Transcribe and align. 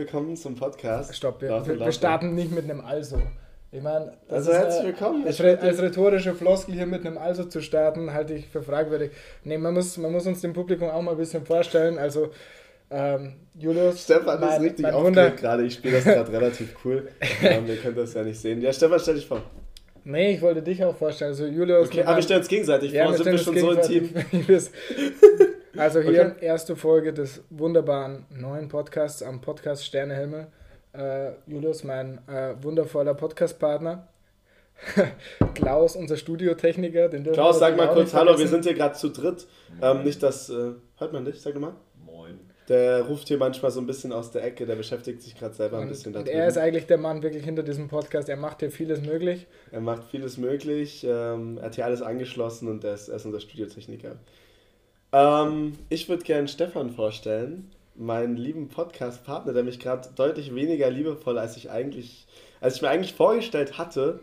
Willkommen 0.00 0.34
zum 0.34 0.54
Podcast. 0.56 1.14
Stopp, 1.14 1.42
wir, 1.42 1.66
wir, 1.66 1.78
wir 1.78 1.92
starten 1.92 2.34
nicht 2.34 2.50
mit 2.52 2.64
einem 2.64 2.80
Also. 2.80 3.20
Ich 3.70 3.82
meine, 3.82 4.14
also 4.30 4.50
herzlich 4.50 4.86
willkommen. 4.86 5.26
Als, 5.26 5.38
als, 5.42 5.82
rhetorische 5.82 6.34
Floskel 6.34 6.74
hier 6.74 6.86
mit 6.86 7.04
einem 7.04 7.18
Also 7.18 7.44
zu 7.44 7.60
starten, 7.60 8.10
halte 8.14 8.32
ich 8.32 8.48
für 8.48 8.62
fragwürdig. 8.62 9.10
Nee, 9.44 9.58
man 9.58 9.74
muss, 9.74 9.98
man 9.98 10.10
muss 10.10 10.26
uns 10.26 10.40
dem 10.40 10.54
Publikum 10.54 10.88
auch 10.88 11.02
mal 11.02 11.10
ein 11.10 11.16
bisschen 11.18 11.44
vorstellen. 11.44 11.98
Also, 11.98 12.30
ähm, 12.90 13.34
Julius. 13.58 14.04
Stefan 14.04 14.42
ist 14.42 14.60
richtig 14.62 14.86
aufgeregt 14.86 15.36
gerade. 15.36 15.64
Ich 15.64 15.74
spiele 15.74 15.96
das 15.96 16.04
gerade 16.14 16.32
relativ 16.32 16.74
cool. 16.82 17.08
ähm, 17.42 17.66
ihr 17.66 17.76
könnt 17.76 17.98
das 17.98 18.14
ja 18.14 18.22
nicht 18.22 18.40
sehen. 18.40 18.62
Ja, 18.62 18.72
Stefan, 18.72 19.00
stell 19.00 19.16
dich 19.16 19.26
vor. 19.26 19.42
Nee, 20.04 20.32
ich 20.32 20.40
wollte 20.40 20.62
dich 20.62 20.82
auch 20.82 20.96
vorstellen. 20.96 21.32
Also 21.32 21.44
Julius. 21.44 21.88
Okay, 21.88 22.04
aber 22.04 22.16
wir 22.16 22.22
stellen 22.22 22.40
uns 22.40 22.48
gegenseitig 22.48 22.92
ja, 22.92 23.04
vor, 23.04 23.18
sind 23.18 23.26
wir 23.26 23.36
schon 23.36 23.58
so 23.58 23.68
ein 23.68 23.82
Team. 23.82 24.14
also 25.76 26.00
hier 26.00 26.32
okay. 26.34 26.44
erste 26.44 26.76
Folge 26.76 27.12
des 27.12 27.42
wunderbaren 27.50 28.26
neuen 28.30 28.68
Podcasts 28.68 29.22
am 29.22 29.40
Podcast 29.40 29.84
Sternehimmel. 29.84 30.48
Äh, 30.92 31.32
Julius, 31.46 31.84
mein 31.84 32.18
äh, 32.28 32.54
wundervoller 32.60 33.14
Podcast-Partner. 33.14 34.08
Klaus, 35.54 35.94
unser 35.94 36.16
Studiotechniker. 36.16 37.08
Den 37.08 37.24
Klaus, 37.24 37.58
sag 37.58 37.76
mal 37.76 37.88
kurz 37.88 38.14
Hallo, 38.14 38.38
wir 38.38 38.48
sind 38.48 38.64
hier 38.64 38.74
gerade 38.74 38.94
zu 38.94 39.10
dritt. 39.10 39.46
Ähm, 39.80 40.02
nicht, 40.02 40.22
dass. 40.22 40.48
Äh, 40.48 40.72
hört 40.96 41.12
man 41.12 41.24
dich? 41.24 41.40
Sag 41.40 41.54
doch 41.54 41.60
mal. 41.60 41.74
Der 42.70 43.02
ruft 43.02 43.26
hier 43.26 43.36
manchmal 43.36 43.72
so 43.72 43.80
ein 43.80 43.86
bisschen 43.88 44.12
aus 44.12 44.30
der 44.30 44.44
Ecke, 44.44 44.64
der 44.64 44.76
beschäftigt 44.76 45.20
sich 45.22 45.34
gerade 45.34 45.52
selber 45.52 45.78
ein 45.78 45.88
bisschen 45.88 46.12
damit. 46.12 46.28
Er 46.28 46.46
ist 46.46 46.56
eigentlich 46.56 46.86
der 46.86 46.98
Mann 46.98 47.20
wirklich 47.20 47.44
hinter 47.44 47.64
diesem 47.64 47.88
Podcast. 47.88 48.28
Er 48.28 48.36
macht 48.36 48.60
hier 48.60 48.70
vieles 48.70 49.00
möglich. 49.00 49.48
Er 49.72 49.80
macht 49.80 50.04
vieles 50.04 50.38
möglich. 50.38 51.04
Ähm, 51.04 51.58
er 51.58 51.64
hat 51.64 51.74
hier 51.74 51.84
alles 51.84 52.00
angeschlossen 52.00 52.68
und 52.68 52.84
er 52.84 52.94
ist, 52.94 53.08
er 53.08 53.16
ist 53.16 53.26
unser 53.26 53.40
Studiotechniker. 53.40 54.20
Ähm, 55.12 55.78
ich 55.88 56.08
würde 56.08 56.22
gerne 56.22 56.48
Stefan 56.48 56.90
vorstellen, 56.90 57.70
meinen 57.94 58.36
lieben 58.36 58.68
Podcast-Partner, 58.68 59.52
der 59.52 59.62
mich 59.62 59.78
gerade 59.78 60.08
deutlich 60.14 60.54
weniger 60.54 60.90
liebevoll, 60.90 61.38
als 61.38 61.56
ich 61.56 61.70
eigentlich, 61.70 62.26
als 62.60 62.76
ich 62.76 62.82
mir 62.82 62.88
eigentlich 62.88 63.14
vorgestellt 63.14 63.78
hatte, 63.78 64.20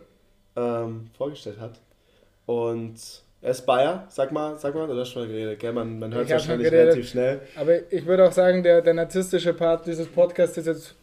ähm, 0.56 1.10
vorgestellt 1.16 1.60
hat. 1.60 1.80
Und 2.46 2.96
er 3.40 3.50
ist 3.52 3.66
Bayer, 3.66 4.06
sag 4.08 4.32
mal, 4.32 4.58
sag 4.58 4.74
mal, 4.74 4.86
du 4.86 4.98
hast 4.98 5.10
schon 5.10 5.28
geredet, 5.28 5.60
gell? 5.60 5.72
Man, 5.72 5.98
man 5.98 6.12
hört 6.12 6.24
es 6.24 6.30
wahrscheinlich 6.32 6.72
relativ 6.72 7.08
schnell. 7.08 7.40
Aber 7.56 7.92
ich 7.92 8.04
würde 8.04 8.26
auch 8.26 8.32
sagen, 8.32 8.62
der, 8.62 8.80
der 8.82 8.94
narzisstische 8.94 9.54
Part 9.54 9.86
dieses 9.86 10.08
Podcasts 10.08 10.56
ist 10.56 10.66
jetzt 10.66 10.94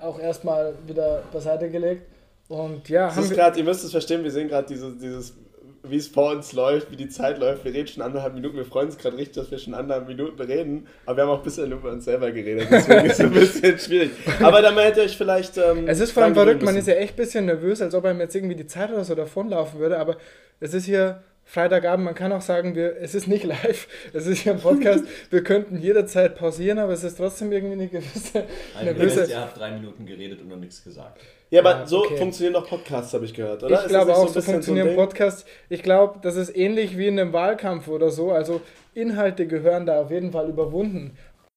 auch 0.00 0.18
erstmal 0.20 0.74
wieder 0.86 1.22
beiseite 1.32 1.68
gelegt. 1.68 2.02
Und 2.48 2.88
ja, 2.88 3.06
das 3.06 3.16
ist 3.16 3.32
grad, 3.32 3.56
ihr 3.56 3.64
müsst 3.64 3.84
es 3.84 3.92
verstehen, 3.92 4.22
wir 4.22 4.30
sehen 4.30 4.48
gerade 4.48 4.66
dieses, 4.66 4.98
dieses, 4.98 5.34
wie 5.82 5.96
es 5.96 6.08
vor 6.08 6.32
uns 6.32 6.52
läuft, 6.52 6.90
wie 6.90 6.96
die 6.96 7.08
Zeit 7.08 7.38
läuft. 7.38 7.64
Wir 7.64 7.72
reden 7.72 7.88
schon 7.88 8.02
anderthalb 8.02 8.34
Minuten, 8.34 8.56
wir 8.56 8.64
freuen 8.64 8.88
uns 8.88 8.98
gerade 8.98 9.16
richtig, 9.16 9.36
dass 9.36 9.50
wir 9.50 9.58
schon 9.58 9.74
anderthalb 9.74 10.08
Minuten 10.08 10.40
reden, 10.40 10.86
aber 11.06 11.16
wir 11.16 11.22
haben 11.24 11.30
auch 11.30 11.38
ein 11.38 11.44
bisschen 11.44 11.72
über 11.72 11.90
uns 11.90 12.04
selber 12.04 12.30
geredet, 12.30 12.68
deswegen 12.70 13.06
ist 13.06 13.14
es 13.14 13.20
ein 13.20 13.30
bisschen 13.30 13.78
schwierig. 13.78 14.10
Aber 14.40 14.62
dann 14.62 14.76
hätte 14.78 15.02
ich 15.02 15.16
vielleicht. 15.16 15.56
Ähm, 15.58 15.88
es 15.88 16.00
ist 16.00 16.12
vor 16.12 16.22
allem 16.22 16.34
verrückt, 16.34 16.62
man 16.62 16.76
ist 16.76 16.88
ja 16.88 16.94
echt 16.94 17.14
ein 17.14 17.16
bisschen 17.16 17.46
nervös, 17.46 17.80
als 17.80 17.94
ob 17.94 18.04
einem 18.04 18.20
jetzt 18.20 18.34
irgendwie 18.34 18.56
die 18.56 18.66
Zeit 18.66 18.90
oder 18.92 19.04
so 19.04 19.14
davonlaufen 19.14 19.80
würde, 19.80 19.98
aber 19.98 20.16
es 20.60 20.74
ist 20.74 20.84
hier 20.84 21.22
Freitagabend, 21.44 22.04
man 22.04 22.14
kann 22.14 22.30
auch 22.30 22.42
sagen, 22.42 22.76
wir, 22.76 22.96
es 23.00 23.14
ist 23.14 23.26
nicht 23.26 23.44
live, 23.44 23.88
es 24.12 24.26
ist 24.26 24.44
ja 24.44 24.52
ein 24.52 24.60
Podcast, 24.60 25.04
wir 25.30 25.42
könnten 25.42 25.78
jederzeit 25.78 26.36
pausieren, 26.36 26.78
aber 26.78 26.92
es 26.92 27.02
ist 27.02 27.16
trotzdem 27.16 27.50
irgendwie 27.50 27.72
eine 27.72 27.88
gewisse... 27.88 28.44
Eine 28.78 28.94
gewisse 28.94 29.24
ihr 29.28 29.40
habt 29.40 29.58
drei 29.58 29.72
Minuten 29.72 30.06
geredet 30.06 30.40
und 30.42 30.48
noch 30.48 30.56
nichts 30.56 30.84
gesagt. 30.84 31.20
Ja, 31.50 31.60
aber 31.60 31.80
ja, 31.80 31.86
so 31.86 32.04
okay. 32.04 32.16
funktionieren 32.16 32.54
doch 32.54 32.68
Podcasts, 32.68 33.12
habe 33.12 33.24
ich 33.24 33.34
gehört, 33.34 33.64
oder? 33.64 33.82
Ich 33.82 33.88
glaube 33.88 34.14
auch, 34.14 34.28
so, 34.28 34.40
so 34.40 34.52
funktionieren 34.52 34.90
so 34.90 34.94
Podcasts. 34.94 35.44
Ich 35.68 35.82
glaube, 35.82 36.20
das 36.22 36.36
ist 36.36 36.56
ähnlich 36.56 36.96
wie 36.96 37.08
in 37.08 37.18
einem 37.18 37.32
Wahlkampf 37.32 37.88
oder 37.88 38.10
so, 38.10 38.30
also 38.30 38.60
Inhalte 38.94 39.46
gehören 39.46 39.84
da 39.84 40.00
auf 40.00 40.10
jeden 40.10 40.30
Fall 40.30 40.48
überwunden. 40.48 41.16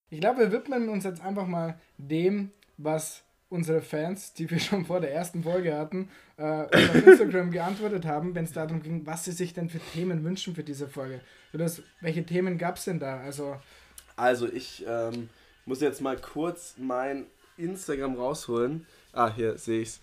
Ich 0.10 0.20
glaube, 0.20 0.40
wir 0.40 0.52
widmen 0.52 0.90
uns 0.90 1.04
jetzt 1.04 1.24
einfach 1.24 1.46
mal 1.46 1.80
dem, 1.98 2.52
was 2.78 3.24
unsere 3.50 3.82
Fans, 3.82 4.34
die 4.34 4.50
wir 4.50 4.60
schon 4.60 4.86
vor 4.86 5.00
der 5.00 5.14
ersten 5.14 5.44
Folge 5.44 5.78
hatten, 5.78 6.10
äh, 6.38 6.44
auf 6.44 6.96
Instagram 6.96 7.52
geantwortet 7.52 8.06
haben, 8.06 8.34
wenn 8.34 8.46
es 8.46 8.52
darum 8.52 8.82
ging, 8.82 9.06
was 9.06 9.26
sie 9.26 9.32
sich 9.32 9.54
denn 9.54 9.70
für 9.70 9.80
Themen 9.80 10.24
wünschen 10.24 10.56
für 10.56 10.64
diese 10.64 10.88
Folge. 10.88 11.22
Das, 11.54 11.84
welche 12.02 12.26
Themen 12.26 12.58
gab 12.58 12.78
es 12.78 12.86
denn 12.86 13.00
da? 13.00 13.20
Also, 13.20 13.58
also 14.16 14.48
ich 14.48 14.84
ähm, 14.88 15.30
muss 15.66 15.82
jetzt 15.82 16.02
mal 16.02 16.18
kurz 16.18 16.76
mein 16.78 17.28
Instagram 17.58 18.16
rausholen. 18.16 18.88
Ah, 19.14 19.32
hier 19.34 19.58
sehe 19.58 19.82
ich's. 19.82 20.00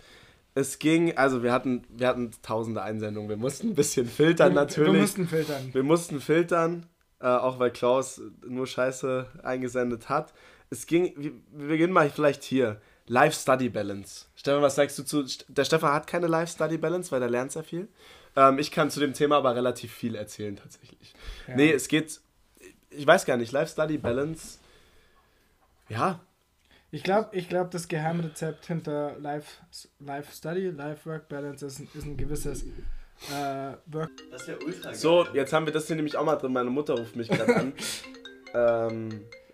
Es 0.53 0.79
ging, 0.79 1.15
also 1.15 1.43
wir 1.43 1.53
hatten, 1.53 1.83
wir 1.89 2.07
hatten 2.07 2.31
tausende 2.41 2.81
Einsendungen. 2.81 3.29
Wir 3.29 3.37
mussten 3.37 3.69
ein 3.69 3.75
bisschen 3.75 4.07
filtern 4.07 4.53
natürlich. 4.53 4.93
Wir 4.93 4.99
mussten 4.99 5.27
filtern. 5.27 5.69
Wir 5.73 5.83
mussten 5.83 6.19
filtern, 6.19 6.85
äh, 7.21 7.27
auch 7.27 7.59
weil 7.59 7.71
Klaus 7.71 8.21
nur 8.45 8.67
Scheiße 8.67 9.27
eingesendet 9.43 10.09
hat. 10.09 10.33
Es 10.69 10.87
ging, 10.87 11.13
wir, 11.15 11.31
wir 11.51 11.67
beginnen 11.69 11.93
mal 11.93 12.09
vielleicht 12.09 12.43
hier. 12.43 12.81
Life-Study-Balance. 13.07 14.27
Stefan, 14.35 14.61
was 14.61 14.75
sagst 14.75 14.97
du 14.97 15.03
zu. 15.03 15.25
Der 15.49 15.65
Stefan 15.65 15.93
hat 15.93 16.07
keine 16.07 16.27
Life-Study-Balance, 16.27 17.11
weil 17.11 17.21
er 17.21 17.29
lernt 17.29 17.51
sehr 17.51 17.63
viel. 17.63 17.89
Ähm, 18.35 18.57
ich 18.57 18.71
kann 18.71 18.89
zu 18.89 18.99
dem 19.01 19.13
Thema 19.13 19.37
aber 19.37 19.53
relativ 19.55 19.91
viel 19.91 20.15
erzählen, 20.15 20.55
tatsächlich. 20.55 21.13
Ja. 21.47 21.55
Nee, 21.55 21.71
es 21.71 21.87
geht. 21.87 22.21
Ich 22.89 23.05
weiß 23.05 23.25
gar 23.25 23.37
nicht, 23.37 23.51
Life-Study-Balance. 23.51 24.59
Ja. 25.89 26.21
Ich 26.91 27.03
glaube, 27.03 27.29
ich 27.31 27.47
glaub, 27.47 27.71
das 27.71 27.87
Geheimrezept 27.87 28.65
hinter 28.65 29.15
Life-Study, 29.19 30.71
Life-Work-Balance 30.71 31.65
ist, 31.65 31.79
ist 31.79 32.05
ein 32.05 32.17
gewisses. 32.17 32.65
Äh, 33.29 33.73
Work. 33.85 34.09
Das 34.31 34.41
ist 34.41 34.47
ja 34.47 34.55
ultra 34.65 34.93
So, 34.93 35.27
jetzt 35.33 35.53
haben 35.53 35.65
wir 35.67 35.73
das 35.73 35.87
hier 35.87 35.95
nämlich 35.95 36.17
auch 36.17 36.25
mal 36.25 36.37
drin. 36.37 36.53
Meine 36.53 36.71
Mutter 36.71 36.95
ruft 36.95 37.15
mich 37.15 37.29
gerade 37.29 37.55
an. 37.55 37.73
ähm, 38.53 39.09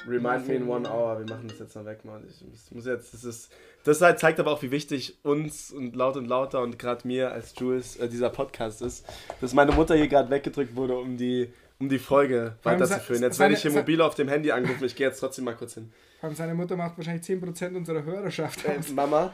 Remind 0.08 0.48
me 0.48 0.56
in 0.56 0.68
one 0.70 0.90
hour. 0.90 1.20
Wir 1.20 1.26
machen 1.26 1.50
das 1.50 1.60
jetzt 1.60 1.76
noch 1.76 1.86
weg, 1.86 2.06
Mann. 2.06 2.24
Ich, 2.30 2.42
ich 2.42 2.72
muss 2.72 2.86
jetzt, 2.86 3.14
das 3.14 3.26
ist, 3.26 3.52
das 3.84 4.02
halt 4.02 4.20
zeigt 4.20 4.40
aber 4.40 4.52
auch, 4.52 4.62
wie 4.62 4.72
wichtig 4.72 5.18
uns 5.24 5.72
und 5.72 5.96
laut 5.96 6.16
und 6.16 6.26
lauter 6.26 6.62
und 6.62 6.80
gerade 6.80 7.06
mir 7.06 7.32
als 7.32 7.54
Jules 7.58 7.98
äh, 7.98 8.08
dieser 8.08 8.30
Podcast 8.30 8.82
ist, 8.82 9.06
dass 9.42 9.54
meine 9.54 9.74
Mutter 9.74 9.96
hier 9.96 10.08
gerade 10.08 10.30
weggedrückt 10.30 10.76
wurde, 10.76 10.98
um 10.98 11.18
die, 11.18 11.52
um 11.80 11.90
die 11.90 12.00
Folge 12.00 12.58
weiterzuführen. 12.64 13.22
Jetzt 13.22 13.40
werde 13.40 13.54
ich 13.54 13.62
hier 13.62 13.72
mobil 13.72 14.02
auf 14.02 14.16
dem 14.16 14.28
Handy 14.28 14.52
angerufen. 14.52 14.86
Ich 14.86 14.96
gehe 14.96 15.08
jetzt 15.08 15.20
trotzdem 15.20 15.46
mal 15.46 15.56
kurz 15.56 15.76
hin. 15.76 15.92
Seine 16.34 16.56
Mutter 16.56 16.76
macht 16.76 16.98
wahrscheinlich 16.98 17.26
10% 17.26 17.76
unserer 17.76 18.04
Hörerschaft 18.04 18.66
Äh, 18.66 18.80
Mama. 18.94 19.34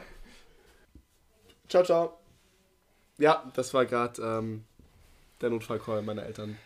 Ciao, 1.68 1.82
ciao. 1.82 2.18
Ja, 3.18 3.50
das 3.54 3.72
war 3.72 3.86
gerade 3.86 4.20
ähm, 4.22 4.64
der 5.40 5.50
Notfallcall 5.50 6.02
meiner 6.02 6.24
Eltern. 6.24 6.58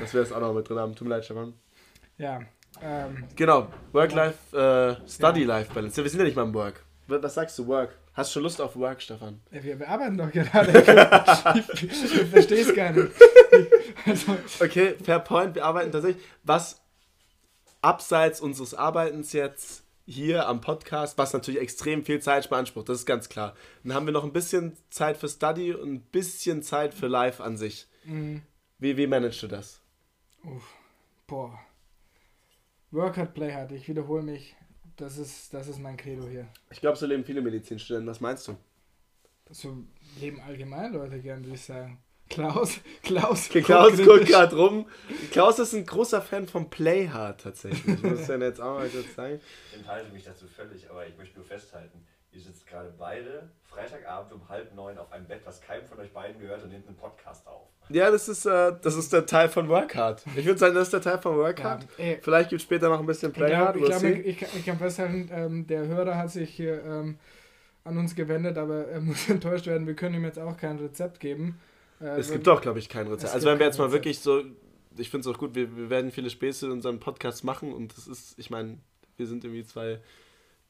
Dass 0.00 0.14
wir 0.14 0.20
das 0.22 0.32
auch 0.32 0.40
noch 0.40 0.54
mit 0.54 0.68
drin 0.68 0.78
haben. 0.78 0.94
Tut 0.94 1.06
mir 1.06 1.16
leid, 1.16 1.24
Stefan. 1.24 1.54
Ja, 2.18 2.40
ähm, 2.80 3.24
genau, 3.36 3.68
Work-Life, 3.92 4.56
äh, 4.56 5.08
Study-Life-Balance. 5.08 6.00
Ja, 6.00 6.04
wir 6.04 6.10
sind 6.10 6.20
ja 6.20 6.24
nicht 6.24 6.36
mal 6.36 6.44
im 6.44 6.54
Work. 6.54 6.82
Was 7.06 7.34
sagst 7.34 7.58
du, 7.58 7.66
Work? 7.66 7.96
Hast 8.14 8.30
du 8.30 8.34
schon 8.34 8.42
Lust 8.42 8.60
auf 8.60 8.76
Work, 8.76 9.00
Stefan? 9.00 9.40
Ja, 9.50 9.64
wir, 9.64 9.78
wir 9.78 9.88
arbeiten 9.88 10.18
doch 10.18 10.30
gerade. 10.30 10.70
ich, 11.54 11.82
ich, 11.82 12.04
ich 12.04 12.28
verstehe 12.28 12.60
es 12.60 12.74
gar 12.74 12.92
nicht. 12.92 13.10
Also. 14.04 14.36
Okay, 14.60 14.96
fair 15.02 15.20
point. 15.20 15.54
Wir 15.54 15.64
arbeiten 15.64 15.92
tatsächlich. 15.92 16.22
Was 16.42 16.82
abseits 17.80 18.40
unseres 18.40 18.74
Arbeitens 18.74 19.32
jetzt 19.32 19.84
hier 20.06 20.48
am 20.48 20.60
Podcast, 20.60 21.16
was 21.18 21.32
natürlich 21.32 21.60
extrem 21.60 22.04
viel 22.04 22.20
Zeit 22.20 22.48
beansprucht, 22.50 22.88
das 22.88 23.00
ist 23.00 23.06
ganz 23.06 23.28
klar. 23.28 23.54
Dann 23.84 23.94
haben 23.94 24.06
wir 24.06 24.12
noch 24.12 24.24
ein 24.24 24.32
bisschen 24.32 24.76
Zeit 24.90 25.16
für 25.16 25.28
Study 25.28 25.72
und 25.72 25.92
ein 25.92 26.00
bisschen 26.00 26.62
Zeit 26.62 26.94
für 26.94 27.06
Live 27.06 27.40
an 27.40 27.56
sich. 27.56 27.86
Mhm. 28.04 28.42
Wie, 28.78 28.96
wie 28.96 29.06
managst 29.06 29.42
du 29.42 29.46
das? 29.46 29.80
Uff, 30.44 30.74
boah. 31.26 31.58
Work 32.90 33.16
hard, 33.16 33.34
play 33.34 33.52
hard. 33.52 33.72
Ich 33.72 33.88
wiederhole 33.88 34.22
mich. 34.22 34.56
Das 35.02 35.18
ist, 35.18 35.52
das 35.52 35.66
ist 35.66 35.80
mein 35.80 35.96
Credo 35.96 36.28
hier. 36.28 36.46
Ich 36.70 36.80
glaube, 36.80 36.96
so 36.96 37.06
leben 37.06 37.24
viele 37.24 37.42
Medizinstudenten. 37.42 38.08
Was 38.08 38.20
meinst 38.20 38.46
du? 38.46 38.56
So 39.50 39.76
leben 40.20 40.40
allgemein 40.40 40.92
Leute 40.92 41.18
gern, 41.18 41.42
würde 41.42 41.56
ich 41.56 41.62
sagen. 41.62 41.98
Klaus, 42.28 42.78
Klaus. 43.02 43.50
Okay, 43.50 43.62
Klaus 43.62 43.96
guckt 43.96 44.26
gerade 44.26 44.54
rum. 44.54 44.86
Klaus 45.32 45.58
ist 45.58 45.74
ein 45.74 45.86
großer 45.86 46.22
Fan 46.22 46.46
von 46.46 46.70
Play 46.70 47.08
Hard 47.08 47.40
tatsächlich. 47.40 47.96
Ich 47.96 48.02
muss 48.04 48.26
ja 48.28 48.38
jetzt 48.38 48.60
auch 48.60 48.78
mal 48.78 48.88
kurz 48.88 49.12
sagen. 49.16 49.40
Ich 49.72 49.78
enthalte 49.78 50.12
mich 50.12 50.22
dazu 50.22 50.46
völlig, 50.46 50.88
aber 50.88 51.04
ich 51.04 51.16
möchte 51.18 51.36
nur 51.36 51.46
festhalten, 51.46 52.06
ihr 52.32 52.40
sitzt 52.40 52.66
gerade 52.66 52.92
beide 52.98 53.50
Freitagabend 53.68 54.32
um 54.32 54.48
halb 54.48 54.74
neun 54.74 54.98
auf 54.98 55.12
einem 55.12 55.26
Bett, 55.26 55.42
was 55.44 55.60
keinem 55.60 55.86
von 55.86 55.98
euch 55.98 56.12
beiden 56.12 56.40
gehört 56.40 56.62
und 56.62 56.70
nehmt 56.70 56.86
einen 56.86 56.96
Podcast 56.96 57.46
auf. 57.46 57.68
Ja, 57.88 58.10
das 58.10 58.28
ist, 58.28 58.46
äh, 58.46 58.72
das 58.80 58.96
ist 58.96 59.12
der 59.12 59.26
Teil 59.26 59.48
von 59.48 59.68
Workhard. 59.68 60.24
Ich 60.36 60.46
würde 60.46 60.58
sagen, 60.58 60.74
das 60.74 60.84
ist 60.84 60.92
der 60.92 61.02
Teil 61.02 61.18
von 61.18 61.36
Workhard. 61.36 61.86
Ja, 61.98 62.16
Vielleicht 62.20 62.50
gibt 62.50 62.60
es 62.60 62.62
später 62.62 62.88
noch 62.88 63.00
ein 63.00 63.06
bisschen 63.06 63.32
Playhard. 63.32 63.76
Ich, 63.76 63.84
glaub, 63.84 64.02
ich, 64.02 64.26
ich, 64.26 64.42
ich, 64.42 64.66
kann 64.66 64.78
festhalten, 64.78 65.28
ähm, 65.32 65.66
der 65.66 65.86
Hörer 65.86 66.16
hat 66.16 66.30
sich 66.30 66.50
hier 66.50 66.82
ähm, 66.84 67.18
an 67.84 67.98
uns 67.98 68.14
gewendet, 68.14 68.56
aber 68.56 68.86
er 68.86 69.00
muss 69.02 69.28
enttäuscht 69.28 69.66
werden. 69.66 69.86
Wir 69.86 69.94
können 69.94 70.14
ihm 70.14 70.24
jetzt 70.24 70.38
auch 70.38 70.56
kein 70.56 70.78
Rezept 70.78 71.20
geben. 71.20 71.60
Äh, 72.00 72.18
es 72.18 72.30
gibt 72.30 72.46
doch, 72.46 72.60
glaube 72.60 72.78
ich, 72.78 72.88
kein 72.88 73.06
Rezept. 73.08 73.34
Also 73.34 73.48
wenn 73.48 73.58
wir 73.58 73.66
jetzt 73.66 73.78
mal 73.78 73.84
Rezept. 73.84 74.04
wirklich 74.04 74.20
so, 74.20 74.42
ich 74.96 75.10
finde 75.10 75.28
es 75.28 75.34
auch 75.34 75.38
gut, 75.38 75.54
wir, 75.54 75.76
wir 75.76 75.90
werden 75.90 76.10
viele 76.10 76.30
Späße 76.30 76.66
in 76.66 76.72
unserem 76.72 77.00
Podcast 77.00 77.44
machen 77.44 77.72
und 77.72 77.96
das 77.96 78.06
ist, 78.06 78.38
ich 78.38 78.50
meine, 78.50 78.78
wir 79.16 79.26
sind 79.26 79.44
irgendwie 79.44 79.64
zwei 79.64 80.00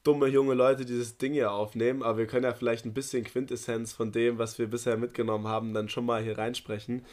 dumme 0.03 0.27
junge 0.27 0.53
Leute 0.53 0.85
dieses 0.85 1.17
Ding 1.17 1.33
hier 1.33 1.51
aufnehmen, 1.51 2.03
aber 2.03 2.19
wir 2.19 2.27
können 2.27 2.43
ja 2.43 2.53
vielleicht 2.53 2.85
ein 2.85 2.93
bisschen 2.93 3.23
Quintessenz 3.23 3.93
von 3.93 4.11
dem, 4.11 4.37
was 4.37 4.59
wir 4.59 4.67
bisher 4.67 4.97
mitgenommen 4.97 5.47
haben, 5.47 5.73
dann 5.73 5.89
schon 5.89 6.05
mal 6.05 6.21
hier 6.21 6.37
reinsprechen. 6.37 7.05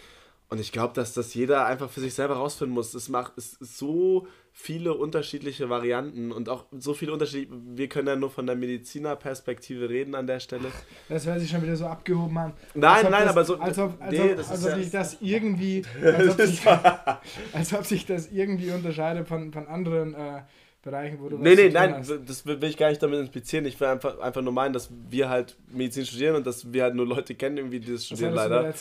Und 0.50 0.58
ich 0.58 0.72
glaube, 0.72 0.94
dass 0.94 1.14
das 1.14 1.32
jeder 1.34 1.64
einfach 1.64 1.88
für 1.88 2.00
sich 2.00 2.12
selber 2.12 2.34
rausfinden 2.34 2.74
muss. 2.74 2.92
Es 2.94 3.08
macht 3.08 3.38
es 3.38 3.52
so 3.60 4.26
viele 4.52 4.94
unterschiedliche 4.94 5.70
Varianten 5.70 6.32
und 6.32 6.48
auch 6.48 6.64
so 6.72 6.92
viele 6.92 7.12
Unterschiede. 7.12 7.54
Wir 7.76 7.88
können 7.88 8.08
ja 8.08 8.16
nur 8.16 8.30
von 8.30 8.48
der 8.48 8.56
Medizinerperspektive 8.56 9.88
reden 9.88 10.16
an 10.16 10.26
der 10.26 10.40
Stelle. 10.40 10.72
Das 11.08 11.24
hört 11.24 11.38
sich 11.38 11.50
schon 11.50 11.62
wieder 11.62 11.76
so 11.76 11.86
abgehoben 11.86 12.36
an. 12.36 12.52
Nein, 12.74 13.06
nein, 13.10 13.22
das, 13.22 13.30
aber 13.30 13.44
so. 13.44 13.60
Als 13.60 13.78
ob, 13.78 14.02
als 14.02 14.10
nee, 14.10 14.32
ob, 14.32 14.38
als 14.38 14.64
ob 14.64 14.70
ja 14.70 14.76
sich 14.76 14.90
das 14.90 15.16
irgendwie. 15.20 15.82
Als 16.02 16.30
ob 16.30 16.40
sich, 16.40 16.66
als 17.52 17.74
ob 17.74 17.86
sich 17.86 18.06
das 18.06 18.32
irgendwie 18.32 18.72
unterscheidet 18.72 19.28
von, 19.28 19.52
von 19.52 19.68
anderen. 19.68 20.14
Äh, 20.14 20.42
Bereichen, 20.82 21.18
wo 21.20 21.28
du 21.28 21.36
Nee, 21.36 21.54
nee, 21.54 21.68
nein, 21.68 21.96
hast. 21.96 22.10
das 22.26 22.46
will 22.46 22.62
ich 22.64 22.76
gar 22.76 22.88
nicht 22.88 23.02
damit 23.02 23.20
inspizieren. 23.20 23.66
Ich 23.66 23.78
will 23.78 23.88
einfach, 23.88 24.18
einfach 24.18 24.40
nur 24.40 24.52
meinen, 24.52 24.72
dass 24.72 24.88
wir 25.10 25.28
halt 25.28 25.56
Medizin 25.68 26.06
studieren 26.06 26.36
und 26.36 26.46
dass 26.46 26.72
wir 26.72 26.84
halt 26.84 26.94
nur 26.94 27.06
Leute 27.06 27.34
kennen, 27.34 27.58
irgendwie, 27.58 27.80
die 27.80 27.92
das 27.92 28.06
studieren, 28.06 28.34
das 28.34 28.48
leider. 28.48 28.74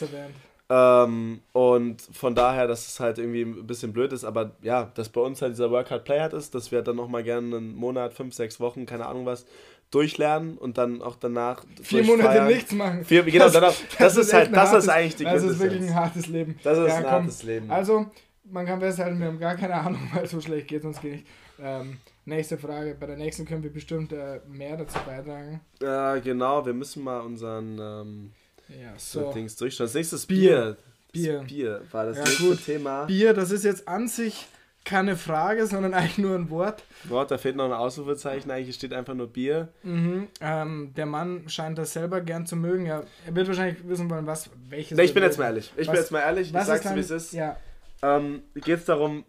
Ähm, 0.71 1.41
und 1.51 2.01
von 2.01 2.35
daher, 2.35 2.67
dass 2.67 2.87
es 2.87 2.99
halt 2.99 3.17
irgendwie 3.17 3.41
ein 3.41 3.65
bisschen 3.65 3.91
blöd 3.91 4.13
ist, 4.13 4.23
aber 4.23 4.51
ja, 4.61 4.91
dass 4.93 5.09
bei 5.09 5.19
uns 5.19 5.41
halt 5.41 5.53
dieser 5.53 5.71
Work 5.71 5.89
Hard 5.89 6.05
Play 6.05 6.19
Hard 6.19 6.33
ist, 6.33 6.53
dass 6.53 6.71
wir 6.71 6.77
halt 6.77 6.87
dann 6.87 6.95
nochmal 6.95 7.23
gerne 7.23 7.57
einen 7.57 7.75
Monat, 7.75 8.13
fünf, 8.13 8.35
sechs 8.35 8.59
Wochen, 8.59 8.85
keine 8.85 9.07
Ahnung 9.07 9.25
was, 9.25 9.45
durchlernen 9.91 10.57
und 10.57 10.77
dann 10.77 11.01
auch 11.01 11.15
danach. 11.15 11.63
Vier 11.81 12.03
Monate 12.03 12.29
feiern. 12.29 12.47
nichts 12.47 12.71
machen. 12.71 13.03
Vier, 13.03 13.23
genau, 13.23 13.45
das, 13.45 13.53
danach, 13.53 13.73
das, 13.73 13.97
das, 13.97 14.17
ist 14.17 14.33
halt, 14.33 14.51
das 14.51 14.69
hartes, 14.69 14.83
ist 14.83 14.89
eigentlich 14.89 15.15
die 15.15 15.23
Das 15.23 15.43
ist 15.43 15.59
wirklich 15.59 15.81
ein 15.81 15.95
hartes 15.95 16.27
Leben. 16.27 16.59
Das 16.63 16.77
ist 16.77 16.87
ja, 16.87 16.95
ein 16.97 17.03
komm. 17.03 17.11
hartes 17.11 17.43
Leben. 17.43 17.71
Also, 17.71 18.05
man 18.43 18.65
kann 18.67 18.79
festhalten, 18.79 19.19
wir 19.19 19.27
haben 19.27 19.39
gar 19.39 19.55
keine 19.55 19.73
Ahnung, 19.73 20.07
weil 20.13 20.27
so 20.27 20.39
schlecht 20.39 20.67
geht 20.67 20.81
es 20.81 20.85
uns 20.85 21.01
nicht. 21.01 21.25
Ähm, 21.61 21.97
nächste 22.25 22.57
Frage. 22.57 22.95
Bei 22.99 23.07
der 23.07 23.17
nächsten 23.17 23.45
können 23.45 23.63
wir 23.63 23.73
bestimmt 23.73 24.11
äh, 24.13 24.39
mehr 24.47 24.77
dazu 24.77 24.99
beitragen. 25.05 25.61
Ja, 25.81 26.17
genau. 26.17 26.65
Wir 26.65 26.73
müssen 26.73 27.03
mal 27.03 27.19
unseren. 27.19 27.79
Ähm, 27.79 28.31
ja, 28.69 28.93
so. 28.97 29.31
Dings 29.31 29.55
durchschauen. 29.55 29.85
Als 29.85 29.93
nächstes 29.95 30.25
Bier. 30.25 30.77
Bier. 31.11 31.39
Das 31.39 31.47
Bier 31.47 31.81
war 31.91 32.05
das 32.05 32.17
ja, 32.17 32.23
nächste 32.23 32.43
gut. 32.43 32.65
Thema. 32.65 33.05
Bier, 33.05 33.33
das 33.33 33.51
ist 33.51 33.63
jetzt 33.63 33.87
an 33.87 34.07
sich 34.07 34.47
keine 34.85 35.15
Frage, 35.15 35.67
sondern 35.67 35.93
eigentlich 35.95 36.17
nur 36.17 36.35
ein 36.35 36.49
Wort. 36.49 36.83
Wort, 37.05 37.31
da 37.31 37.37
fehlt 37.37 37.55
noch 37.55 37.65
ein 37.65 37.73
Ausrufezeichen, 37.73 38.49
eigentlich 38.51 38.75
steht 38.75 38.93
einfach 38.93 39.13
nur 39.13 39.27
Bier. 39.27 39.69
Mhm, 39.83 40.27
ähm, 40.41 40.93
der 40.95 41.05
Mann 41.05 41.47
scheint 41.47 41.77
das 41.77 41.93
selber 41.93 42.21
gern 42.21 42.45
zu 42.45 42.55
mögen. 42.55 42.85
Ja, 42.85 43.03
er 43.25 43.35
wird 43.35 43.47
wahrscheinlich 43.47 43.87
wissen 43.87 44.09
wollen, 44.09 44.25
was 44.25 44.49
welches. 44.69 44.97
Nee, 44.97 45.03
ich 45.03 45.13
bin 45.13 45.23
jetzt 45.23 45.37
mal 45.37 45.45
ehrlich. 45.45 45.71
Ich 45.77 45.87
was, 45.87 45.93
bin 45.93 46.01
jetzt 46.01 46.11
mal 46.11 46.19
ehrlich, 46.19 46.53
ich 46.53 46.63
sag's 46.63 46.81
dir, 46.81 46.95
wie 46.95 46.99
es 46.99 47.11
ist. 47.11 47.33
Ja. 47.33 47.57
Ähm, 48.01 48.43
geht's 48.55 48.85
darum. 48.85 49.25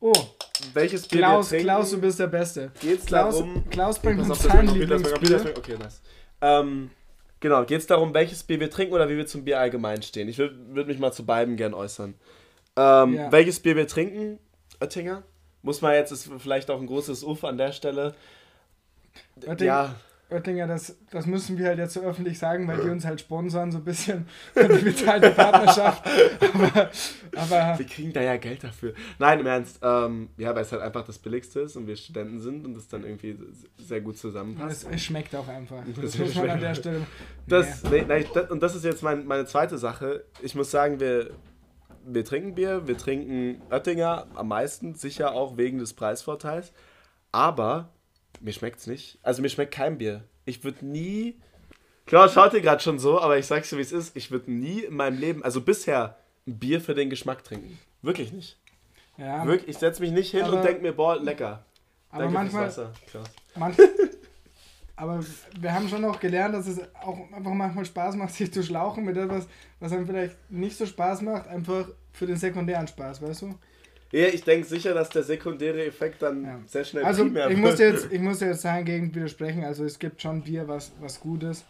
Oh. 0.00 0.12
Welches 0.72 1.06
Bier 1.06 1.20
Klaus, 1.20 1.50
wir 1.50 1.58
trinken? 1.58 1.72
Klaus, 1.72 1.90
du 1.90 2.00
bist 2.00 2.18
der 2.18 2.26
Beste. 2.26 2.72
Geht's 2.80 3.06
Klaus, 3.06 3.36
darum. 3.36 3.64
Klaus 3.70 3.98
bringt 3.98 4.20
uns 4.20 4.42
sein 4.42 4.66
Lieblingsbier. 4.68 5.54
Okay, 5.56 5.76
nice. 5.78 6.02
Ähm, 6.40 6.90
Genau, 7.40 7.64
geht 7.64 7.80
es 7.80 7.86
darum, 7.86 8.12
welches 8.12 8.42
Bier 8.42 8.60
wir 8.60 8.70
trinken 8.70 8.92
oder 8.92 9.08
wie 9.08 9.16
wir 9.16 9.26
zum 9.26 9.44
Bier 9.44 9.58
allgemein 9.58 10.02
stehen? 10.02 10.28
Ich 10.28 10.36
würde 10.36 10.56
würd 10.74 10.86
mich 10.86 10.98
mal 10.98 11.10
zu 11.10 11.24
beiden 11.24 11.56
gern 11.56 11.72
äußern. 11.72 12.14
Ähm, 12.76 13.14
ja. 13.14 13.32
Welches 13.32 13.60
Bier 13.60 13.76
wir 13.76 13.88
trinken, 13.88 14.38
Oettinger? 14.78 15.22
Muss 15.62 15.80
man 15.80 15.94
jetzt, 15.94 16.12
ist 16.12 16.30
vielleicht 16.38 16.70
auch 16.70 16.78
ein 16.78 16.86
großes 16.86 17.24
Uff 17.24 17.44
an 17.44 17.56
der 17.56 17.72
Stelle. 17.72 18.14
Oettinger, 19.46 19.64
ja. 19.64 19.94
Oettinger, 20.30 20.66
das, 20.66 20.96
das 21.10 21.26
müssen 21.26 21.58
wir 21.58 21.66
halt 21.66 21.78
jetzt 21.78 21.94
so 21.94 22.00
öffentlich 22.00 22.38
sagen, 22.38 22.66
weil 22.68 22.80
die 22.80 22.88
uns 22.88 23.04
halt 23.04 23.20
sponsern, 23.20 23.72
so 23.72 23.78
ein 23.78 23.84
bisschen 23.84 24.26
die 24.54 24.84
bezahlte 24.84 25.30
Partnerschaft. 25.30 26.08
aber, 26.54 26.90
aber. 27.36 27.78
Wir 27.78 27.86
kriegen 27.86 28.12
da 28.12 28.22
ja 28.22 28.36
Geld 28.36 28.64
dafür. 28.64 28.94
Nein, 29.18 29.40
im 29.40 29.46
Ernst. 29.46 29.78
Ähm, 29.82 30.30
ja, 30.36 30.54
weil 30.54 30.62
es 30.62 30.72
halt 30.72 30.82
einfach 30.82 31.04
das 31.04 31.18
Billigste 31.18 31.60
ist 31.60 31.76
und 31.76 31.86
wir 31.86 31.96
Studenten 31.96 32.40
sind 32.40 32.64
und 32.64 32.76
es 32.76 32.88
dann 32.88 33.04
irgendwie 33.04 33.38
sehr 33.78 34.00
gut 34.00 34.18
zusammenpasst. 34.18 34.84
Es, 34.84 34.94
es 34.94 35.02
schmeckt 35.02 35.34
auch 35.34 35.48
einfach. 35.48 35.82
Das, 35.96 36.12
das 36.12 36.18
muss 36.18 36.34
man 36.36 36.50
an 36.50 36.60
der 36.60 36.74
Stelle. 36.74 37.06
Das, 37.46 37.82
nee, 37.84 38.04
nee, 38.06 38.26
das, 38.32 38.50
und 38.50 38.62
das 38.62 38.74
ist 38.74 38.84
jetzt 38.84 39.02
mein, 39.02 39.26
meine 39.26 39.46
zweite 39.46 39.78
Sache. 39.78 40.24
Ich 40.42 40.54
muss 40.54 40.70
sagen, 40.70 41.00
wir, 41.00 41.30
wir 42.06 42.24
trinken 42.24 42.54
Bier, 42.54 42.86
wir 42.86 42.96
trinken 42.96 43.60
Oettinger 43.70 44.26
am 44.34 44.48
meisten, 44.48 44.94
sicher 44.94 45.32
auch 45.32 45.56
wegen 45.56 45.78
des 45.78 45.94
Preisvorteils. 45.94 46.72
Aber 47.32 47.90
mir 48.40 48.52
schmeckt 48.52 48.80
es 48.80 48.86
nicht. 48.86 49.18
Also 49.22 49.42
mir 49.42 49.48
schmeckt 49.48 49.72
kein 49.74 49.98
Bier. 49.98 50.24
Ich 50.44 50.64
würde 50.64 50.84
nie. 50.84 51.38
Klar, 52.06 52.28
schaut 52.28 52.54
ihr 52.54 52.60
gerade 52.60 52.82
schon 52.82 52.98
so, 52.98 53.20
aber 53.20 53.38
ich 53.38 53.46
sag's 53.46 53.70
dir, 53.70 53.76
wie 53.76 53.82
es 53.82 53.92
ist. 53.92 54.16
Ich 54.16 54.30
würde 54.30 54.50
nie 54.50 54.80
in 54.80 54.94
meinem 54.94 55.18
Leben, 55.18 55.44
also 55.44 55.60
bisher, 55.60 56.16
ein 56.46 56.58
Bier 56.58 56.80
für 56.80 56.94
den 56.94 57.10
Geschmack 57.10 57.44
trinken. 57.44 57.78
Wirklich 58.02 58.32
nicht. 58.32 58.58
Ja. 59.16 59.46
Wirklich, 59.46 59.68
ich 59.68 59.78
setze 59.78 60.00
mich 60.00 60.10
nicht 60.10 60.30
hin 60.30 60.42
aber, 60.42 60.56
und 60.56 60.64
denke 60.64 60.82
mir, 60.82 60.92
boah, 60.92 61.20
lecker. 61.20 61.64
Aber 62.10 62.24
Danke 62.24 62.34
manchmal. 62.34 62.66
Wasser. 62.66 62.92
Manchmal, 63.54 63.88
aber 64.96 65.20
wir 65.58 65.72
haben 65.72 65.88
schon 65.88 66.04
auch 66.04 66.20
gelernt, 66.20 66.54
dass 66.54 66.66
es 66.66 66.78
auch 66.94 67.18
einfach 67.32 67.52
manchmal 67.52 67.84
Spaß 67.84 68.16
macht, 68.16 68.34
sich 68.34 68.52
zu 68.52 68.62
schlauchen 68.62 69.04
mit 69.04 69.16
etwas, 69.16 69.46
was 69.78 69.92
einem 69.92 70.06
vielleicht 70.06 70.36
nicht 70.50 70.76
so 70.76 70.84
Spaß 70.84 71.22
macht, 71.22 71.48
einfach 71.48 71.86
für 72.12 72.26
den 72.26 72.36
sekundären 72.36 72.86
Spaß, 72.86 73.22
weißt 73.22 73.42
du? 73.42 73.54
Ja, 74.12 74.26
ich 74.26 74.42
denke 74.42 74.66
sicher, 74.66 74.92
dass 74.92 75.08
der 75.10 75.22
sekundäre 75.22 75.84
Effekt 75.84 76.22
dann 76.22 76.44
ja. 76.44 76.58
sehr 76.66 76.84
schnell 76.84 77.04
also, 77.04 77.22
primär 77.22 77.48
ich 77.50 77.56
muss 77.56 77.78
jetzt 77.78 78.10
Ich 78.10 78.20
muss 78.20 78.40
jetzt 78.40 78.64
dahingegen 78.64 79.14
widersprechen, 79.14 79.64
also 79.64 79.84
es 79.84 79.98
gibt 79.98 80.20
schon 80.20 80.42
Bier, 80.42 80.66
was, 80.66 80.92
was 81.00 81.20
gut 81.20 81.44
ist, 81.44 81.64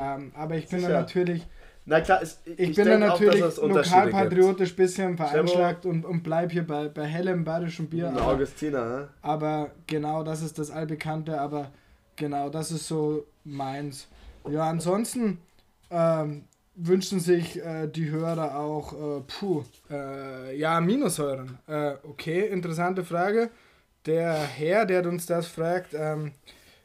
ähm, 0.00 0.32
aber 0.34 0.56
ich 0.56 0.68
bin 0.68 0.80
sicher. 0.80 0.92
da 0.92 1.00
natürlich... 1.00 1.46
Na 1.84 2.00
klar, 2.00 2.22
es, 2.22 2.38
ich, 2.44 2.70
ich 2.70 2.76
bin 2.76 2.86
da 2.86 2.96
natürlich 2.96 3.40
lokalpatriotisch 3.40 4.70
ein 4.70 4.76
bisschen 4.76 5.16
veranschlagt 5.16 5.84
und, 5.84 6.04
und 6.04 6.22
bleib 6.22 6.52
hier 6.52 6.64
bei, 6.64 6.88
bei 6.88 7.04
hellem 7.04 7.44
bayerischen 7.44 7.88
Bier. 7.88 8.08
Aber, 8.08 8.26
Augustiner, 8.28 8.84
ne? 8.84 9.08
aber 9.20 9.72
genau, 9.88 10.22
das 10.22 10.42
ist 10.42 10.60
das 10.60 10.70
Allbekannte, 10.70 11.40
aber 11.40 11.72
genau, 12.16 12.50
das 12.50 12.70
ist 12.70 12.86
so 12.86 13.26
meins. 13.44 14.06
Ja, 14.48 14.70
ansonsten, 14.70 15.38
ähm, 15.90 16.44
wünschen 16.74 17.20
sich 17.20 17.62
äh, 17.62 17.86
die 17.86 18.10
Hörer 18.10 18.58
auch, 18.58 18.92
äh, 18.92 19.20
puh, 19.26 19.64
äh, 19.90 20.56
ja, 20.56 20.78
Aminosäuren. 20.78 21.58
Äh, 21.66 21.94
okay, 22.02 22.46
interessante 22.46 23.04
Frage. 23.04 23.50
Der 24.06 24.34
Herr, 24.34 24.86
der 24.86 25.06
uns 25.06 25.26
das 25.26 25.46
fragt, 25.46 25.94
ähm, 25.94 26.32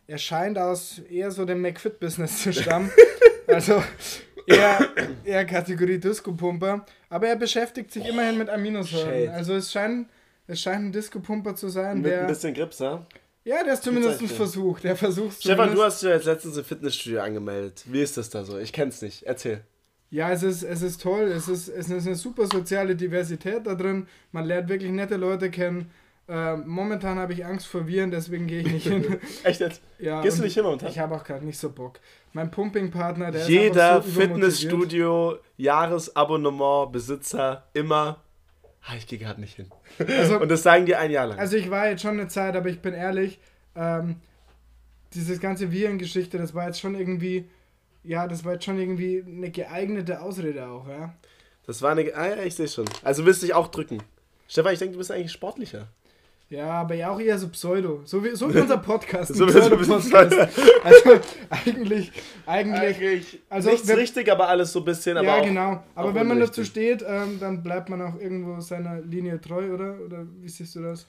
er 0.05 0.17
scheint 0.17 0.57
aus 0.57 0.99
eher 1.09 1.31
so 1.31 1.45
dem 1.45 1.61
McFit-Business 1.61 2.43
zu 2.43 2.53
stammen. 2.53 2.91
also 3.47 3.83
eher, 4.45 4.87
eher 5.23 5.45
Kategorie 5.45 5.99
Disco-Pumper. 5.99 6.85
Aber 7.09 7.27
er 7.27 7.35
beschäftigt 7.35 7.91
sich 7.91 8.07
immerhin 8.07 8.37
mit 8.37 8.49
Aminosäuren. 8.49 9.09
Shade. 9.09 9.31
Also 9.31 9.55
es 9.55 9.71
scheint, 9.71 10.09
es 10.47 10.61
scheint 10.61 10.85
ein 10.85 10.91
Disco-Pumper 10.91 11.55
zu 11.55 11.69
sein, 11.69 12.01
mit 12.01 12.11
der... 12.11 12.21
ein 12.21 12.27
bisschen 12.27 12.53
Grips, 12.53 12.79
ja? 12.79 13.05
Ja, 13.43 13.63
der 13.63 13.73
ist 13.73 13.83
zumindest 13.83 14.21
ein 14.21 14.27
Versuch. 14.27 14.81
Der 14.81 14.97
versucht 14.97 15.41
Stefan, 15.41 15.73
du 15.73 15.81
hast 15.81 16.03
ja 16.03 16.09
jetzt 16.09 16.25
letztens 16.25 16.57
im 16.57 16.65
Fitnessstudio 16.65 17.21
angemeldet. 17.21 17.85
Wie 17.85 18.01
ist 18.01 18.17
das 18.17 18.29
da 18.29 18.43
so? 18.43 18.57
Ich 18.57 18.73
kenn's 18.73 19.01
nicht. 19.01 19.23
Erzähl. 19.23 19.63
Ja, 20.09 20.31
es 20.31 20.43
ist, 20.43 20.63
es 20.63 20.81
ist 20.81 21.01
toll. 21.01 21.23
Es 21.23 21.47
ist, 21.47 21.67
es 21.67 21.89
ist 21.89 22.07
eine 22.07 22.15
super 22.15 22.47
soziale 22.47 22.95
Diversität 22.95 23.67
da 23.67 23.75
drin. 23.75 24.07
Man 24.31 24.45
lernt 24.45 24.69
wirklich 24.69 24.91
nette 24.91 25.17
Leute 25.17 25.49
kennen. 25.51 25.91
Äh, 26.29 26.57
momentan 26.57 27.17
habe 27.19 27.31
ich 27.33 27.45
Angst 27.45 27.67
vor 27.67 27.87
Viren, 27.87 28.11
deswegen 28.11 28.47
gehe 28.47 28.59
ich 28.59 28.71
nicht 28.71 28.87
hin. 28.87 29.17
Echt 29.43 29.61
jetzt? 29.61 29.81
Ja, 29.97 30.21
Gehst 30.21 30.39
du 30.39 30.43
nicht 30.43 30.55
hin 30.55 30.63
momentan? 30.63 30.89
Ich 30.89 30.99
habe 30.99 31.15
auch 31.15 31.23
gerade 31.23 31.45
nicht 31.45 31.57
so 31.57 31.69
Bock. 31.69 31.99
Mein 32.33 32.51
Pumping-Partner, 32.51 33.31
der 33.31 33.47
Jeder 33.47 33.99
ist 33.99 34.13
so 34.13 34.19
Fitnessstudio, 34.19 35.37
Jahresabonnement, 35.55 36.91
Besitzer, 36.91 37.67
immer. 37.73 38.21
Ah, 38.83 38.95
ich 38.97 39.07
gehe 39.07 39.19
gerade 39.19 39.39
nicht 39.39 39.55
hin. 39.55 39.69
Also, 40.05 40.39
Und 40.39 40.49
das 40.49 40.63
sagen 40.63 40.85
die 40.85 40.95
ein 40.95 41.11
Jahr 41.11 41.27
lang. 41.27 41.39
Also 41.39 41.55
ich 41.55 41.69
war 41.69 41.89
jetzt 41.89 42.01
schon 42.01 42.19
eine 42.19 42.27
Zeit, 42.27 42.55
aber 42.55 42.69
ich 42.69 42.81
bin 42.81 42.93
ehrlich, 42.93 43.39
ähm, 43.75 44.17
diese 45.13 45.37
ganze 45.39 45.71
Virengeschichte, 45.71 46.37
das 46.37 46.53
war 46.53 46.67
jetzt 46.67 46.79
schon 46.79 46.95
irgendwie 46.95 47.49
ja, 48.07 48.27
das 48.27 48.45
war 48.45 48.53
jetzt 48.53 48.65
schon 48.65 48.79
irgendwie 48.79 49.23
eine 49.25 49.51
geeignete 49.51 50.21
Ausrede 50.21 50.67
auch, 50.67 50.87
ja. 50.87 51.13
Das 51.65 51.81
war 51.81 51.91
eine. 51.91 52.15
Ah 52.15 52.27
ja, 52.29 52.43
ich 52.43 52.55
sehe 52.55 52.67
schon. 52.67 52.85
Also 53.03 53.25
willst 53.25 53.41
du 53.41 53.47
dich 53.47 53.53
auch 53.53 53.67
drücken. 53.67 54.01
Stefan, 54.47 54.73
ich 54.73 54.79
denke, 54.79 54.93
du 54.93 54.99
bist 54.99 55.11
eigentlich 55.11 55.33
sportlicher. 55.33 55.89
Ja, 56.49 56.69
aber 56.69 56.95
ja 56.95 57.09
auch 57.09 57.19
eher 57.19 57.37
so 57.37 57.49
Pseudo. 57.49 57.99
So 58.05 58.23
wie, 58.23 58.33
so 58.33 58.53
wie 58.53 58.59
unser 58.61 58.77
Podcast. 58.77 59.35
so 59.35 59.45
Pseudo-Podcast. 59.45 60.33
also 60.83 61.19
eigentlich, 61.49 62.13
eigentlich. 62.45 62.85
eigentlich 62.85 63.39
also 63.49 63.69
nichts 63.69 63.87
wenn, 63.89 63.97
richtig, 63.97 64.31
aber 64.31 64.47
alles 64.47 64.71
so 64.71 64.79
ein 64.79 64.85
bisschen. 64.85 65.21
ja, 65.21 65.41
genau. 65.41 65.83
Aber 65.93 66.15
wenn 66.15 66.27
man 66.27 66.39
dazu 66.39 66.63
steht, 66.63 67.03
ähm, 67.05 67.37
dann 67.41 67.61
bleibt 67.63 67.89
man 67.89 68.01
auch 68.01 68.17
irgendwo 68.17 68.61
seiner 68.61 69.01
Linie 69.01 69.41
treu, 69.41 69.73
oder? 69.73 69.99
Oder 69.99 70.25
wie 70.39 70.47
siehst 70.47 70.73
du 70.75 70.81
das? 70.81 71.05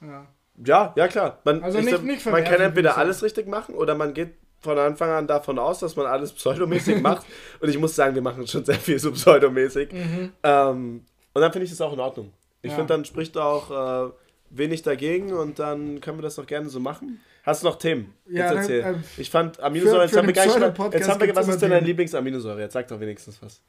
Ja. 0.00 0.26
Ja, 0.64 0.94
ja 0.96 1.08
klar. 1.08 1.40
Man, 1.44 1.62
also 1.62 1.80
nicht, 1.80 2.02
nicht 2.02 2.24
man 2.24 2.44
kann 2.44 2.60
entweder 2.62 2.96
alles 2.96 3.22
richtig 3.22 3.46
machen 3.46 3.74
oder 3.74 3.94
man 3.94 4.14
geht 4.14 4.32
von 4.60 4.78
Anfang 4.78 5.10
an 5.10 5.26
davon 5.26 5.58
aus, 5.58 5.80
dass 5.80 5.96
man 5.96 6.06
alles 6.06 6.32
pseudomäßig 6.32 7.00
macht. 7.02 7.26
Und 7.60 7.68
ich 7.68 7.78
muss 7.78 7.96
sagen, 7.96 8.14
wir 8.14 8.22
machen 8.22 8.46
schon 8.46 8.64
sehr 8.64 8.76
viel 8.76 8.98
so 8.98 9.12
pseudomäßig. 9.12 9.92
Mhm. 9.92 10.32
Ähm, 10.42 11.04
und 11.32 11.42
dann 11.42 11.52
finde 11.52 11.64
ich 11.64 11.70
das 11.70 11.80
auch 11.80 11.92
in 11.92 12.00
Ordnung. 12.00 12.32
Ich 12.62 12.70
ja. 12.70 12.76
finde, 12.76 12.94
dann 12.94 13.04
spricht 13.04 13.36
auch 13.38 14.08
äh, 14.08 14.10
wenig 14.50 14.82
dagegen 14.82 15.32
und 15.32 15.58
dann 15.58 16.00
können 16.00 16.18
wir 16.18 16.22
das 16.22 16.34
doch 16.34 16.46
gerne 16.46 16.68
so 16.68 16.80
machen. 16.80 17.20
Hast 17.42 17.62
du 17.62 17.68
noch 17.68 17.76
Themen? 17.76 18.12
Ja, 18.28 18.46
jetzt 18.46 18.56
erzähl. 18.56 18.82
Dann, 18.82 18.94
ähm, 18.96 19.04
ich 19.16 19.30
fand 19.30 19.60
Aminosäure, 19.60 20.04
jetzt 20.04 20.16
haben 20.16 20.26
wir 20.26 20.34
gar 20.34 20.44
jetzt 20.44 21.08
haben 21.08 21.20
wir, 21.20 21.36
was 21.36 21.48
ist 21.48 21.62
denn 21.62 21.70
dein 21.70 21.84
Lieblingsaminosäure? 21.84 22.60
Jetzt 22.60 22.74
sag 22.74 22.88
doch 22.88 23.00
wenigstens 23.00 23.40
was. 23.42 23.62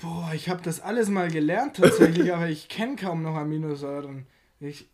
Boah, 0.00 0.30
ich 0.34 0.48
habe 0.48 0.62
das 0.62 0.80
alles 0.80 1.08
mal 1.08 1.30
gelernt 1.30 1.76
tatsächlich, 1.76 2.32
aber 2.32 2.48
ich 2.48 2.68
kenne 2.68 2.96
kaum 2.96 3.22
noch 3.22 3.34
Aminosäuren. 3.34 4.26
Ich, 4.60 4.88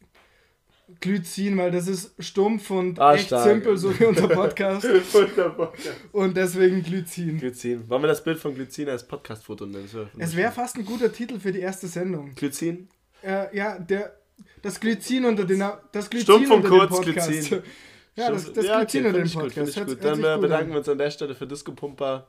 Glycin, 1.01 1.59
weil 1.59 1.73
das 1.73 1.89
ist 1.89 2.15
stumpf 2.19 2.71
und 2.71 3.01
ah, 3.01 3.15
echt 3.15 3.27
stark. 3.27 3.45
simpel, 3.45 3.77
so 3.77 3.99
wie 3.99 4.05
unser 4.07 4.29
Podcast. 4.29 4.87
und 6.13 6.37
deswegen 6.37 6.83
Glycin. 6.83 7.39
Glycin. 7.39 7.89
Wollen 7.89 8.03
wir 8.03 8.09
das 8.09 8.23
Bild 8.23 8.39
von 8.39 8.55
Glycin 8.55 8.89
als 8.89 9.07
Podcast-Foto 9.07 9.67
nennen? 9.67 9.89
Es 10.19 10.37
wäre 10.37 10.53
fast 10.53 10.77
ein 10.77 10.85
guter 10.85 11.13
Titel 11.13 11.41
für 11.41 11.51
die 11.51 11.61
erste 11.61 11.89
Sendung. 11.89 12.35
Glycin? 12.35 12.89
Äh, 13.23 13.57
ja, 13.57 13.79
der, 13.79 14.17
das 14.63 14.79
Glycin 14.79 15.25
unter 15.25 15.45
den 15.45 15.65
das 15.91 16.09
Glycin 16.09 16.45
Stumpf 16.45 16.51
und 16.51 16.65
kurz. 16.65 17.01
Glycin. 17.01 17.63
Ja, 18.19 18.31
das, 18.31 18.51
das 18.51 18.65
ja, 18.65 18.79
Glycin 18.79 19.05
okay, 19.05 19.09
unter 19.09 19.29
dem 19.29 19.31
Podcast. 19.31 19.75
Gut, 19.75 19.87
gut. 19.89 19.99
Dann 20.05 20.25
äh, 20.25 20.39
bedanken 20.41 20.71
wir 20.71 20.79
uns 20.79 20.89
an 20.89 20.97
der 20.97 21.11
Stelle 21.11 21.35
für 21.35 21.47
Disco 21.47 21.73
Pumper. 21.73 22.27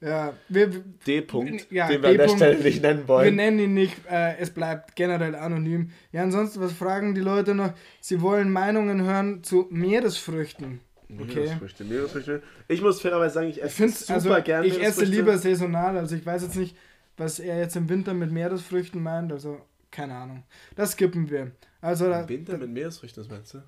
Ja, 0.00 0.32
wir, 0.48 0.68
D. 1.06 1.20
-Punkt, 1.20 1.66
ja, 1.70 1.88
den 1.88 2.02
wir 2.02 2.10
an 2.10 2.16
der 2.16 2.28
Stelle 2.28 2.62
nicht 2.62 2.82
nennen 2.82 3.08
wollen. 3.08 3.24
Wir 3.24 3.32
nennen 3.32 3.58
ihn 3.58 3.74
nicht, 3.74 3.96
äh, 4.08 4.36
es 4.38 4.50
bleibt 4.50 4.94
generell 4.94 5.34
anonym. 5.34 5.90
Ja, 6.12 6.22
ansonsten, 6.22 6.60
was 6.60 6.72
fragen 6.72 7.14
die 7.14 7.20
Leute 7.20 7.54
noch? 7.54 7.72
Sie 8.00 8.20
wollen 8.20 8.50
Meinungen 8.52 9.02
hören 9.02 9.42
zu 9.42 9.66
Meeresfrüchten. 9.70 10.80
Okay. 11.10 11.40
Meeresfrüchte, 11.40 11.84
Meeresfrüchte. 11.84 12.42
Ich 12.68 12.82
muss 12.82 13.00
fairerweise 13.00 13.34
sagen, 13.34 13.48
ich 13.48 13.62
esse 13.62 13.86
ich 13.86 13.94
super 13.96 14.14
also, 14.14 14.42
gern 14.42 14.64
Ich 14.64 14.80
esse 14.80 15.04
lieber 15.04 15.36
saisonal, 15.38 15.96
also 15.96 16.14
ich 16.14 16.24
weiß 16.24 16.42
jetzt 16.42 16.56
nicht, 16.56 16.76
was 17.16 17.40
er 17.40 17.58
jetzt 17.58 17.74
im 17.76 17.88
Winter 17.88 18.14
mit 18.14 18.30
Meeresfrüchten 18.30 19.02
meint, 19.02 19.32
also 19.32 19.60
keine 19.90 20.14
Ahnung. 20.14 20.44
Das 20.76 20.92
skippen 20.92 21.30
wir. 21.30 21.52
Also, 21.80 22.12
Im 22.12 22.28
Winter 22.28 22.52
da, 22.52 22.58
mit 22.58 22.70
Meeresfrüchten, 22.70 23.22
was 23.22 23.30
meinst 23.30 23.54
du? 23.54 23.62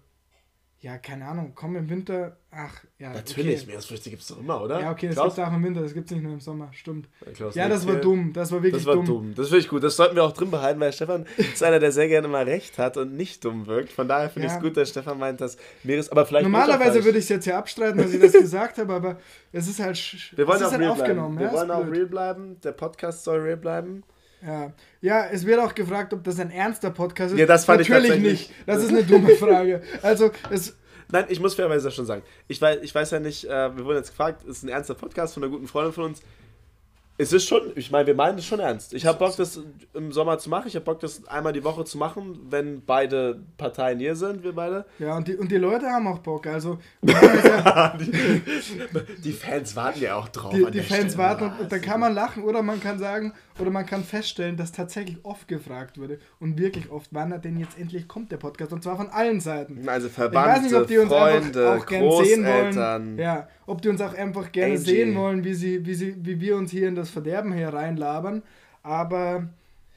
Ja, 0.83 0.97
keine 0.97 1.27
Ahnung, 1.27 1.53
komm 1.55 1.77
im 1.77 1.91
Winter. 1.91 2.39
Ach, 2.51 2.75
ja. 2.99 3.13
Natürlich, 3.13 3.61
okay. 3.61 3.67
Meeresfrüchte 3.67 4.09
gibt 4.09 4.23
es 4.23 4.29
doch 4.29 4.39
immer, 4.39 4.63
oder? 4.63 4.81
Ja, 4.81 4.93
okay, 4.93 5.09
das 5.09 5.17
gibt 5.17 5.33
es 5.33 5.39
auch 5.39 5.53
im 5.53 5.63
Winter, 5.63 5.83
das 5.83 5.93
gibt 5.93 6.07
es 6.07 6.13
nicht 6.13 6.23
nur 6.23 6.33
im 6.33 6.41
Sommer, 6.41 6.71
stimmt. 6.73 7.07
Ja, 7.39 7.51
ja 7.51 7.69
das 7.69 7.87
war 7.87 7.97
dumm, 7.97 8.33
das 8.33 8.51
war 8.51 8.63
wirklich 8.63 8.83
das 8.83 8.87
war 8.87 8.95
dumm. 8.95 9.05
dumm. 9.05 9.35
Das 9.35 9.49
finde 9.49 9.61
ich 9.61 9.69
gut, 9.69 9.85
das 9.85 9.95
sollten 9.95 10.17
wir 10.17 10.25
auch 10.25 10.33
drin 10.33 10.51
behalten, 10.51 10.81
weil 10.81 10.91
Stefan 10.95 11.27
ist 11.37 11.63
einer, 11.63 11.81
der 11.81 11.93
sehr 11.93 12.09
gerne 12.09 12.29
mal 12.29 12.45
recht 12.45 12.79
hat 12.79 12.97
und 12.97 13.15
nicht 13.15 13.45
dumm 13.45 13.67
wirkt. 13.67 13.93
Von 13.93 14.09
daher 14.09 14.31
finde 14.31 14.49
ja. 14.49 14.55
ich 14.55 14.57
es 14.59 14.63
gut, 14.63 14.75
dass 14.79 14.89
Stefan 14.89 15.19
meint, 15.19 15.43
dass 15.43 15.59
Meeres. 15.85 16.11
Aber 16.11 16.25
vielleicht. 16.25 16.45
Normalerweise 16.45 17.05
würde 17.05 17.19
ich 17.19 17.25
es 17.25 17.29
jetzt 17.29 17.45
hier 17.45 17.59
abstreiten, 17.59 17.99
dass 17.99 18.15
ich 18.15 18.21
das 18.21 18.33
gesagt 18.33 18.79
habe, 18.79 18.95
aber 18.95 19.21
es 19.53 19.69
ist 19.69 19.81
halt. 19.81 20.33
Wir 20.35 20.49
wollen 20.49 20.63
auch 20.63 20.71
halt 20.71 20.81
real 20.81 20.93
aufgenommen. 20.93 21.37
Bleiben. 21.37 21.53
Wir 21.53 21.59
wollen 21.59 21.71
auch 21.71 21.87
real 21.87 22.07
bleiben, 22.07 22.61
der 22.65 22.73
Podcast 22.73 23.25
soll 23.25 23.41
real 23.41 23.59
bleiben. 23.59 24.03
Ja. 24.47 24.73
ja, 25.01 25.27
es 25.31 25.45
wird 25.45 25.61
auch 25.61 25.75
gefragt, 25.75 26.15
ob 26.15 26.25
das 26.25 26.41
ein 26.41 26.51
ernster 26.51 26.91
Podcast 26.91 27.35
ist. 27.35 27.39
Ja, 27.39 27.47
das 27.47 27.65
fand 27.65 27.81
Natürlich 27.81 28.11
ich 28.11 28.21
nicht. 28.21 28.53
Das 28.67 28.83
ist 28.83 28.89
eine 28.89 29.05
dumme 29.05 29.37
Frage. 29.37 29.83
Also, 30.03 30.31
es, 30.51 30.77
Nein, 31.13 31.25
ich 31.29 31.41
muss 31.41 31.55
fairerweise 31.55 31.91
schon 31.91 32.07
sagen. 32.07 32.23
Ich 32.49 32.61
weiß, 32.61 32.79
ich 32.83 32.95
weiß 32.95 33.11
ja 33.11 33.21
nicht, 33.21 33.45
äh, 33.45 33.77
wir 33.77 33.85
wurden 33.85 33.97
jetzt 33.97 34.11
gefragt, 34.11 34.43
es 34.45 34.59
ist 34.59 34.63
ein 34.63 34.69
ernster 34.69 34.95
Podcast 34.95 35.35
von 35.35 35.43
einer 35.43 35.51
guten 35.51 35.67
Freundin 35.67 35.93
von 35.93 36.05
uns. 36.05 36.23
Es 37.19 37.35
ist 37.35 37.47
schon, 37.47 37.73
ich 37.75 37.91
meine, 37.91 38.07
wir 38.07 38.15
meinen 38.15 38.39
es 38.39 38.47
schon 38.47 38.61
ernst. 38.61 38.95
Ich 38.95 39.05
habe 39.05 39.19
Bock, 39.19 39.37
das 39.37 39.61
im 39.93 40.11
Sommer 40.11 40.39
zu 40.39 40.49
machen. 40.49 40.69
Ich 40.69 40.75
habe 40.75 40.87
Bock, 40.87 41.01
das 41.01 41.29
einmal 41.29 41.53
die 41.53 41.63
Woche 41.63 41.85
zu 41.85 41.99
machen, 41.99 42.47
wenn 42.49 42.83
beide 42.83 43.43
Parteien 43.59 43.99
hier 43.99 44.17
sind, 44.17 44.43
wir 44.43 44.55
beide. 44.55 44.87
Ja, 44.99 45.19
und 45.19 45.29
die, 45.29 45.37
und 45.37 45.51
die 45.53 45.59
Leute 45.59 45.87
haben 45.87 46.07
auch 46.07 46.21
Bock. 46.21 46.47
Also, 46.47 46.79
die, 47.03 47.13
die, 49.23 49.33
Fans 49.33 49.77
warten 49.77 50.01
ja 50.01 50.17
auch 50.17 50.29
drauf. 50.29 50.55
Die, 50.55 50.65
die 50.71 50.81
Fans 50.81 51.13
Stelle. 51.13 51.19
warten 51.19 51.45
und, 51.45 51.61
und 51.61 51.71
dann 51.71 51.83
kann 51.83 52.01
man 52.01 52.15
lachen 52.15 52.43
oder 52.43 52.63
man 52.63 52.81
kann 52.81 52.99
sagen, 52.99 53.35
oder 53.59 53.71
man 53.71 53.87
kann 53.87 54.05
feststellen, 54.05 54.57
dass 54.57 54.73
tatsächlich 54.73 55.19
oft 55.23 55.49
gefragt 55.49 55.99
wurde 55.99 56.19
und 56.39 56.59
wirklich 56.59 56.91
oft, 56.91 57.09
wann 57.13 57.33
er 57.33 57.39
denn 57.39 57.59
jetzt 57.59 57.79
endlich 57.79 58.09
kommt, 58.09 58.33
der 58.33 58.37
Podcast. 58.37 58.73
Und 58.73 58.83
zwar 58.83 58.97
von 58.97 59.09
allen 59.11 59.41
Seiten. 59.41 59.89
Also 59.89 60.09
Verband, 60.09 60.47
ich 60.47 60.53
weiß 60.55 60.63
nicht, 60.63 60.75
ob 60.75 60.87
die 60.87 60.99
uns 60.99 61.09
Freunde, 61.09 61.73
auch 61.73 62.25
sehen 62.25 62.45
wollen. 62.45 63.19
Ja, 63.19 63.49
ob 63.67 63.83
die 63.83 63.89
uns 63.89 64.01
auch 64.01 64.15
einfach 64.15 64.51
gerne 64.53 64.75
Angie. 64.75 64.85
sehen 64.85 65.15
wollen, 65.17 65.45
wie, 65.45 65.55
sie, 65.55 65.85
wie, 65.85 65.95
sie, 65.95 66.15
wie 66.25 66.41
wir 66.41 66.57
uns 66.57 66.71
hier 66.71 66.89
in 66.89 66.95
das 66.95 67.11
Verderben 67.11 67.53
hereinlabern. 67.53 68.43
Aber, 68.83 69.49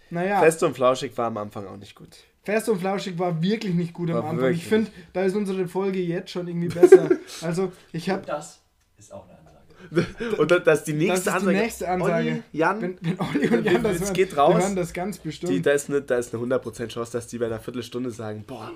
naja. 0.09 0.39
Fest 0.39 0.63
und 0.63 0.75
flauschig 0.75 1.17
war 1.17 1.27
am 1.27 1.37
Anfang 1.37 1.67
auch 1.67 1.77
nicht 1.77 1.95
gut. 1.95 2.17
Fest 2.43 2.67
und 2.67 2.79
Flauschig 2.79 3.17
war 3.17 3.41
wirklich 3.41 3.73
nicht 3.73 3.93
gut 3.93 4.09
am 4.09 4.15
war 4.15 4.23
Anfang. 4.25 4.39
Wirklich. 4.39 4.63
Ich 4.63 4.67
finde, 4.67 4.91
da 5.13 5.23
ist 5.23 5.35
unsere 5.35 5.67
Folge 5.67 5.99
jetzt 5.99 6.29
schon 6.29 6.47
irgendwie 6.47 6.67
besser. 6.67 7.09
also, 7.41 7.71
ich 7.93 8.09
habe. 8.09 8.25
Das 8.25 8.59
ist 8.97 9.13
auch 9.13 9.27
eine 9.27 9.32
und 10.37 10.51
das 10.51 10.79
ist 10.79 10.87
die 10.87 10.93
nächste 10.93 11.31
das 11.31 11.41
ist 11.41 11.49
die 11.49 11.53
nächste 11.53 11.89
Ansage. 11.89 12.13
Olli, 12.13 12.43
Jan, 12.51 12.81
wenn, 12.81 12.97
wenn 13.01 13.19
Olli 13.19 13.49
und 13.49 13.65
Jan 13.65 13.83
das 13.83 14.01
hören, 14.01 14.13
geht 14.13 14.37
raus. 14.37 14.63
hören 14.63 14.75
das 14.75 14.93
ganz 14.93 15.17
bestimmt. 15.17 15.51
Die, 15.51 15.61
da, 15.61 15.71
ist 15.71 15.89
eine, 15.89 16.01
da 16.01 16.17
ist 16.17 16.33
eine 16.33 16.43
100% 16.43 16.87
Chance, 16.87 17.11
dass 17.11 17.27
die 17.27 17.37
bei 17.37 17.47
einer 17.47 17.59
Viertelstunde 17.59 18.11
sagen, 18.11 18.43
boah. 18.45 18.71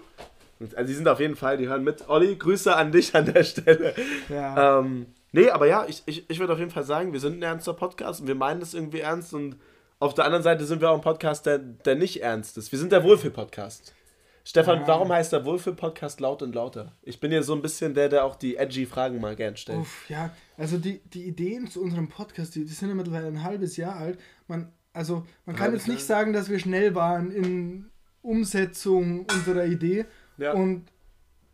Also 0.60 0.88
die 0.88 0.94
sind 0.94 1.08
auf 1.08 1.20
jeden 1.20 1.36
Fall, 1.36 1.58
die 1.58 1.68
hören 1.68 1.84
mit. 1.84 2.10
Olli, 2.10 2.36
Grüße 2.36 2.76
an 2.76 2.92
dich 2.92 3.16
an 3.16 3.32
der 3.32 3.44
Stelle. 3.44 3.94
Ja. 4.28 4.80
Ähm, 4.80 5.06
nee, 5.32 5.50
aber 5.50 5.68
ja, 5.68 5.86
ich, 5.88 6.02
ich, 6.06 6.28
ich 6.30 6.40
würde 6.40 6.54
auf 6.54 6.60
jeden 6.60 6.72
Fall 6.72 6.84
sagen, 6.84 7.14
wir 7.14 7.20
sind 7.20 7.40
ein 7.40 7.44
ernster 7.44 7.74
Podcast 7.74 8.22
und 8.22 8.28
wir 8.28 8.36
meinen 8.36 8.60
das 8.60 8.74
irgendwie 8.74 9.02
ernst 9.02 9.34
und 9.34 9.58
auf 10.00 10.14
der 10.14 10.26
anderen 10.26 10.44
Seite 10.44 10.66
sind 10.66 10.82
wir 10.82 10.92
auch 10.92 10.96
ein 10.96 11.02
Podcast, 11.02 11.46
der, 11.46 11.58
der 11.58 11.96
nicht 11.96 12.22
ernst 12.22 12.58
ist. 12.58 12.72
Wir 12.72 12.80
sind 12.80 12.92
der 12.92 13.04
Wohlfühl-Podcast. 13.04 13.94
Stefan, 14.48 14.80
ja. 14.80 14.88
warum 14.88 15.12
heißt 15.12 15.34
der 15.34 15.44
Wohlfühl-Podcast 15.44 16.22
laut 16.22 16.42
und 16.42 16.56
lauter? 16.56 16.94
Ich 17.02 17.20
bin 17.20 17.34
ja 17.34 17.44
so 17.44 17.54
ein 17.54 17.62
bisschen 17.62 17.94
der, 17.94 18.08
der 18.08 18.24
auch 18.24 18.38
die 18.38 18.56
edgy 18.56 18.86
Fragen 18.86 19.20
mal 19.20 19.36
gern 19.36 19.58
stellt. 19.58 19.80
Uff, 19.80 20.10
ja, 20.10 20.30
also 20.56 20.78
die, 20.78 21.02
die 21.14 21.28
Ideen 21.28 21.68
zu 21.68 21.82
unserem 21.82 22.08
Podcast, 22.08 22.56
die, 22.56 22.64
die 22.64 22.72
sind 22.72 22.88
ja 22.88 22.96
mittlerweile 22.96 23.28
ein 23.28 23.44
halbes 23.44 23.76
Jahr 23.76 23.98
alt. 23.98 24.18
Man, 24.48 24.72
also 24.94 25.26
man 25.46 25.58
kann 25.58 25.74
jetzt 25.74 25.90
nicht 25.90 26.06
sagen, 26.06 26.32
dass 26.32 26.48
wir 26.50 26.60
schnell 26.60 26.96
waren 26.96 27.30
in 27.30 27.90
Umsetzung 28.22 29.26
unserer 29.30 29.66
Idee. 29.66 30.06
Ja. 30.38 30.54
Und 30.54 30.86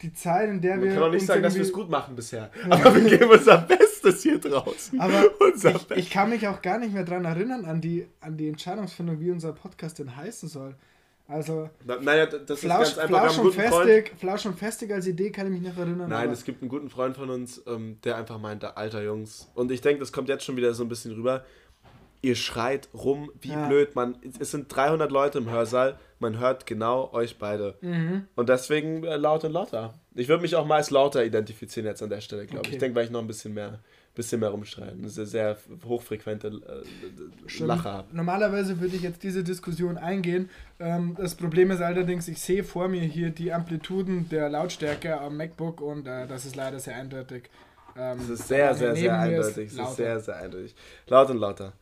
die 0.03 0.13
Zeit, 0.13 0.49
in 0.49 0.61
der 0.61 0.79
wir. 0.79 0.85
Man 0.85 0.93
kann 0.93 1.03
auch 1.03 1.11
nicht 1.11 1.25
sagen, 1.25 1.41
dass 1.41 1.55
wir 1.55 1.63
es 1.63 1.73
gut 1.73 1.89
machen 1.89 2.15
bisher. 2.15 2.51
Ja. 2.61 2.75
Aber 2.75 2.93
wir 2.93 3.17
geben 3.17 3.31
unser 3.31 3.57
Bestes 3.57 4.21
hier 4.21 4.39
draußen. 4.39 4.99
Aber 4.99 5.23
ich, 5.55 5.97
ich, 5.97 6.09
kann 6.11 6.29
mich 6.29 6.47
auch 6.47 6.61
gar 6.61 6.77
nicht 6.77 6.93
mehr 6.93 7.05
daran 7.05 7.25
erinnern, 7.25 7.65
an 7.65 7.81
die, 7.81 8.05
an 8.21 8.37
die 8.37 8.49
Entscheidungsfindung, 8.49 9.19
wie 9.19 9.31
unser 9.31 9.53
Podcast 9.53 9.97
denn 9.97 10.15
heißen 10.15 10.47
soll. 10.47 10.75
Also, 11.27 11.69
Na, 11.85 11.99
naja, 12.01 12.25
das 12.25 12.59
Flausch, 12.59 12.89
ist 12.89 12.97
ganz 12.97 13.09
einfach. 13.09 13.33
Flausch 13.33 13.45
und, 13.45 13.53
festig, 13.53 14.13
Flausch 14.19 14.45
und 14.45 14.59
festig 14.59 14.91
als 14.91 15.07
Idee 15.07 15.31
kann 15.31 15.47
ich 15.47 15.53
mich 15.53 15.61
nicht 15.61 15.77
erinnern. 15.77 16.09
Nein, 16.09 16.29
es 16.31 16.43
gibt 16.43 16.61
einen 16.61 16.69
guten 16.69 16.89
Freund 16.89 17.15
von 17.15 17.29
uns, 17.29 17.61
ähm, 17.65 17.97
der 18.03 18.17
einfach 18.17 18.39
meinte, 18.39 18.75
alter 18.75 19.01
Jungs. 19.01 19.49
Und 19.55 19.71
ich 19.71 19.79
denke, 19.81 20.01
das 20.01 20.11
kommt 20.11 20.27
jetzt 20.27 20.43
schon 20.43 20.57
wieder 20.57 20.73
so 20.73 20.83
ein 20.83 20.89
bisschen 20.89 21.13
rüber. 21.13 21.45
Ihr 22.21 22.35
schreit 22.35 22.89
rum, 22.93 23.31
wie 23.41 23.49
ja. 23.49 23.67
blöd. 23.67 23.95
Man, 23.95 24.17
es 24.39 24.51
sind 24.51 24.73
300 24.73 25.11
Leute 25.11 25.37
im 25.37 25.49
Hörsaal, 25.49 25.97
man 26.19 26.39
hört 26.39 26.65
genau 26.65 27.11
euch 27.13 27.37
beide. 27.37 27.77
Mhm. 27.81 28.27
Und 28.35 28.49
deswegen 28.49 29.03
äh, 29.03 29.15
laut 29.15 29.43
und 29.43 29.53
lauter. 29.53 29.93
Ich 30.15 30.27
würde 30.27 30.41
mich 30.41 30.55
auch 30.55 30.65
mal 30.65 30.75
als 30.75 30.89
lauter 30.89 31.23
identifizieren 31.23 31.87
jetzt 31.87 32.03
an 32.03 32.09
der 32.09 32.21
Stelle, 32.21 32.45
glaube 32.45 32.59
okay. 32.59 32.69
ich. 32.69 32.73
Ich 32.75 32.79
denke, 32.79 32.95
weil 32.95 33.05
ich 33.05 33.11
noch 33.11 33.21
ein 33.21 33.27
bisschen 33.27 33.53
mehr 33.53 33.79
bisschen 34.15 34.39
mehr 34.39 34.49
rumschreien. 34.49 35.01
Das 35.01 35.17
ist 35.17 35.31
sehr 35.31 35.57
hochfrequente 35.85 36.47
äh, 36.47 37.63
Lacher. 37.63 38.05
Normalerweise 38.11 38.79
würde 38.79 38.95
ich 38.95 39.01
jetzt 39.01 39.23
diese 39.23 39.43
Diskussion 39.43 39.97
eingehen. 39.97 40.49
Ähm, 40.79 41.15
das 41.17 41.35
Problem 41.35 41.71
ist 41.71 41.81
allerdings, 41.81 42.27
ich 42.27 42.39
sehe 42.39 42.63
vor 42.63 42.87
mir 42.87 43.01
hier 43.01 43.31
die 43.31 43.51
Amplituden 43.51 44.29
der 44.29 44.49
Lautstärke 44.49 45.19
am 45.19 45.37
MacBook 45.37 45.81
und 45.81 46.07
äh, 46.07 46.27
das 46.27 46.45
ist 46.45 46.55
leider 46.55 46.79
sehr 46.79 46.95
eindeutig. 46.95 47.49
Ähm, 47.97 48.17
das 48.19 48.29
ist 48.29 48.47
sehr, 48.47 48.73
sehr, 48.75 48.95
sehr 48.95 49.19
eindeutig. 49.19 49.75
Das 49.75 49.89
ist 49.89 49.95
sehr, 49.95 50.19
sehr 50.19 50.35
eindeutig. 50.35 50.75
Laut 51.07 51.29
und 51.29 51.37
lauter. 51.37 51.73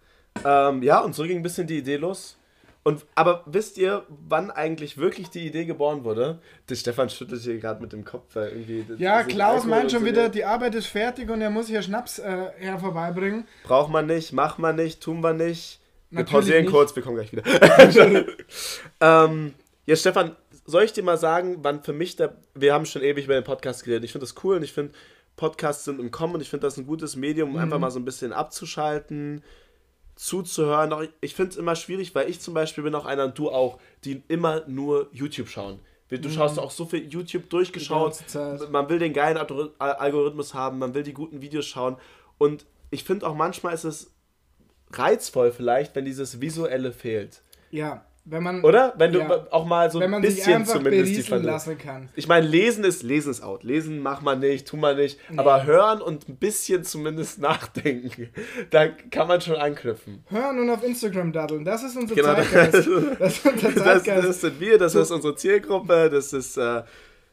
Ähm, 0.45 0.81
ja, 0.83 0.99
und 0.99 1.13
so 1.13 1.23
ging 1.23 1.37
ein 1.37 1.43
bisschen 1.43 1.67
die 1.67 1.79
Idee 1.79 1.97
los. 1.97 2.37
Und, 2.83 3.05
aber 3.13 3.43
wisst 3.45 3.77
ihr, 3.77 4.05
wann 4.07 4.49
eigentlich 4.49 4.97
wirklich 4.97 5.29
die 5.29 5.45
Idee 5.45 5.65
geboren 5.65 6.03
wurde? 6.03 6.39
Der 6.67 6.75
Stefan 6.75 7.09
schüttelt 7.11 7.41
hier 7.41 7.59
gerade 7.59 7.79
mit 7.79 7.93
dem 7.93 8.03
Kopf, 8.03 8.35
weil 8.35 8.49
irgendwie. 8.49 8.85
Ja, 8.97 9.23
Klaus 9.23 9.65
meint 9.65 9.91
schon 9.91 10.03
wieder, 10.03 10.29
die 10.29 10.45
Arbeit 10.45 10.73
ist 10.73 10.87
fertig 10.87 11.29
und 11.29 11.41
er 11.41 11.51
muss 11.51 11.67
hier 11.67 11.83
Schnaps 11.83 12.17
äh, 12.17 12.47
her 12.57 12.79
vorbeibringen. 12.79 13.47
Braucht 13.63 13.91
man 13.91 14.07
nicht, 14.07 14.33
macht 14.33 14.57
man 14.57 14.75
nicht, 14.75 15.01
tun 15.01 15.21
wir 15.21 15.33
nicht. 15.33 15.79
Wir 16.09 16.23
pausieren 16.23 16.63
nicht. 16.63 16.71
kurz, 16.71 16.95
wir 16.95 17.03
kommen 17.03 17.15
gleich 17.15 17.31
wieder. 17.31 17.43
ähm, 18.99 19.53
ja, 19.85 19.95
Stefan, 19.95 20.35
soll 20.65 20.83
ich 20.83 20.91
dir 20.91 21.03
mal 21.03 21.17
sagen, 21.17 21.59
wann 21.61 21.83
für 21.83 21.93
mich 21.93 22.15
der. 22.15 22.35
Wir 22.55 22.73
haben 22.73 22.85
schon 22.85 23.03
ewig 23.03 23.25
über 23.25 23.35
den 23.35 23.43
Podcast 23.43 23.83
geredet. 23.83 24.05
Ich 24.05 24.11
finde 24.11 24.25
das 24.25 24.43
cool 24.43 24.55
und 24.55 24.63
ich 24.63 24.73
finde, 24.73 24.93
Podcasts 25.35 25.85
sind 25.85 25.99
im 25.99 26.09
Kommen 26.09 26.33
und 26.33 26.41
ich 26.41 26.49
finde 26.49 26.65
das 26.65 26.77
ein 26.77 26.87
gutes 26.87 27.15
Medium, 27.15 27.49
um 27.49 27.55
mhm. 27.55 27.61
einfach 27.61 27.79
mal 27.79 27.91
so 27.91 27.99
ein 27.99 28.05
bisschen 28.05 28.33
abzuschalten 28.33 29.43
zuzuhören. 30.21 31.09
Ich 31.19 31.33
finde 31.33 31.51
es 31.51 31.57
immer 31.57 31.75
schwierig, 31.75 32.13
weil 32.13 32.29
ich 32.29 32.39
zum 32.39 32.53
Beispiel 32.53 32.83
bin 32.83 32.93
auch 32.93 33.05
einer 33.05 33.25
und 33.25 33.37
du 33.39 33.49
auch, 33.49 33.79
die 34.03 34.21
immer 34.27 34.61
nur 34.67 35.09
YouTube 35.11 35.49
schauen. 35.49 35.79
Du 36.09 36.17
mhm. 36.27 36.31
schaust 36.31 36.59
auch 36.59 36.69
so 36.69 36.85
viel 36.85 37.07
YouTube 37.07 37.49
durchgeschaut. 37.49 38.23
Man 38.69 38.87
will 38.89 38.99
den 38.99 39.13
geilen 39.13 39.37
Algorithmus 39.79 40.53
haben, 40.53 40.77
man 40.77 40.93
will 40.93 41.01
die 41.01 41.13
guten 41.13 41.41
Videos 41.41 41.65
schauen. 41.65 41.97
Und 42.37 42.67
ich 42.91 43.03
finde 43.03 43.25
auch 43.25 43.33
manchmal 43.33 43.73
ist 43.73 43.83
es 43.83 44.13
reizvoll 44.91 45.51
vielleicht, 45.51 45.95
wenn 45.95 46.05
dieses 46.05 46.39
Visuelle 46.39 46.91
fehlt. 46.91 47.41
Ja, 47.71 48.05
wenn 48.23 48.43
man, 48.43 48.63
Oder? 48.63 48.93
Wenn 48.97 49.11
du 49.11 49.19
ja, 49.19 49.47
auch 49.49 49.65
mal 49.65 49.89
so 49.89 49.99
ein 49.99 50.21
bisschen 50.21 50.63
zumindest 50.65 51.15
die 51.15 51.23
Verlust. 51.23 51.45
lassen 51.47 51.77
kann. 51.77 52.09
Ich 52.15 52.27
meine, 52.27 52.45
lesen 52.45 52.83
ist, 52.83 53.01
lesen 53.01 53.31
ist 53.31 53.41
out. 53.41 53.63
Lesen 53.63 53.99
macht 53.99 54.21
man 54.21 54.39
nicht, 54.39 54.67
tut 54.67 54.79
man 54.79 54.95
nicht. 54.95 55.17
Nee. 55.29 55.39
Aber 55.39 55.65
hören 55.65 56.01
und 56.01 56.29
ein 56.29 56.35
bisschen 56.35 56.83
zumindest 56.83 57.39
nachdenken, 57.41 58.29
da 58.69 58.87
kann 58.87 59.27
man 59.27 59.41
schon 59.41 59.55
anknüpfen. 59.55 60.23
Hören 60.27 60.59
und 60.59 60.69
auf 60.69 60.83
Instagram 60.83 61.31
daddeln, 61.31 61.65
das 61.65 61.83
ist 61.83 61.97
unser 61.97 62.13
genau, 62.13 62.35
Zeitgeist. 62.35 62.73
Das, 62.73 62.85
das 63.19 63.37
ist 63.37 63.45
unser 63.45 63.75
Zeitgeist. 63.83 64.07
Das, 64.07 64.25
das, 64.25 64.41
sind 64.41 64.59
wir, 64.59 64.77
das 64.77 64.95
ist 64.95 65.11
unsere 65.11 65.35
Zielgruppe, 65.35 66.09
das 66.11 66.31
ist... 66.33 66.57
Äh, 66.57 66.83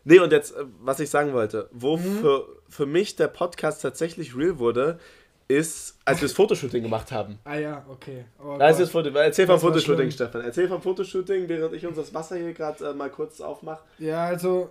nee, 0.05 0.21
und 0.21 0.33
jetzt, 0.33 0.57
äh, 0.57 0.65
was 0.81 1.01
ich 1.01 1.11
sagen 1.11 1.35
wollte, 1.35 1.69
wo 1.71 1.99
mhm. 1.99 2.21
für, 2.21 2.47
für 2.69 2.87
mich 2.87 3.15
der 3.15 3.29
Podcast 3.29 3.83
tatsächlich 3.83 4.35
real 4.35 4.59
wurde, 4.59 4.99
ist, 5.49 5.99
als 6.05 6.21
wir 6.21 6.29
das 6.29 6.37
Fotoshooting 6.37 6.83
gemacht 6.83 7.11
haben. 7.11 7.39
Ah 7.45 7.57
ja, 7.57 7.85
okay. 7.89 8.27
Oh, 8.39 8.57
das 8.59 8.91
Foto 8.91 9.09
Erzähl 9.09 9.47
vom 9.47 9.59
Fotoshooting, 9.59 10.11
Stefan. 10.11 10.43
Erzähl 10.43 10.69
vom 10.69 10.83
Fotoshooting, 10.83 11.49
während 11.49 11.75
ich 11.75 11.87
uns 11.87 11.97
das 11.97 12.13
Wasser 12.13 12.37
hier 12.37 12.53
gerade 12.53 12.91
äh, 12.91 12.95
mal 12.95 13.11
kurz 13.11 13.41
aufmache. 13.41 13.81
Ja, 13.99 14.27
also 14.27 14.69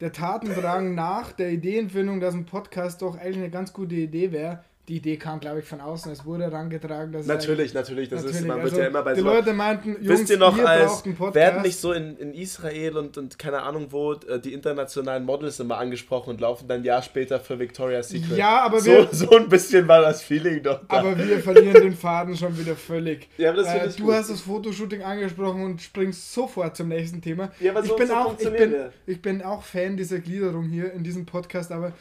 der 0.00 0.12
Tatendrang 0.12 0.94
nach 0.94 1.32
der 1.32 1.50
Ideenfindung, 1.50 2.20
dass 2.20 2.34
ein 2.34 2.46
Podcast 2.46 3.02
doch 3.02 3.16
eigentlich 3.16 3.38
eine 3.38 3.50
ganz 3.50 3.72
gute 3.72 3.94
Idee 3.94 4.32
wäre, 4.32 4.64
die 4.88 4.96
Idee 4.96 5.16
kam, 5.18 5.38
glaube 5.38 5.60
ich, 5.60 5.66
von 5.66 5.80
außen. 5.80 6.10
Es 6.10 6.24
wurde 6.24 6.44
herangetragen, 6.44 7.12
dass 7.12 7.26
Natürlich, 7.26 7.74
natürlich. 7.74 8.08
Das 8.08 8.22
natürlich. 8.22 8.40
ist, 8.40 8.46
man 8.46 8.60
also, 8.60 8.72
wird 8.72 8.82
ja 8.82 8.88
immer 8.88 9.02
bei 9.02 9.14
die 9.14 9.20
so. 9.20 9.26
Leute 9.26 9.52
meinten, 9.52 9.90
Jungs, 10.02 10.08
Wisst 10.08 10.30
ihr 10.30 10.38
noch, 10.38 10.58
als 10.58 11.04
werden 11.34 11.62
nicht 11.62 11.78
so 11.78 11.92
in, 11.92 12.16
in 12.16 12.32
Israel 12.32 12.96
und, 12.96 13.18
und 13.18 13.38
keine 13.38 13.62
Ahnung 13.62 13.88
wo 13.90 14.14
äh, 14.14 14.40
die 14.40 14.54
internationalen 14.54 15.24
Models 15.24 15.60
immer 15.60 15.76
angesprochen 15.78 16.30
und 16.30 16.40
laufen 16.40 16.66
dann 16.68 16.80
ein 16.80 16.84
Jahr 16.84 17.02
später 17.02 17.38
für 17.38 17.58
Victoria's 17.58 18.08
Secret. 18.08 18.36
Ja, 18.38 18.62
aber 18.62 18.80
so, 18.80 18.90
wir- 18.90 19.08
so 19.12 19.30
ein 19.36 19.48
bisschen 19.48 19.86
war 19.86 20.00
das 20.00 20.22
Feeling 20.22 20.62
doch 20.62 20.80
da. 20.88 20.96
Aber 20.98 21.18
wir 21.18 21.38
verlieren 21.40 21.82
den 21.82 21.94
Faden 21.94 22.34
schon 22.36 22.58
wieder 22.58 22.74
völlig. 22.74 23.28
Ja, 23.36 23.50
aber 23.50 23.62
das 23.62 23.74
äh, 23.74 23.88
du 23.98 24.04
gut. 24.04 24.14
hast 24.14 24.30
das 24.30 24.40
Fotoshooting 24.40 25.02
angesprochen 25.02 25.64
und 25.64 25.82
springst 25.82 26.32
sofort 26.32 26.76
zum 26.76 26.88
nächsten 26.88 27.20
Thema. 27.20 27.50
Ja, 27.60 27.72
aber 27.72 27.82
so- 27.82 27.92
ich, 27.92 27.98
bin 27.98 28.08
so 28.08 28.14
auch, 28.14 28.38
ich, 28.38 28.50
bin, 28.50 28.74
ich 29.06 29.20
bin 29.22 29.42
auch 29.42 29.62
Fan 29.62 29.96
dieser 29.98 30.18
Gliederung 30.20 30.64
hier 30.64 30.92
in 30.92 31.04
diesem 31.04 31.26
Podcast, 31.26 31.70
aber 31.72 31.92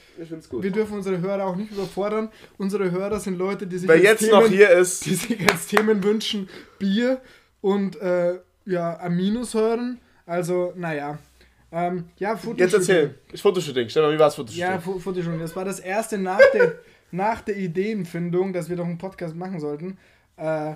wir 0.62 0.72
dürfen 0.72 0.94
unsere 0.96 1.20
Hörer 1.20 1.46
auch 1.46 1.56
nicht 1.58 1.72
überfordern. 1.72 2.30
Unsere 2.58 2.77
Hörer 2.92 3.20
sind 3.20 3.38
Leute, 3.38 3.68
die 3.68 3.78
sich 3.78 3.88
Wer 3.90 3.98
jetzt 3.98 4.20
Themen, 4.20 4.32
noch 4.32 4.48
hier 4.48 4.70
ist, 4.72 5.06
die 5.06 5.16
sich 5.16 5.50
als 5.52 5.68
Themen 5.68 6.04
wünschen, 6.04 6.48
Bier 6.80 7.22
und 7.62 8.00
äh, 8.02 8.40
ja, 8.66 9.00
Aminos 9.00 9.54
hören. 9.54 10.00
Also, 10.26 10.74
naja. 10.76 11.18
Ähm, 11.72 12.06
ja, 12.18 12.36
Fotoshooting. 12.38 12.60
jetzt 12.64 12.74
erzähl. 12.74 13.16
Ich 13.32 13.42
Fotoshooting. 13.42 13.90
Stefan, 13.90 14.12
wie 14.14 14.20
war 14.20 14.28
das 14.28 14.36
Fotoshooting? 14.36 14.62
Ja, 14.62 14.80
Fo- 14.80 15.00
Fotoshooting. 15.00 15.40
Das 15.40 15.56
war 15.56 15.66
das 15.66 15.80
erste 15.80 16.18
nach 16.18 16.40
der, 16.54 16.76
nach 17.12 17.42
der 17.42 17.58
Ideenfindung, 17.58 18.54
dass 18.54 18.70
wir 18.70 18.76
doch 18.78 18.86
einen 18.86 18.98
Podcast 18.98 19.36
machen 19.36 19.60
sollten. 19.60 19.98
Äh, 20.38 20.76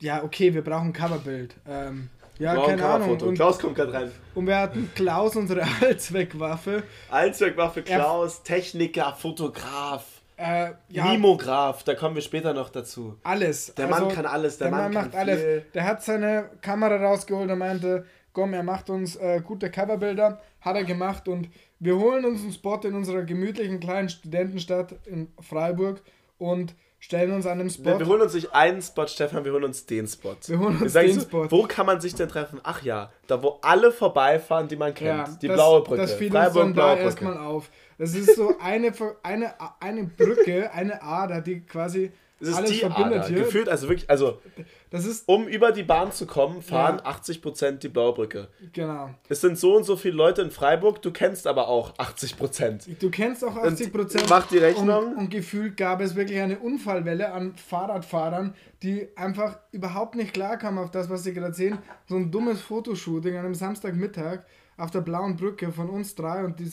ja, 0.00 0.22
okay, 0.24 0.52
wir 0.54 0.62
brauchen 0.62 0.88
ein 0.88 0.92
Coverbild. 0.92 1.54
Ähm, 1.68 2.08
ja, 2.38 2.54
Brauchen 2.54 2.70
keine 2.70 2.86
Ahnung. 2.86 3.20
Und, 3.20 3.34
Klaus 3.34 3.58
kommt 3.58 3.74
gerade 3.76 3.92
rein. 3.92 4.10
und 4.34 4.46
wir 4.46 4.56
hatten 4.56 4.90
Klaus, 4.94 5.36
unsere 5.36 5.62
Allzweckwaffe. 5.82 6.82
Allzweckwaffe 7.10 7.80
Er- 7.86 7.98
Klaus, 7.98 8.42
Techniker, 8.42 9.14
Fotograf, 9.16 10.04
Äh, 10.40 10.72
ja, 10.88 11.04
Mimograf, 11.04 11.82
da 11.82 11.94
kommen 11.94 12.14
wir 12.14 12.22
später 12.22 12.54
noch 12.54 12.70
dazu. 12.70 13.18
alles. 13.24 13.74
Der 13.74 13.88
Mann 13.88 14.08
kann 14.08 14.24
alles, 14.24 14.56
der 14.56 14.70
Mann 14.70 14.92
kann 14.92 14.94
macht 14.94 15.14
alles. 15.14 15.38
viel. 15.38 15.64
Der 15.74 15.84
hat 15.84 16.02
seine 16.02 16.48
Kamera 16.62 16.96
rausgeholt 16.96 17.50
und 17.50 17.58
meinte, 17.58 18.06
komm, 18.32 18.54
er 18.54 18.62
macht 18.62 18.88
uns 18.88 19.16
äh, 19.16 19.42
gute 19.44 19.70
Coverbilder. 19.70 20.40
Hat 20.62 20.76
er 20.76 20.84
gemacht 20.84 21.28
und 21.28 21.50
wir 21.78 21.96
holen 21.96 22.24
uns 22.24 22.40
einen 22.40 22.52
Spot 22.52 22.80
in 22.84 22.94
unserer 22.94 23.22
gemütlichen 23.22 23.80
kleinen 23.80 24.08
Studentenstadt 24.08 24.94
in 25.04 25.28
Freiburg 25.40 26.00
und 26.38 26.74
stellen 27.00 27.32
uns 27.32 27.44
an 27.46 27.60
einem 27.60 27.68
Spot. 27.68 27.84
Wir, 27.84 27.98
wir 27.98 28.06
holen 28.06 28.22
uns 28.22 28.32
nicht 28.32 28.54
einen 28.54 28.80
Spot, 28.80 29.06
Stefan, 29.06 29.44
wir 29.44 29.52
holen 29.52 29.64
uns 29.64 29.84
den 29.84 30.06
Spot. 30.06 30.36
Wir 30.46 30.58
holen 30.58 30.80
uns 30.80 30.92
sagen 30.92 31.08
den 31.08 31.20
so, 31.20 31.26
Spot. 31.26 31.50
Wo 31.50 31.62
kann 31.64 31.84
man 31.84 32.00
sich 32.00 32.14
denn 32.14 32.28
treffen? 32.30 32.60
Ach 32.62 32.82
ja, 32.82 33.10
da 33.26 33.42
wo 33.42 33.58
alle 33.62 33.92
vorbeifahren, 33.92 34.68
die 34.68 34.76
man 34.76 34.94
kennt. 34.94 35.28
Ja, 35.28 35.36
die 35.40 35.48
das, 35.48 35.56
blaue 35.56 35.82
Brücke. 35.82 36.00
Das 36.02 36.14
fiel 36.14 36.28
uns 36.28 36.36
Freiburg 36.36 36.62
dann 36.62 36.74
da 36.74 36.82
blaue 36.82 36.94
Brücke. 36.94 37.04
erstmal 37.04 37.38
auf. 37.38 37.70
Das 38.00 38.14
ist 38.14 38.34
so 38.34 38.54
eine, 38.58 38.92
eine, 39.22 39.54
eine 39.78 40.04
Brücke, 40.04 40.72
eine 40.72 41.02
Ader, 41.02 41.42
die 41.42 41.60
quasi 41.60 42.10
Das 42.40 42.54
alles 42.54 42.78
verbindet 42.78 43.18
Ader. 43.18 43.28
hier. 43.28 43.38
Gefühlt, 43.44 43.68
also 43.68 43.90
wirklich, 43.90 44.08
also 44.08 44.40
Das 44.88 45.04
ist, 45.04 45.28
um 45.28 45.46
über 45.46 45.70
die 45.70 45.82
Bahn 45.82 46.10
zu 46.10 46.26
kommen, 46.26 46.62
fahren 46.62 47.02
Ja. 47.04 47.10
80% 47.10 47.72
die 47.72 47.88
blaue 47.90 48.14
Brücke. 48.14 48.48
genau. 48.72 49.10
Es 49.28 49.42
sind 49.42 49.58
so 49.58 49.76
und 49.76 49.84
so 49.84 49.96
viele 49.96 50.14
Leute 50.16 50.40
in 50.40 50.50
Freiburg, 50.50 51.02
du 51.02 51.10
kennst 51.12 51.46
aber 51.46 51.68
auch 51.68 51.92
80%. 51.98 52.96
Du 52.98 53.10
kennst 53.10 53.44
auch 53.44 53.54
80 53.54 53.92
Prozent. 53.92 54.30
mach 54.30 54.46
die 54.48 54.56
Rechnung. 54.58 54.88
Und, 55.08 55.16
und 55.18 55.30
gefühlt 55.30 55.76
gab 55.76 56.00
es 56.00 56.16
wirklich 56.16 56.40
eine 56.40 56.58
Unfallwelle 56.58 57.32
an 57.32 57.54
Fahrradfahrern, 57.56 58.54
die 58.82 59.08
einfach 59.14 59.58
überhaupt 59.72 60.14
nicht 60.14 60.32
klarkamen 60.32 60.82
auf 60.82 60.90
das, 60.90 61.10
was 61.10 61.22
sie 61.24 61.34
gerade 61.34 61.52
sehen. 61.54 61.76
So 62.08 62.16
ein 62.16 62.30
dummes 62.30 62.62
Fotoshooting 62.62 63.34
an 63.36 63.44
einem 63.44 63.54
Samstagmittag 63.54 64.44
auf 64.78 64.90
der 64.90 65.02
blauen 65.02 65.36
Brücke 65.36 65.70
von 65.70 65.90
uns 65.90 66.14
drei 66.14 66.42
und 66.44 66.58
die, 66.58 66.72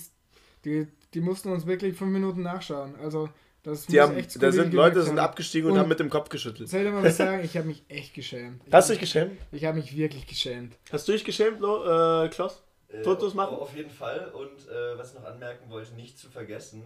die, 0.65 0.87
die 1.13 1.21
mussten 1.21 1.49
uns 1.51 1.65
wirklich 1.65 1.95
fünf 1.97 2.11
Minuten 2.11 2.41
nachschauen. 2.43 2.95
Also 2.97 3.29
das 3.63 3.85
Die 3.87 3.99
haben, 3.99 4.15
echt 4.15 4.41
da 4.41 4.51
sind 4.51 4.73
Leute 4.73 5.03
sind 5.03 5.19
abgestiegen 5.19 5.67
und, 5.67 5.73
Und- 5.73 5.79
haben 5.79 5.89
mit 5.89 5.99
dem 5.99 6.09
Kopf 6.09 6.29
geschüttelt. 6.29 6.69
Soll 6.69 6.81
ich 6.81 6.85
dir 6.87 6.91
mal 6.93 7.03
was 7.03 7.17
sagen? 7.17 7.43
Ich 7.43 7.57
habe 7.57 7.67
mich 7.67 7.83
echt 7.89 8.13
geschämt. 8.13 8.61
Ich 8.65 8.73
Hast 8.73 8.89
du 8.89 8.93
dich 8.93 9.01
geschämt? 9.01 9.39
Ich 9.51 9.65
habe 9.65 9.77
mich 9.77 9.95
wirklich 9.95 10.25
geschämt. 10.27 10.77
Hast 10.91 11.07
du 11.07 11.11
dich 11.11 11.23
geschämt, 11.25 11.59
Lo, 11.59 11.83
äh, 12.25 12.29
Klaus? 12.29 12.63
Äh, 12.89 13.03
Fotos 13.03 13.29
auf- 13.29 13.33
machen? 13.35 13.55
Auf 13.57 13.75
jeden 13.75 13.89
Fall. 13.91 14.29
Und 14.33 14.67
äh, 14.69 14.97
was 14.97 15.09
ich 15.09 15.15
noch 15.19 15.25
anmerken 15.25 15.69
wollte, 15.69 15.93
nicht 15.95 16.17
zu 16.17 16.29
vergessen, 16.29 16.83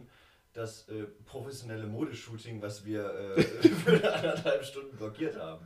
das 0.54 0.88
äh, 0.90 1.04
professionelle 1.26 1.86
Modeshooting, 1.86 2.62
was 2.62 2.84
wir 2.86 3.36
äh, 3.38 3.42
für 3.44 4.14
anderthalb 4.14 4.64
Stunden 4.66 4.98
blockiert 4.98 5.38
haben. 5.38 5.66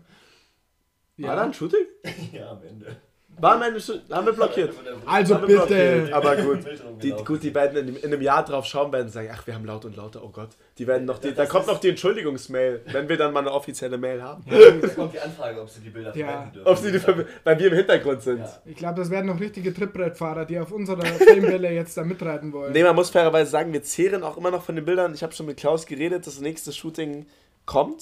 War 1.17 1.35
da 1.37 1.43
ein 1.45 1.53
Shooting? 1.53 1.85
ja, 2.33 2.51
am 2.51 2.61
Ende. 2.63 2.97
War 3.39 3.55
am 3.55 3.61
Ende 3.63 3.79
schon, 3.81 3.99
haben 4.11 4.25
wir 4.25 4.33
blockiert. 4.33 4.73
Also 5.05 5.35
Haben 5.35 5.47
wir 5.47 5.59
bitte. 5.61 5.67
blockiert. 5.67 6.13
Aber 6.13 6.35
gut, 6.37 6.59
die, 7.03 7.11
gut, 7.11 7.43
die 7.43 7.53
werden 7.53 7.77
in, 7.89 7.95
in 7.97 8.05
einem 8.05 8.21
Jahr 8.21 8.45
drauf 8.45 8.65
schauen, 8.65 8.91
werden 8.93 9.09
sagen, 9.09 9.29
ach, 9.33 9.45
wir 9.45 9.53
haben 9.55 9.65
laut 9.65 9.83
und 9.85 9.95
lauter, 9.97 10.21
oh 10.23 10.29
Gott. 10.29 10.49
Die 10.77 10.87
werden 10.87 11.05
noch, 11.05 11.19
die, 11.19 11.29
Ja, 11.29 11.33
da 11.33 11.45
kommt 11.45 11.67
noch 11.67 11.79
die 11.79 11.89
Entschuldigungsmail, 11.89 12.81
wenn 12.91 13.09
wir 13.09 13.17
dann 13.17 13.33
mal 13.33 13.41
eine 13.41 13.51
offizielle 13.51 13.97
Mail 13.97 14.21
haben. 14.23 14.43
Jetzt 14.49 14.95
kommt 14.95 15.13
die 15.13 15.19
Anfrage, 15.19 15.61
ob 15.61 15.69
sie 15.69 15.81
die 15.81 15.89
Bilder 15.89 16.15
Ja. 16.15 16.27
verwenden 16.27 16.53
dürfen. 16.53 16.67
Ob 16.69 16.77
sie 16.77 16.91
die, 16.91 17.07
weil 17.43 17.59
wir 17.59 17.67
im 17.67 17.73
Hintergrund 17.77 18.21
sind. 18.21 18.39
Ja. 18.39 18.61
Ich 18.65 18.75
glaube, 18.75 18.99
das 18.99 19.09
werden 19.09 19.27
noch 19.27 19.39
richtige 19.39 19.73
Trittbrettfahrer, 19.73 20.45
die 20.45 20.57
auf 20.59 20.71
unserer 20.71 21.05
Filmwelle 21.05 21.71
jetzt 21.71 21.97
da 21.97 22.03
mitreiten 22.03 22.53
wollen. 22.53 22.71
Nee, 22.73 22.83
man 22.83 22.95
muss 22.95 23.09
fairerweise 23.09 23.51
sagen, 23.51 23.73
wir 23.73 23.83
zehren 23.83 24.23
auch 24.23 24.37
immer 24.37 24.51
noch 24.51 24.63
von 24.63 24.75
den 24.75 24.85
Bildern. 24.85 25.13
Ich 25.13 25.23
habe 25.23 25.33
schon 25.33 25.45
mit 25.45 25.57
Klaus 25.57 25.85
geredet, 25.85 26.25
das 26.25 26.39
nächste 26.39 26.71
Shooting 26.71 27.25
kommt. 27.65 28.01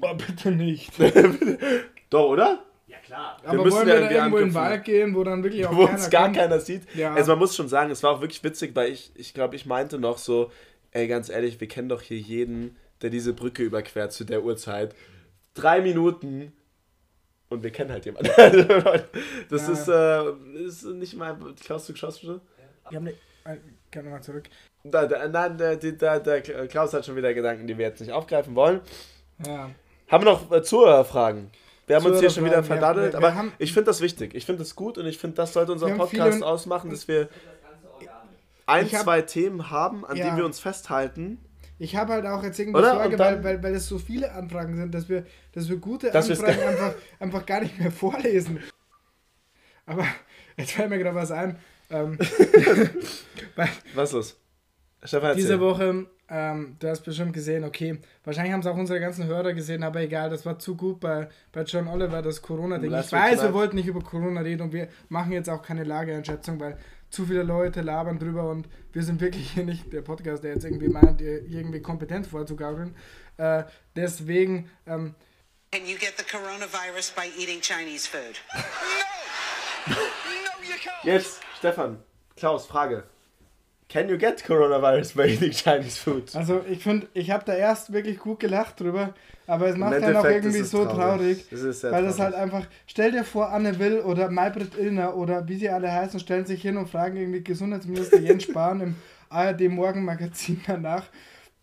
Oh, 0.00 0.14
bitte 0.14 0.50
nicht. 0.50 0.92
Doch, 2.10 2.28
oder? 2.28 2.60
Ja, 3.08 3.36
klar. 3.40 3.40
Aber 3.44 3.64
müssen 3.64 3.76
wollen 3.76 3.88
ja 3.88 3.94
wir 3.94 4.00
da 4.02 4.10
irgendwo 4.10 4.38
in 4.38 4.44
den. 4.48 4.54
Wald 4.54 4.84
gehen, 4.84 5.14
wo 5.14 5.24
dann 5.24 5.42
wirklich 5.42 5.66
auch 5.66 5.72
Wo 5.74 5.84
keiner 5.86 5.92
uns 5.98 6.10
gar 6.10 6.24
kommt? 6.24 6.36
keiner 6.36 6.60
sieht. 6.60 6.82
Ja. 6.94 7.14
Also 7.14 7.32
man 7.32 7.38
muss 7.40 7.56
schon 7.56 7.68
sagen, 7.68 7.90
es 7.90 8.02
war 8.02 8.12
auch 8.12 8.20
wirklich 8.20 8.42
witzig, 8.44 8.74
weil 8.74 8.90
ich, 8.92 9.12
ich 9.14 9.34
glaube, 9.34 9.56
ich 9.56 9.66
meinte 9.66 9.98
noch 9.98 10.18
so, 10.18 10.50
ey, 10.92 11.06
ganz 11.08 11.28
ehrlich, 11.28 11.60
wir 11.60 11.68
kennen 11.68 11.88
doch 11.88 12.02
hier 12.02 12.18
jeden, 12.18 12.76
der 13.02 13.10
diese 13.10 13.32
Brücke 13.32 13.62
überquert 13.62 14.12
zu 14.12 14.24
der 14.24 14.42
Uhrzeit. 14.44 14.94
Drei 15.54 15.80
Minuten 15.80 16.52
und 17.48 17.62
wir 17.62 17.70
kennen 17.70 17.90
halt 17.90 18.04
jemanden. 18.04 18.30
das 19.48 19.66
Ja. 19.66 19.72
ist, 19.72 19.88
äh, 19.88 20.64
ist 20.64 20.84
nicht 20.84 21.14
mal, 21.14 21.36
Klaus, 21.64 21.86
du 21.86 21.96
schaust 21.96 22.20
bitte? 22.20 22.40
Ich 22.90 22.96
hab 22.96 23.02
ne, 23.02 23.14
äh, 23.44 23.56
Geh 23.90 24.02
nochmal 24.02 24.22
zurück. 24.22 24.44
Da, 24.84 25.06
da, 25.06 25.26
nein, 25.28 25.56
der, 25.58 25.76
der, 25.76 26.20
der, 26.20 26.40
Klaus 26.68 26.92
hat 26.92 27.04
schon 27.06 27.16
wieder 27.16 27.32
Gedanken, 27.34 27.66
die 27.66 27.76
wir 27.78 27.86
jetzt 27.86 28.00
nicht 28.00 28.12
aufgreifen 28.12 28.54
wollen. 28.54 28.80
Ja. 29.46 29.70
Haben 30.08 30.24
wir 30.24 30.32
noch 30.32 30.52
äh, 30.52 30.62
Zuhörerfragen? 30.62 31.50
Wir 31.88 31.96
haben 31.96 32.06
uns 32.06 32.20
hier 32.20 32.30
schon 32.30 32.44
wieder 32.44 32.56
ja. 32.56 32.62
verdaddelt, 32.62 33.14
Wir- 33.14 33.20
wir 33.20 33.28
aber 33.32 33.46
ich 33.58 33.72
finde 33.72 33.86
das 33.86 34.00
wichtig. 34.00 34.34
Ich 34.34 34.46
finde 34.46 34.60
das 34.62 34.74
gut 34.76 34.98
und 34.98 35.06
ich 35.06 35.18
finde, 35.18 35.36
das 35.36 35.52
sollte 35.52 35.72
unser 35.72 35.88
Podcast 35.96 36.42
ausmachen, 36.42 36.90
dass 36.90 37.08
wir 37.08 37.28
ein, 38.66 38.84
hab- 38.92 39.02
zwei 39.02 39.22
Themen 39.22 39.70
haben, 39.70 40.04
an 40.06 40.16
Ja. 40.16 40.26
denen 40.26 40.36
wir 40.36 40.44
uns 40.44 40.60
festhalten. 40.60 41.38
Ich 41.80 41.94
habe 41.96 42.12
halt 42.12 42.26
auch 42.26 42.42
jetzt 42.42 42.58
irgendwie 42.58 42.78
Oder? 42.80 42.94
Sorge, 42.94 43.16
dann- 43.16 43.36
weil, 43.36 43.44
weil, 43.44 43.62
weil 43.62 43.74
es 43.74 43.86
so 43.86 43.98
viele 43.98 44.32
Anfragen 44.32 44.76
sind, 44.76 44.92
dass 44.94 45.08
wir, 45.08 45.24
dass 45.52 45.68
wir 45.68 45.76
gute 45.76 46.10
Dass 46.10 46.28
Anfragen 46.30 46.60
einfach, 46.68 46.94
einfach 47.20 47.46
gar 47.46 47.60
nicht 47.60 47.78
mehr 47.78 47.90
vorlesen. 47.92 48.60
Aber 49.86 50.04
jetzt 50.56 50.72
fällt 50.72 50.90
mir 50.90 50.98
gerade 50.98 51.14
was 51.16 51.30
ein. 51.30 51.58
Ähm, 51.90 52.18
Was 53.94 54.08
ist 54.10 54.12
los? 54.12 54.36
Stefan, 55.02 55.36
dieser 55.36 55.60
Woche, 55.60 56.06
ähm, 56.28 56.76
du 56.78 56.88
hast 56.88 57.02
bestimmt 57.02 57.32
gesehen, 57.32 57.64
okay, 57.64 58.00
wahrscheinlich 58.24 58.52
haben 58.52 58.60
es 58.60 58.66
auch 58.66 58.76
unsere 58.76 59.00
ganzen 59.00 59.26
Hörer 59.26 59.52
gesehen, 59.52 59.82
aber 59.82 60.00
egal, 60.00 60.28
das 60.28 60.44
war 60.44 60.58
zu 60.58 60.76
gut 60.76 61.00
bei, 61.00 61.28
bei 61.52 61.62
John 61.62 61.86
Oliver, 61.86 62.20
das 62.20 62.42
Corona-Ding. 62.42 62.92
Ich 62.92 63.12
weiß, 63.12 63.42
wir 63.42 63.54
wollten 63.54 63.76
nicht 63.76 63.86
über 63.86 64.00
Corona 64.00 64.40
reden 64.40 64.62
und 64.62 64.72
wir 64.72 64.88
machen 65.08 65.32
jetzt 65.32 65.48
auch 65.48 65.62
keine 65.62 65.84
Lageeinschätzung, 65.84 66.58
weil 66.58 66.76
zu 67.10 67.24
viele 67.26 67.42
Leute 67.42 67.80
labern 67.80 68.18
drüber 68.18 68.50
und 68.50 68.68
wir 68.92 69.02
sind 69.02 69.20
wirklich 69.20 69.52
hier 69.52 69.64
nicht 69.64 69.92
der 69.92 70.02
Podcast, 70.02 70.44
der 70.44 70.54
jetzt 70.54 70.64
irgendwie 70.64 70.88
meint, 70.88 71.22
irgendwie 71.22 71.80
kompetent 71.80 72.26
vorzugaukeln. 72.26 72.94
Äh, 73.36 73.64
deswegen, 73.96 74.68
ähm, 74.86 75.14
Can 75.70 75.86
you 75.86 75.96
get 75.98 76.14
the 76.16 76.24
coronavirus 76.24 77.10
by 77.14 77.30
eating 77.38 77.60
Chinese 77.60 78.08
food? 78.08 78.40
Jetzt, 81.04 81.40
Stefan, 81.58 82.02
Klaus, 82.36 82.66
Frage. 82.66 83.04
Can 83.88 84.08
you 84.10 84.18
get 84.18 84.44
coronavirus 84.44 85.14
by 85.14 85.22
eating 85.32 85.50
Chinese 85.50 85.98
food? 85.98 86.34
also 86.36 86.60
ich 86.70 86.82
finde, 86.82 87.06
ich 87.14 87.30
habe 87.30 87.42
da 87.46 87.54
erst 87.54 87.90
wirklich 87.92 88.18
gut 88.18 88.38
gelacht 88.38 88.78
drüber, 88.80 89.14
aber 89.46 89.68
es 89.68 89.76
macht 89.76 89.94
dann 90.02 90.14
auch 90.16 90.24
irgendwie 90.26 90.60
so 90.60 90.84
traurig. 90.84 91.46
traurig, 91.48 91.74
sehr 91.74 91.90
weil 91.92 92.04
das 92.04 92.18
halt 92.18 92.34
traurig. 92.34 92.52
einfach, 92.54 92.66
stell 92.86 93.12
dir 93.12 93.24
vor, 93.24 93.50
Anne 93.50 93.78
Will 93.78 94.00
oder 94.00 94.28
Maybrit 94.30 94.76
Illner 94.78 95.16
oder 95.16 95.48
wie 95.48 95.56
sie 95.56 95.70
alle 95.70 95.90
heißen, 95.90 96.20
stellen 96.20 96.44
sich 96.44 96.60
hin 96.60 96.76
und 96.76 96.90
fragen 96.90 97.16
irgendwie 97.16 97.42
Gesundheitsminister 97.42 98.20
Jens 98.20 98.42
Spahn 98.50 98.80
im 98.82 98.94
ARD 99.30 99.62
Morgenmagazin 99.70 100.60
danach, 100.66 101.04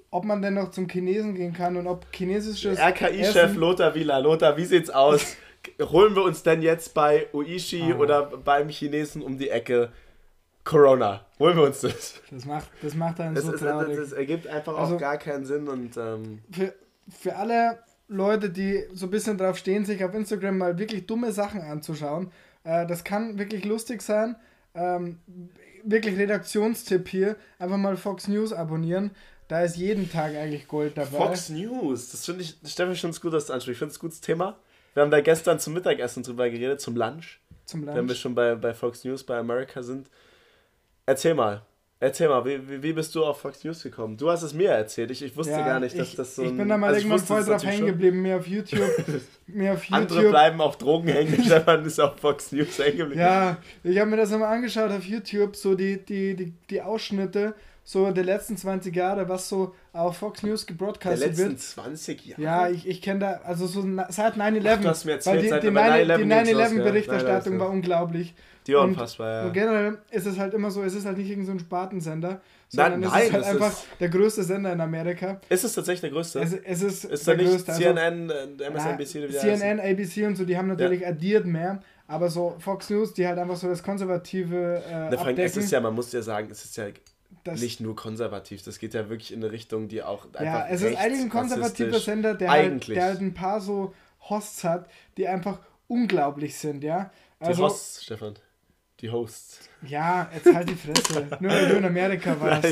ob 0.09 0.25
man 0.25 0.41
denn 0.41 0.55
noch 0.55 0.71
zum 0.71 0.87
Chinesen 0.89 1.35
gehen 1.35 1.53
kann 1.53 1.77
und 1.77 1.85
ob 1.85 2.07
chinesisches 2.11 2.79
RKI-Chef 2.79 3.55
Lothar 3.55 3.93
Wieler. 3.93 4.19
Lothar, 4.19 4.57
wie 4.57 4.65
sieht's 4.65 4.89
aus? 4.89 5.35
Holen 5.81 6.15
wir 6.15 6.23
uns 6.23 6.41
denn 6.41 6.61
jetzt 6.63 6.93
bei 6.95 7.27
Oishi 7.33 7.91
Ah. 7.93 7.97
oder 7.97 8.23
beim 8.23 8.69
Chinesen 8.69 9.21
um 9.21 9.37
die 9.37 9.49
Ecke 9.49 9.89
Corona? 10.65 11.25
Holen 11.39 11.55
wir 11.55 11.63
uns 11.63 11.79
das? 11.81 12.19
Das 12.31 12.45
macht, 12.45 12.67
das 12.81 12.93
macht 12.95 13.19
einen 13.21 13.35
Das, 13.35 13.45
so 13.45 13.53
ist, 13.53 13.61
traurig. 13.61 13.95
das 13.97 14.11
ergibt 14.11 14.47
einfach 14.47 14.77
Also- 14.77 14.95
auch 14.95 14.99
gar 14.99 15.17
keinen 15.17 15.45
Sinn 15.45 15.67
und 15.69 15.95
ähm, 15.95 16.41
für, 16.51 16.73
für 17.07 17.35
alle 17.37 17.79
Leute, 18.07 18.49
die 18.49 18.83
so 18.93 19.05
ein 19.07 19.11
bisschen 19.11 19.37
drauf 19.37 19.57
stehen, 19.57 19.85
sich 19.85 20.03
auf 20.03 20.13
Instagram 20.13 20.57
mal 20.57 20.77
wirklich 20.77 21.05
dumme 21.07 21.31
Sachen 21.31 21.61
anzuschauen, 21.61 22.31
äh, 22.63 22.85
das 22.85 23.03
kann 23.03 23.37
wirklich 23.39 23.63
lustig 23.65 24.01
sein. 24.01 24.35
ähm, 24.73 25.19
wirklich 25.85 26.17
Redaktionstipp 26.17 27.07
hier, 27.07 27.35
einfach 27.59 27.77
mal 27.77 27.95
Fox 27.95 28.27
News 28.27 28.51
abonnieren. 28.51 29.11
Da 29.47 29.61
ist 29.61 29.77
jeden 29.77 30.11
Tag 30.11 30.35
eigentlich 30.35 30.67
Gold 30.67 30.97
dabei. 30.97 31.15
Fox 31.17 31.49
News, 31.49 32.09
das 32.11 32.25
finde 32.25 32.41
ich, 32.41 32.57
Stefan, 32.65 32.95
schon 32.95 33.11
gut, 33.13 33.31
dass 33.33 33.45
du 33.45 33.53
ansprichst. 33.53 33.73
Ich 33.75 33.77
finde 33.79 33.91
es 33.91 33.97
ein 33.97 34.01
gutes 34.01 34.19
Thema. 34.21 34.57
Wir 34.95 35.03
haben 35.03 35.11
da 35.11 35.21
gestern 35.21 35.59
zum 35.59 35.73
Mittagessen 35.75 36.23
drüber 36.23 36.49
geredet, 36.49 36.81
zum 36.81 36.95
Lunch. 36.95 37.39
Zum 37.65 37.83
Lunch. 37.85 37.95
Wenn 37.95 38.07
wir 38.07 38.15
schon 38.15 38.33
bei, 38.33 38.55
bei 38.55 38.73
Fox 38.73 39.03
News, 39.05 39.23
bei 39.23 39.37
America 39.37 39.83
sind. 39.83 40.09
Erzähl 41.05 41.33
mal, 41.33 41.63
Erzähl 41.97 42.27
mal, 42.27 42.43
wie, 42.43 42.83
wie 42.83 42.91
bist 42.91 43.15
du 43.15 43.23
auf 43.23 43.39
Fox 43.39 43.63
News 43.63 43.81
gekommen? 43.81 44.17
Du 44.17 44.29
hast 44.29 44.43
es 44.43 44.53
mir 44.53 44.69
erzählt. 44.69 45.11
Ich, 45.11 45.23
ich 45.23 45.35
wusste 45.35 45.53
ja, 45.53 45.65
gar 45.65 45.79
nicht, 45.79 45.97
dass 45.97 46.09
ich, 46.09 46.15
das 46.15 46.35
so. 46.35 46.41
Ein, 46.41 46.49
ich 46.49 46.57
bin 46.57 46.67
da 46.67 46.77
mal 46.77 46.87
also 46.93 46.99
irgendwann 46.99 47.25
voll 47.25 47.45
drauf 47.45 47.65
hängen 47.65 47.85
geblieben, 47.85 48.21
mir 48.21 48.35
auf 48.35 48.47
YouTube. 48.47 48.81
mir 49.47 49.73
auf 49.73 49.83
YouTube. 49.85 50.11
Andere 50.11 50.29
bleiben 50.29 50.59
auf 50.59 50.77
Drogen 50.77 51.07
hängen, 51.07 51.41
Stefan 51.45 51.85
ist 51.85 51.99
auf 52.01 52.19
Fox 52.19 52.51
News 52.51 52.77
hängen 52.79 52.97
geblieben. 52.97 53.21
Ja, 53.21 53.57
ich 53.83 53.97
habe 53.97 54.09
mir 54.09 54.17
das 54.17 54.33
einmal 54.33 54.53
angeschaut 54.53 54.91
auf 54.91 55.05
YouTube, 55.05 55.55
so 55.55 55.73
die, 55.73 56.03
die, 56.03 56.35
die, 56.35 56.53
die 56.69 56.81
Ausschnitte 56.81 57.55
so 57.85 58.11
der 58.11 58.23
letzten 58.23 58.57
20 58.57 58.93
Jahre, 58.93 59.29
was 59.29 59.47
so 59.47 59.73
auf 59.93 60.17
Fox 60.17 60.43
News 60.43 60.65
gebroadcastet 60.65 61.21
wird. 61.21 61.37
Der 61.37 61.49
letzten 61.49 61.77
wird. 61.79 61.87
20 61.87 62.25
Jahre? 62.25 62.41
Ja, 62.41 62.67
ich, 62.67 62.87
ich 62.87 63.01
kenne 63.01 63.19
da, 63.21 63.31
also 63.45 63.67
so 63.67 63.81
seit 64.09 64.35
9-11. 64.35 64.81
Du 64.81 64.89
hast 64.89 65.05
mir 65.05 65.11
erzählt, 65.13 65.43
die, 65.43 65.49
seit 65.49 65.63
die 65.63 65.69
9-11-Berichterstattung 65.69 67.53
ja. 67.53 67.59
war 67.59 67.69
unglaublich. 67.69 68.33
Die 68.67 68.73
war 68.73 68.83
unfassbar, 68.83 69.41
ja. 69.41 69.47
Und 69.47 69.53
generell 69.53 69.97
ist 70.09 70.25
es 70.25 70.39
halt 70.39 70.53
immer 70.53 70.71
so, 70.71 70.81
es 70.83 70.95
ist 70.95 71.05
halt 71.05 71.17
nicht 71.17 71.29
irgendein 71.29 71.59
so 71.59 71.65
Spartensender, 71.65 72.41
sondern 72.67 72.99
nein, 73.01 73.09
nein, 73.09 73.21
es 73.21 73.27
ist 73.27 73.33
halt 73.33 73.43
einfach 73.45 73.71
ist 73.71 73.87
der 73.99 74.09
größte 74.09 74.43
Sender 74.43 74.73
in 74.73 74.81
Amerika. 74.81 75.39
Ist 75.49 75.63
es 75.63 75.73
tatsächlich 75.73 76.01
der 76.01 76.09
größte? 76.09 76.39
Es, 76.39 76.53
es 76.53 76.81
ist, 76.81 77.05
ist 77.05 77.27
der 77.27 77.37
größte. 77.37 77.73
CNN, 77.73 78.31
also, 78.31 78.63
MSNBC, 78.63 79.31
ja, 79.31 79.39
CNN, 79.39 79.79
ABC 79.79 80.25
und 80.25 80.35
so, 80.35 80.45
die 80.45 80.57
haben 80.57 80.67
natürlich 80.67 81.01
ja. 81.01 81.09
addiert 81.09 81.45
mehr. 81.45 81.81
Aber 82.07 82.29
so 82.29 82.55
Fox 82.59 82.89
News, 82.89 83.13
die 83.13 83.27
halt 83.27 83.39
einfach 83.39 83.55
so 83.55 83.67
das 83.67 83.81
konservative 83.81 84.83
äh, 84.87 85.09
ne, 85.09 85.17
Frank, 85.17 85.39
Es 85.39 85.57
ist 85.57 85.71
ja, 85.71 85.79
man 85.79 85.95
muss 85.95 86.11
ja 86.11 86.21
sagen, 86.21 86.49
es 86.51 86.63
ist 86.63 86.77
ja 86.77 86.85
nicht 87.53 87.79
nur 87.79 87.95
konservativ, 87.95 88.63
das 88.63 88.79
geht 88.79 88.93
ja 88.93 89.09
wirklich 89.09 89.33
in 89.33 89.43
eine 89.43 89.51
Richtung, 89.51 89.87
die 89.87 90.01
auch 90.03 90.25
einfach 90.25 90.41
Ja, 90.41 90.67
es 90.67 90.81
ist 90.81 90.97
eigentlich 90.97 91.21
ein 91.21 91.29
konservativer 91.29 91.99
Sender, 91.99 92.33
der 92.35 92.49
halt, 92.49 92.87
der 92.87 93.03
halt 93.03 93.21
ein 93.21 93.33
paar 93.33 93.61
so 93.61 93.93
Hosts 94.29 94.63
hat, 94.63 94.89
die 95.17 95.27
einfach 95.27 95.59
unglaublich 95.87 96.57
sind, 96.57 96.83
ja. 96.83 97.11
Also, 97.39 97.61
die 97.61 97.63
Hosts, 97.63 98.03
Stefan. 98.03 98.35
Die 99.01 99.11
Hosts. 99.11 99.69
Ja, 99.85 100.29
jetzt 100.33 100.55
halt 100.55 100.69
die 100.69 100.75
Fresse. 100.75 101.27
Nur 101.41 101.51
weil 101.51 101.67
du 101.67 101.75
in 101.75 101.85
Amerika 101.85 102.35
warst. 102.39 102.65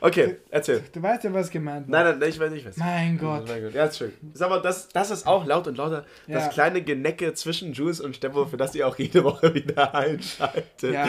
okay, 0.00 0.36
erzähl. 0.50 0.80
Du, 0.80 1.00
du, 1.00 1.02
weißt 1.02 1.24
ja, 1.24 1.34
was 1.34 1.50
gemeint 1.50 1.90
war. 1.90 2.04
Nein, 2.04 2.18
nein, 2.20 2.28
ich 2.28 2.38
weiß 2.38 2.52
nicht, 2.52 2.64
was. 2.64 2.76
Mein 2.76 3.18
Gott. 3.18 3.48
Mein 3.48 3.64
Gott. 3.64 3.74
Ja, 3.74 3.86
ist 3.86 3.98
schön. 3.98 4.12
Sag 4.34 4.50
mal, 4.50 4.62
das, 4.62 4.88
das 4.88 5.10
ist 5.10 5.26
auch 5.26 5.44
laut 5.44 5.66
und 5.66 5.76
lauter 5.76 6.04
ja. 6.28 6.36
das 6.36 6.50
kleine 6.50 6.80
Genecke 6.82 7.34
zwischen 7.34 7.72
Jules 7.72 8.00
und 8.00 8.14
Stefan, 8.14 8.48
für 8.48 8.56
das 8.56 8.74
ihr 8.76 8.86
auch 8.86 8.96
jede 8.98 9.24
Woche 9.24 9.52
wieder 9.54 9.94
einschaltet. 9.94 10.94
Ja. 10.94 11.06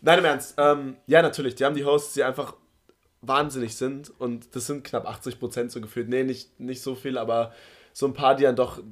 Nein, 0.00 0.18
im 0.18 0.24
Ernst. 0.24 0.54
Ähm, 0.58 0.96
ja, 1.06 1.22
natürlich. 1.22 1.54
Die 1.54 1.64
haben 1.64 1.76
die 1.76 1.84
Hosts, 1.84 2.14
die 2.14 2.24
einfach 2.24 2.56
wahnsinnig 3.22 3.76
sind. 3.76 4.12
Und 4.18 4.56
das 4.56 4.66
sind 4.66 4.82
knapp 4.82 5.06
80 5.06 5.38
Prozent 5.38 5.70
so 5.70 5.80
gefühlt. 5.80 6.08
Nee, 6.08 6.24
nicht, 6.24 6.58
nicht 6.58 6.82
so 6.82 6.96
viel, 6.96 7.16
aber 7.16 7.52
so 7.92 8.06
ein 8.06 8.12
paar, 8.12 8.34
die 8.34 8.42
dann 8.42 8.56
doch 8.56 8.82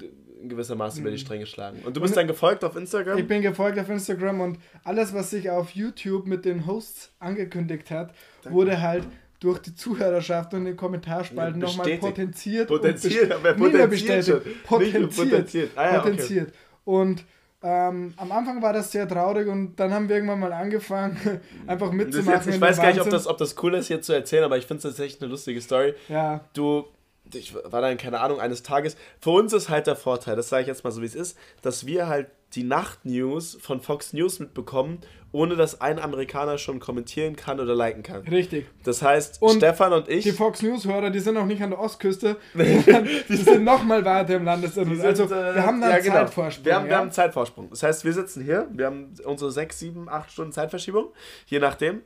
in 0.42 0.48
gewisser 0.48 0.74
Maße 0.74 1.00
über 1.00 1.10
die 1.10 1.16
mhm. 1.16 1.20
Stränge 1.20 1.46
schlagen. 1.46 1.78
Und 1.84 1.96
du 1.96 2.00
bist 2.00 2.12
und 2.12 2.18
dann 2.18 2.26
gefolgt 2.26 2.64
auf 2.64 2.76
Instagram? 2.76 3.18
Ich 3.18 3.26
bin 3.26 3.42
gefolgt 3.42 3.78
auf 3.78 3.88
Instagram 3.88 4.40
und 4.40 4.58
alles, 4.84 5.14
was 5.14 5.30
sich 5.30 5.48
auf 5.50 5.70
YouTube 5.70 6.26
mit 6.26 6.44
den 6.44 6.66
Hosts 6.66 7.12
angekündigt 7.20 7.90
hat, 7.90 8.14
Danke. 8.42 8.56
wurde 8.56 8.80
halt 8.80 9.04
durch 9.40 9.58
die 9.60 9.74
Zuhörerschaft 9.74 10.54
und 10.54 10.64
den 10.64 10.76
Kommentarspalten 10.76 11.60
ja, 11.60 11.66
nochmal 11.66 11.98
potenziert. 11.98 12.68
Potenziert, 12.68 13.32
aber 13.32 13.54
potenziert. 13.54 14.44
Potenziert. 14.64 15.16
Potenziert. 15.16 15.70
Ah, 15.76 15.92
ja, 15.92 16.00
potenziert. 16.00 16.48
Okay. 16.48 16.56
Und 16.84 17.24
ähm, 17.64 18.12
am 18.16 18.32
Anfang 18.32 18.60
war 18.60 18.72
das 18.72 18.90
sehr 18.90 19.08
traurig 19.08 19.46
und 19.46 19.76
dann 19.76 19.92
haben 19.92 20.08
wir 20.08 20.16
irgendwann 20.16 20.40
mal 20.40 20.52
angefangen, 20.52 21.16
einfach 21.66 21.92
mitzumachen. 21.92 22.34
Jetzt, 22.34 22.54
ich 22.54 22.60
weiß 22.60 22.76
gar 22.78 22.88
nicht, 22.88 23.00
ob 23.00 23.10
das, 23.10 23.26
ob 23.26 23.38
das 23.38 23.54
cool 23.62 23.74
ist, 23.74 23.86
hier 23.86 24.02
zu 24.02 24.12
erzählen, 24.12 24.44
aber 24.44 24.58
ich 24.58 24.66
finde 24.66 24.78
es 24.78 24.82
tatsächlich 24.82 25.22
eine 25.22 25.30
lustige 25.30 25.60
Story. 25.60 25.94
Ja. 26.08 26.44
Du 26.54 26.84
ich 27.34 27.54
war 27.54 27.80
dann, 27.80 27.96
keine 27.96 28.20
Ahnung, 28.20 28.40
eines 28.40 28.62
Tages. 28.62 28.96
Für 29.20 29.30
uns 29.30 29.52
ist 29.52 29.68
halt 29.68 29.86
der 29.86 29.96
Vorteil, 29.96 30.36
das 30.36 30.48
sage 30.48 30.62
ich 30.62 30.68
jetzt 30.68 30.84
mal 30.84 30.90
so 30.90 31.02
wie 31.02 31.06
es 31.06 31.14
ist, 31.14 31.36
dass 31.62 31.86
wir 31.86 32.08
halt 32.08 32.28
die 32.54 32.64
Nacht-News 32.64 33.58
von 33.60 33.80
Fox 33.80 34.12
News 34.12 34.38
mitbekommen, 34.38 35.00
ohne 35.32 35.56
dass 35.56 35.80
ein 35.80 35.98
Amerikaner 35.98 36.58
schon 36.58 36.78
kommentieren 36.78 37.34
kann 37.36 37.58
oder 37.58 37.74
liken 37.74 38.02
kann. 38.02 38.20
Richtig. 38.22 38.66
Das 38.84 39.00
heißt, 39.00 39.40
und 39.40 39.56
Stefan 39.56 39.94
und 39.94 40.08
ich. 40.08 40.24
Die 40.24 40.32
Fox 40.32 40.60
News-Hörer, 40.60 41.10
die 41.10 41.20
sind 41.20 41.38
auch 41.38 41.46
nicht 41.46 41.62
an 41.62 41.70
der 41.70 41.80
Ostküste, 41.80 42.36
die 42.54 43.36
sind 43.36 43.64
nochmal 43.64 44.04
weiter 44.04 44.36
im 44.36 44.44
Landesinneren. 44.44 45.00
Also, 45.00 45.30
wir 45.30 45.56
äh, 45.56 45.60
haben 45.60 45.80
da 45.80 45.86
einen 45.86 45.96
ja, 45.96 45.98
genau. 45.98 46.14
Zeitvorsprung. 46.16 46.64
Wir 46.66 46.74
haben, 46.74 46.84
ja? 46.84 46.90
wir 46.90 46.96
haben 46.96 47.02
einen 47.02 47.12
Zeitvorsprung. 47.12 47.70
Das 47.70 47.82
heißt, 47.82 48.04
wir 48.04 48.12
sitzen 48.12 48.44
hier, 48.44 48.68
wir 48.70 48.86
haben 48.86 49.14
unsere 49.24 49.50
6, 49.50 49.78
7, 49.78 50.08
8 50.08 50.30
Stunden 50.30 50.52
Zeitverschiebung, 50.52 51.06
je 51.46 51.58
nachdem. 51.58 52.02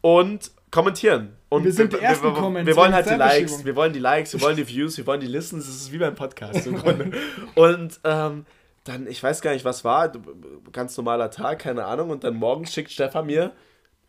Und 0.00 0.50
kommentieren. 0.70 1.36
Und 1.48 1.64
wir 1.64 1.72
sind 1.72 1.92
die 1.92 1.98
ersten 1.98 2.24
wir, 2.24 2.36
wir, 2.36 2.66
wir 2.66 2.76
wollen 2.76 2.92
halt 2.92 3.08
die 3.08 3.14
Likes, 3.14 3.64
wir 3.64 3.74
wollen 3.74 3.92
die 3.92 3.98
Likes, 3.98 4.34
wir 4.34 4.40
wollen 4.42 4.56
die 4.56 4.68
Views, 4.68 4.98
wir 4.98 5.06
wollen 5.06 5.20
die 5.20 5.26
Listens. 5.26 5.66
Das 5.66 5.74
ist 5.74 5.92
wie 5.92 5.98
beim 5.98 6.14
Podcast 6.14 6.66
im 6.66 6.76
Grunde. 6.76 7.10
Und 7.54 8.00
ähm, 8.04 8.44
dann, 8.84 9.06
ich 9.06 9.22
weiß 9.22 9.40
gar 9.40 9.52
nicht, 9.52 9.64
was 9.64 9.84
war, 9.84 10.12
ganz 10.72 10.96
normaler 10.96 11.30
Tag, 11.30 11.60
keine 11.60 11.84
Ahnung. 11.84 12.10
Und 12.10 12.24
dann 12.24 12.34
morgens 12.34 12.72
schickt 12.72 12.90
Stefan 12.90 13.26
mir, 13.26 13.52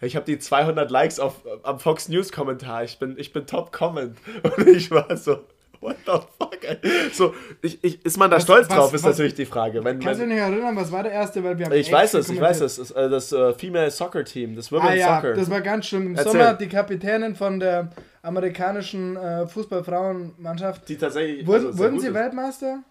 ich 0.01 0.15
habe 0.15 0.25
die 0.25 0.39
200 0.39 0.89
Likes 0.89 1.19
auf, 1.19 1.43
am 1.63 1.79
Fox 1.79 2.07
News 2.07 2.31
Kommentar. 2.31 2.83
Ich 2.83 2.99
bin, 2.99 3.17
ich 3.17 3.33
bin 3.33 3.45
Top 3.45 3.71
Comment. 3.71 4.17
Und 4.57 4.67
ich 4.67 4.91
war 4.91 5.15
so, 5.17 5.39
What 5.81 5.97
the 6.05 6.11
fuck, 6.37 6.57
ey? 6.63 6.77
So, 7.13 7.33
ich, 7.61 7.81
ich, 7.83 8.05
ist 8.05 8.17
man 8.17 8.29
da 8.29 8.35
was, 8.35 8.43
stolz 8.43 8.69
was, 8.69 8.75
drauf, 8.75 8.93
ist 8.93 9.03
was, 9.03 9.11
natürlich 9.11 9.35
die 9.35 9.45
Frage. 9.45 9.83
Wenn, 9.83 9.99
kannst 9.99 10.19
du 10.19 10.27
dich 10.27 10.37
erinnern, 10.37 10.75
was 10.75 10.91
war 10.91 11.03
der 11.03 11.13
erste? 11.13 11.41
Weil 11.43 11.57
wir 11.57 11.67
haben 11.67 11.73
ich 11.73 11.91
weiß 11.91 12.15
es, 12.15 12.29
ich 12.29 12.39
weiß 12.39 12.61
es. 12.61 12.75
Das, 12.75 12.91
äh, 12.91 13.09
das 13.09 13.33
Female 13.57 13.89
Soccer 13.89 14.25
Team, 14.25 14.55
das 14.55 14.71
Women's 14.71 14.91
ah, 14.91 14.95
ja, 14.95 15.15
Soccer. 15.15 15.33
Das 15.35 15.49
war 15.49 15.61
ganz 15.61 15.85
schlimm. 15.85 16.07
Im 16.07 16.15
Erzähl. 16.15 16.33
Sommer 16.33 16.53
die 16.55 16.67
Kapitänin 16.67 17.35
von 17.35 17.59
der 17.59 17.89
amerikanischen 18.21 19.15
äh, 19.15 19.47
Fußballfrauenmannschaft. 19.47 20.89
Die 20.89 20.97
tatsächlich. 20.97 21.47
Wurden, 21.47 21.67
also 21.67 21.79
wurden 21.79 21.99
sie 21.99 22.07
ist. 22.07 22.13
Weltmeister? 22.13 22.83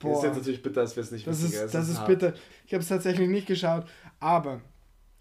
Boah. 0.00 0.08
Das 0.08 0.18
ist 0.18 0.24
jetzt 0.24 0.36
natürlich 0.38 0.62
bitter, 0.62 0.80
dass 0.80 0.96
wir 0.96 1.02
es 1.04 1.10
nicht 1.12 1.26
das. 1.26 1.42
Ist, 1.42 1.74
das 1.74 1.88
ist, 1.88 1.98
ist 1.98 2.06
bitter. 2.06 2.32
Ich 2.66 2.74
habe 2.74 2.82
es 2.82 2.88
tatsächlich 2.88 3.28
nicht 3.28 3.46
geschaut. 3.46 3.84
Aber, 4.18 4.60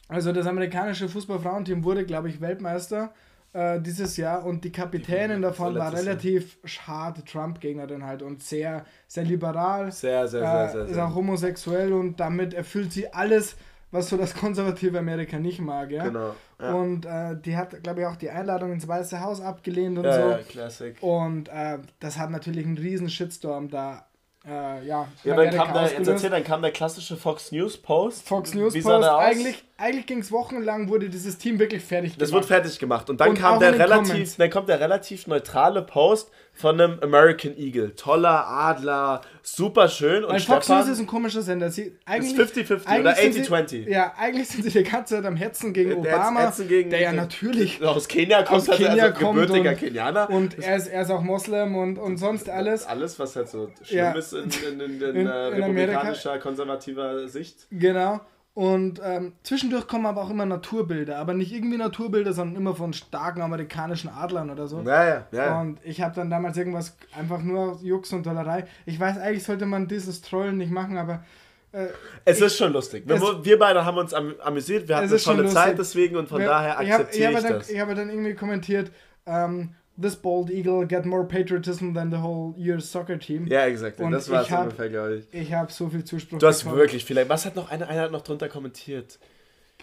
also 0.07 0.31
das 0.31 0.47
amerikanische 0.47 1.07
Fußballfrauenteam 1.07 1.83
wurde, 1.83 2.05
glaube 2.05 2.29
ich, 2.29 2.41
Weltmeister 2.41 3.13
äh, 3.53 3.81
dieses 3.81 4.17
Jahr 4.17 4.45
und 4.45 4.63
die 4.63 4.71
Kapitänin 4.71 5.41
davon 5.41 5.75
war 5.75 5.93
relativ 5.93 6.57
hart 6.87 7.25
Trump-Gegnerin 7.25 8.05
halt 8.05 8.21
und 8.21 8.43
sehr, 8.43 8.85
sehr 9.07 9.23
liberal. 9.23 9.91
Sehr, 9.91 10.27
sehr, 10.27 10.41
sehr, 10.41 10.65
äh, 10.65 10.71
sehr, 10.71 10.85
Ist 10.85 10.97
auch 10.97 11.15
homosexuell 11.15 11.91
und 11.93 12.19
damit 12.19 12.53
erfüllt 12.53 12.93
sie 12.93 13.13
alles, 13.13 13.55
was 13.91 14.07
so 14.07 14.15
das 14.15 14.33
konservative 14.33 14.97
Amerika 14.97 15.37
nicht 15.37 15.59
mag, 15.59 15.91
ja. 15.91 16.05
Genau. 16.05 16.33
Ja. 16.61 16.73
Und 16.73 17.05
äh, 17.05 17.35
die 17.43 17.57
hat, 17.57 17.83
glaube 17.83 18.01
ich, 18.01 18.05
auch 18.07 18.15
die 18.15 18.29
Einladung 18.29 18.71
ins 18.71 18.87
Weiße 18.87 19.19
Haus 19.19 19.41
abgelehnt 19.41 19.97
und 19.97 20.05
ja, 20.05 20.13
so. 20.13 20.29
Ja, 20.29 20.37
Classic. 20.37 20.95
Und 21.01 21.49
äh, 21.49 21.79
das 21.99 22.17
hat 22.17 22.29
natürlich 22.29 22.65
einen 22.65 22.77
riesen 22.77 23.09
Shitstorm 23.09 23.69
da 23.69 24.05
äh, 24.45 24.85
ja, 24.87 25.07
ja 25.23 25.35
dann 25.35 25.51
kam, 25.51 25.73
der, 25.73 25.99
erzähl, 25.99 26.29
dann 26.31 26.43
kam 26.43 26.61
der 26.63 26.71
klassische 26.71 27.15
Fox 27.15 27.51
News 27.51 27.77
Post. 27.77 28.27
Fox 28.27 28.55
News 28.55 28.73
Wie 28.73 28.81
Post. 28.81 29.07
Eigentlich, 29.07 29.63
eigentlich 29.81 30.05
ging 30.05 30.19
es 30.19 30.31
wochenlang, 30.31 30.89
wurde 30.89 31.09
dieses 31.09 31.37
Team 31.37 31.57
wirklich 31.57 31.83
fertig 31.83 32.11
gemacht. 32.11 32.21
Das 32.21 32.31
wurde 32.31 32.45
fertig 32.45 32.77
gemacht. 32.77 33.09
Und 33.09 33.19
dann 33.19 33.29
und 33.29 33.39
kam 33.39 33.59
der 33.59 33.77
relativ, 33.77 34.35
dann 34.37 34.49
kommt 34.49 34.69
der 34.69 34.79
relativ 34.79 35.25
neutrale 35.25 35.81
Post 35.81 36.29
von 36.53 36.79
einem 36.79 36.99
American 37.01 37.57
Eagle. 37.57 37.95
Toller 37.95 38.47
Adler, 38.47 39.21
super 39.41 39.89
schön. 39.89 40.23
Und 40.23 40.33
Weil 40.33 40.39
Fox 40.41 40.69
News 40.69 40.87
ist 40.87 40.99
ein 40.99 41.07
komischer 41.07 41.41
Sender. 41.41 41.71
Sie, 41.71 41.97
eigentlich, 42.05 42.37
ist 42.37 42.57
50-50 42.57 42.99
oder 42.99 43.13
80-20. 43.13 43.89
Ja, 43.89 44.13
eigentlich 44.17 44.49
sind 44.49 44.63
sie 44.63 44.69
die 44.69 44.83
ganze 44.83 45.15
Zeit 45.15 45.25
am 45.25 45.35
Hetzen 45.35 45.73
gegen 45.73 46.03
der 46.03 46.13
Obama, 46.13 46.41
Hetzen 46.41 46.67
gegen, 46.67 46.89
der 46.91 47.01
ja 47.01 47.13
natürlich 47.13 47.83
aus 47.83 48.07
Kenia 48.07 48.43
kommt, 48.43 48.69
aus 48.69 48.77
Kenia 48.77 49.05
also 49.05 49.19
kommt 49.19 49.39
gebürtiger 49.39 49.71
und, 49.71 49.79
Kenianer. 49.79 50.29
Und 50.29 50.59
er 50.59 50.75
ist, 50.75 50.87
er 50.87 51.01
ist 51.01 51.09
auch 51.09 51.21
Moslem 51.21 51.75
und, 51.75 51.97
und 51.97 52.17
sonst 52.17 52.49
alles. 52.49 52.85
Alles, 52.85 53.17
was 53.17 53.35
halt 53.35 53.49
so 53.49 53.71
schlimm 53.81 53.97
ja. 53.97 54.11
ist 54.11 54.33
in, 54.33 54.51
in, 54.71 54.79
in, 54.79 55.01
in, 55.01 55.15
in 55.15 55.25
äh, 55.25 55.31
republikanischer, 55.31 56.37
konservativer 56.37 57.27
Sicht. 57.27 57.67
Genau. 57.71 58.21
Und 58.53 58.99
ähm, 59.01 59.33
zwischendurch 59.43 59.87
kommen 59.87 60.05
aber 60.05 60.21
auch 60.21 60.29
immer 60.29 60.45
Naturbilder, 60.45 61.17
aber 61.17 61.33
nicht 61.33 61.53
irgendwie 61.53 61.77
Naturbilder, 61.77 62.33
sondern 62.33 62.57
immer 62.57 62.75
von 62.75 62.91
starken 62.91 63.41
amerikanischen 63.41 64.09
Adlern 64.09 64.49
oder 64.49 64.67
so. 64.67 64.81
Ja, 64.81 65.07
ja, 65.07 65.27
ja. 65.31 65.61
Und 65.61 65.79
ich 65.83 66.01
habe 66.01 66.13
dann 66.15 66.29
damals 66.29 66.57
irgendwas 66.57 66.97
einfach 67.17 67.41
nur 67.41 67.79
Jux 67.81 68.11
und 68.11 68.25
Dollerei. 68.25 68.65
Ich 68.85 68.99
weiß, 68.99 69.19
eigentlich 69.19 69.45
sollte 69.45 69.65
man 69.65 69.87
dieses 69.87 70.21
Trollen 70.21 70.57
nicht 70.57 70.71
machen, 70.71 70.97
aber. 70.97 71.23
Äh, 71.71 71.87
es 72.25 72.39
ich, 72.39 72.47
ist 72.47 72.57
schon 72.57 72.73
lustig. 72.73 73.07
Wir, 73.07 73.21
wir, 73.21 73.57
beide 73.57 73.85
haben 73.85 73.97
uns 73.97 74.13
am, 74.13 74.35
amüsiert, 74.43 74.89
wir 74.89 74.97
hatten 74.97 75.07
eine 75.07 75.17
tolle 75.17 75.47
Zeit 75.47 75.79
deswegen 75.79 76.17
und 76.17 76.27
von 76.27 76.39
wir, 76.39 76.47
daher 76.47 76.77
akzeptiere 76.77 77.31
ich, 77.31 77.37
hab, 77.37 77.43
ich, 77.43 77.49
ich 77.49 77.57
das. 77.57 77.69
Ich 77.69 77.79
habe 77.79 77.95
dann 77.95 78.09
irgendwie 78.09 78.35
kommentiert, 78.35 78.91
ähm, 79.25 79.75
this 79.99 80.15
bald 80.15 80.49
eagle 80.49 80.85
get 80.85 81.05
more 81.05 81.25
patriotism 81.25 81.93
than 81.93 82.11
the 82.11 82.17
whole 82.17 82.53
year's 82.57 82.89
soccer 82.89 83.17
team. 83.17 83.47
Ja, 83.47 83.65
exakt. 83.65 83.99
Das 83.99 84.29
war 84.29 84.41
es 84.43 84.51
ungefähr, 84.51 84.89
glaube 84.89 85.15
ich. 85.17 85.39
Ich 85.41 85.53
habe 85.53 85.71
so 85.71 85.89
viel 85.89 86.03
Zuspruch 86.03 86.39
Du 86.39 86.47
hast 86.47 86.63
bekommen. 86.63 86.79
wirklich 86.79 87.05
vielleicht. 87.05 87.29
Was 87.29 87.45
hat 87.45 87.55
noch 87.55 87.69
einer, 87.69 87.87
einer 87.87 88.01
hat 88.01 88.11
noch 88.11 88.21
drunter 88.21 88.49
kommentiert? 88.49 89.19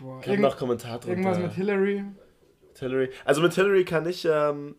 Boah, 0.01 0.21
Irgend, 0.25 0.43
noch 0.43 0.57
Kommentar 0.57 0.99
drunter. 0.99 1.09
Irgendwas 1.09 1.39
mit 1.39 1.53
Hillary. 1.53 2.05
Hillary. 2.79 3.11
Also 3.25 3.43
mit 3.43 3.55
Hillary 3.55 3.85
kann 3.85 4.07
ich 4.09 4.27
ähm, 4.31 4.77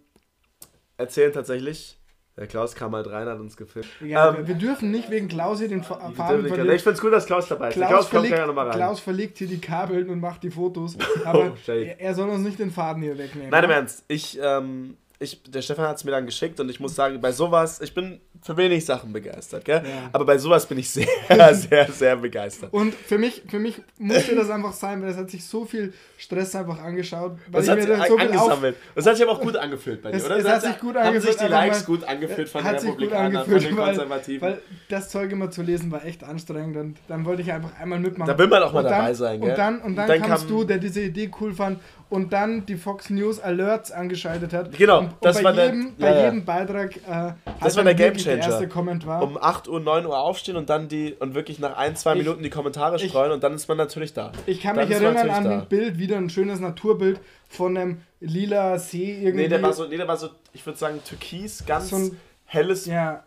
erzählen 0.97 1.33
tatsächlich. 1.33 1.97
Der 2.37 2.47
Klaus 2.47 2.73
kam 2.73 2.95
halt 2.95 3.07
rein, 3.07 3.27
hat 3.27 3.37
uns 3.37 3.57
gefilmt. 3.57 3.89
Ja, 3.99 4.33
ähm, 4.33 4.47
wir 4.47 4.55
dürfen 4.55 4.91
nicht 4.91 5.11
wegen 5.11 5.27
Klaus 5.27 5.59
hier 5.59 5.67
den 5.67 5.83
Faden 5.83 6.15
verlegen. 6.15 6.69
Ich 6.73 6.83
finde 6.83 6.95
es 6.95 7.01
gut, 7.01 7.11
dass 7.11 7.25
Klaus 7.25 7.49
dabei 7.49 7.67
ist. 7.67 7.73
Klaus, 7.73 7.89
Klaus 7.89 8.07
verlegt, 8.07 8.33
kommt 8.33 8.47
nochmal 8.47 8.67
rein. 8.67 8.77
Klaus 8.77 9.01
verlegt 9.01 9.39
hier 9.39 9.47
die 9.47 9.59
Kabeln 9.59 10.09
und 10.09 10.21
macht 10.21 10.43
die 10.43 10.49
Fotos. 10.49 10.95
Aber 11.25 11.51
oh, 11.51 11.71
er 11.71 12.15
soll 12.15 12.29
uns 12.29 12.39
nicht 12.45 12.57
den 12.57 12.71
Faden 12.71 13.03
hier 13.03 13.17
wegnehmen. 13.17 13.49
Nein, 13.49 13.63
im 13.65 13.69
Ernst. 13.71 14.05
Ich, 14.07 14.39
ähm, 14.41 14.95
ich, 15.21 15.43
der 15.43 15.61
Stefan 15.61 15.85
hat 15.85 15.97
es 15.97 16.05
mir 16.05 16.11
dann 16.11 16.25
geschickt 16.25 16.61
und 16.61 16.69
ich 16.69 16.79
muss 16.79 16.95
sagen, 16.95 17.19
bei 17.19 17.33
sowas, 17.33 17.81
ich 17.81 17.93
bin 17.93 18.21
für 18.41 18.55
wenig 18.55 18.85
Sachen 18.85 19.11
begeistert, 19.11 19.65
gell? 19.65 19.83
Ja. 19.83 20.09
Aber 20.13 20.23
bei 20.23 20.37
sowas 20.37 20.65
bin 20.65 20.79
ich 20.79 20.89
sehr, 20.89 21.07
sehr, 21.53 21.91
sehr 21.91 22.15
begeistert. 22.15 22.71
Und 22.71 22.93
für 22.93 23.17
mich, 23.17 23.43
für 23.49 23.59
mich 23.59 23.81
musste 23.97 24.33
das 24.33 24.49
einfach 24.49 24.71
sein, 24.71 25.01
weil 25.01 25.09
es 25.09 25.17
hat 25.17 25.29
sich 25.29 25.45
so 25.45 25.65
viel 25.65 25.93
Stress 26.17 26.55
einfach 26.55 26.81
angeschaut. 26.81 27.37
Weil 27.51 27.61
das 27.61 27.69
hat 27.69 27.81
sich 27.81 28.07
so 28.07 28.17
angesammelt. 28.17 28.77
Das 28.95 29.05
hat 29.05 29.17
sich 29.17 29.27
aber 29.27 29.33
auch 29.33 29.41
gut 29.41 29.57
angefühlt 29.57 30.01
bei 30.01 30.11
dir, 30.11 30.17
es, 30.17 30.25
oder? 30.25 30.37
Es 30.37 30.47
hat 30.47 30.61
sich 30.61 30.79
gut 30.79 30.95
angefühlt. 30.95 31.25
Haben 31.25 31.31
sich 31.33 31.35
die 31.35 31.51
Likes 31.51 31.85
gut 31.85 32.03
angefühlt 32.05 32.47
von 32.47 32.63
den 32.63 32.75
Republikanern, 32.75 33.45
von 33.45 33.59
den 33.59 33.75
Konservativen. 33.75 34.41
Weil, 34.41 34.53
weil, 34.53 34.61
das 34.87 35.09
Zeug 35.09 35.33
immer 35.33 35.51
zu 35.51 35.63
lesen 35.63 35.91
war 35.91 36.05
echt 36.05 36.23
anstrengend 36.23 36.77
und 36.77 36.97
dann 37.09 37.25
wollte 37.25 37.41
ich 37.41 37.51
einfach 37.51 37.77
einmal 37.77 37.99
mitmachen. 37.99 38.31
Da 38.31 38.37
will 38.37 38.47
man 38.47 38.63
auch 38.63 38.71
mal 38.71 38.83
dann, 38.83 38.91
dabei 38.93 39.13
sein, 39.13 39.41
gell? 39.41 39.49
Und 39.49 39.57
dann, 39.57 39.81
und 39.81 39.95
dann, 39.97 40.09
und 40.09 40.21
dann 40.21 40.29
kamst 40.29 40.49
du, 40.49 40.63
der 40.63 40.77
diese 40.77 41.01
Idee 41.01 41.29
cool 41.41 41.53
fand 41.53 41.79
und 42.09 42.33
dann 42.33 42.65
die 42.65 42.75
Fox 42.75 43.09
News 43.09 43.39
Alerts 43.39 43.91
angeschaltet 43.91 44.53
hat. 44.53 44.75
Genau, 44.77 45.08
und, 45.11 45.25
das 45.25 45.37
bei 45.37 45.43
war 45.43 45.53
jedem, 45.53 45.97
der, 45.97 46.07
bei 46.07 46.15
ja, 46.15 46.25
jedem 46.25 46.45
Beitrag 46.45 46.95
äh, 46.97 47.33
das 47.61 47.75
war 47.75 47.83
der 47.83 47.95
Gamechanger. 47.95 48.59
Der. 48.59 49.21
Um 49.21 49.37
8 49.37 49.67
Uhr, 49.67 49.79
9 49.79 50.05
Uhr 50.05 50.17
aufstehen 50.17 50.55
und 50.55 50.69
dann 50.69 50.87
die 50.87 51.15
und 51.19 51.35
wirklich 51.35 51.59
nach 51.59 51.77
ein, 51.77 51.95
zwei 51.95 52.13
ich, 52.13 52.19
Minuten 52.19 52.43
die 52.43 52.49
Kommentare 52.49 52.99
streuen 52.99 53.29
ich, 53.29 53.35
und 53.35 53.43
dann 53.43 53.53
ist 53.53 53.67
man 53.67 53.77
natürlich 53.77 54.13
da. 54.13 54.31
Ich 54.45 54.61
kann 54.61 54.75
dann 54.75 54.87
mich 54.87 54.97
erinnern 54.97 55.29
an 55.29 55.47
ein 55.47 55.65
Bild, 55.67 55.97
wieder 55.97 56.17
ein 56.17 56.29
schönes 56.29 56.59
Naturbild 56.59 57.19
von 57.47 57.77
einem 57.77 58.01
lila 58.19 58.79
See 58.79 59.19
irgendwie. 59.21 59.43
Nee, 59.43 59.47
der 59.47 59.61
war 59.61 59.73
so, 59.73 59.85
nee, 59.87 59.97
der 59.97 60.07
war 60.07 60.17
so 60.17 60.29
ich 60.53 60.65
würde 60.65 60.77
sagen, 60.77 60.99
türkis, 61.03 61.65
ganz 61.65 61.89
so 61.89 61.95
ein, 61.95 62.17
helles 62.45 62.85
ja. 62.85 63.23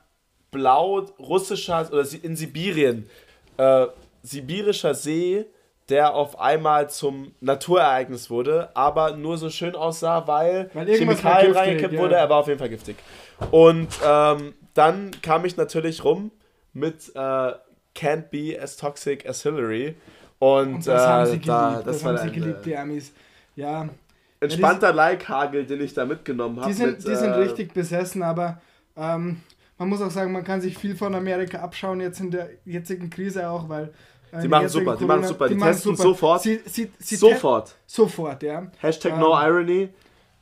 Blau, 0.50 1.06
russischer, 1.18 1.88
oder 1.90 2.06
in 2.22 2.36
Sibirien, 2.36 3.08
äh, 3.56 3.86
sibirischer 4.22 4.94
See 4.94 5.46
der 5.92 6.14
auf 6.14 6.40
einmal 6.40 6.88
zum 6.88 7.34
Naturereignis 7.42 8.30
wurde, 8.30 8.70
aber 8.72 9.14
nur 9.14 9.36
so 9.36 9.50
schön 9.50 9.76
aussah, 9.76 10.26
weil, 10.26 10.70
weil 10.72 10.86
Chemikalien 10.86 11.52
reingekippt 11.52 11.92
ja. 11.92 12.00
wurde. 12.00 12.14
Er 12.14 12.30
war 12.30 12.38
auf 12.38 12.46
jeden 12.46 12.58
Fall 12.58 12.70
giftig. 12.70 12.96
Und 13.50 13.88
ähm, 14.02 14.54
dann 14.72 15.10
kam 15.20 15.44
ich 15.44 15.58
natürlich 15.58 16.02
rum 16.02 16.30
mit 16.72 17.12
äh, 17.14 17.18
Can't 17.94 18.30
Be 18.30 18.58
as 18.58 18.78
Toxic 18.78 19.28
as 19.28 19.42
Hillary. 19.42 19.94
Und, 20.38 20.76
Und 20.76 20.86
das 20.86 21.02
äh, 21.02 21.06
haben 21.06 21.26
sie 21.26 21.32
geliebt, 21.32 21.48
da, 21.48 21.82
das, 21.84 21.84
das 21.84 22.04
haben 22.06 22.16
sie 22.16 22.30
geliebt, 22.30 22.64
die 22.64 22.74
Amis. 22.74 23.12
Ja. 23.54 23.86
Entspannter 24.40 24.88
ja, 24.88 24.94
Like-Hagel, 24.94 25.66
den 25.66 25.82
ich 25.82 25.92
da 25.92 26.06
mitgenommen 26.06 26.58
habe. 26.58 26.70
Die, 26.70 26.74
sind, 26.74 26.92
mit, 26.92 27.06
die 27.06 27.16
sind 27.16 27.32
äh, 27.32 27.34
richtig 27.34 27.74
besessen, 27.74 28.22
aber 28.22 28.62
ähm, 28.96 29.42
man 29.76 29.88
muss 29.90 30.00
auch 30.00 30.10
sagen, 30.10 30.32
man 30.32 30.42
kann 30.42 30.62
sich 30.62 30.78
viel 30.78 30.96
von 30.96 31.14
Amerika 31.14 31.58
abschauen, 31.58 32.00
jetzt 32.00 32.18
in 32.18 32.30
der 32.30 32.48
jetzigen 32.64 33.10
Krise 33.10 33.50
auch, 33.50 33.68
weil 33.68 33.92
die 34.40 34.48
machen 34.48 34.68
super, 34.68 34.96
die 34.96 35.04
machen 35.04 35.24
super, 35.24 35.48
die, 35.48 35.54
die 35.54 35.60
testen 35.60 35.96
super. 35.96 36.08
sofort. 36.08 36.42
Sie, 36.42 36.60
sie, 36.66 36.90
sie 36.98 37.16
sofort. 37.16 37.74
Sofort, 37.86 38.42
ja. 38.42 38.66
Hashtag 38.78 39.12
ähm, 39.12 39.20
no 39.20 39.38
irony. 39.38 39.90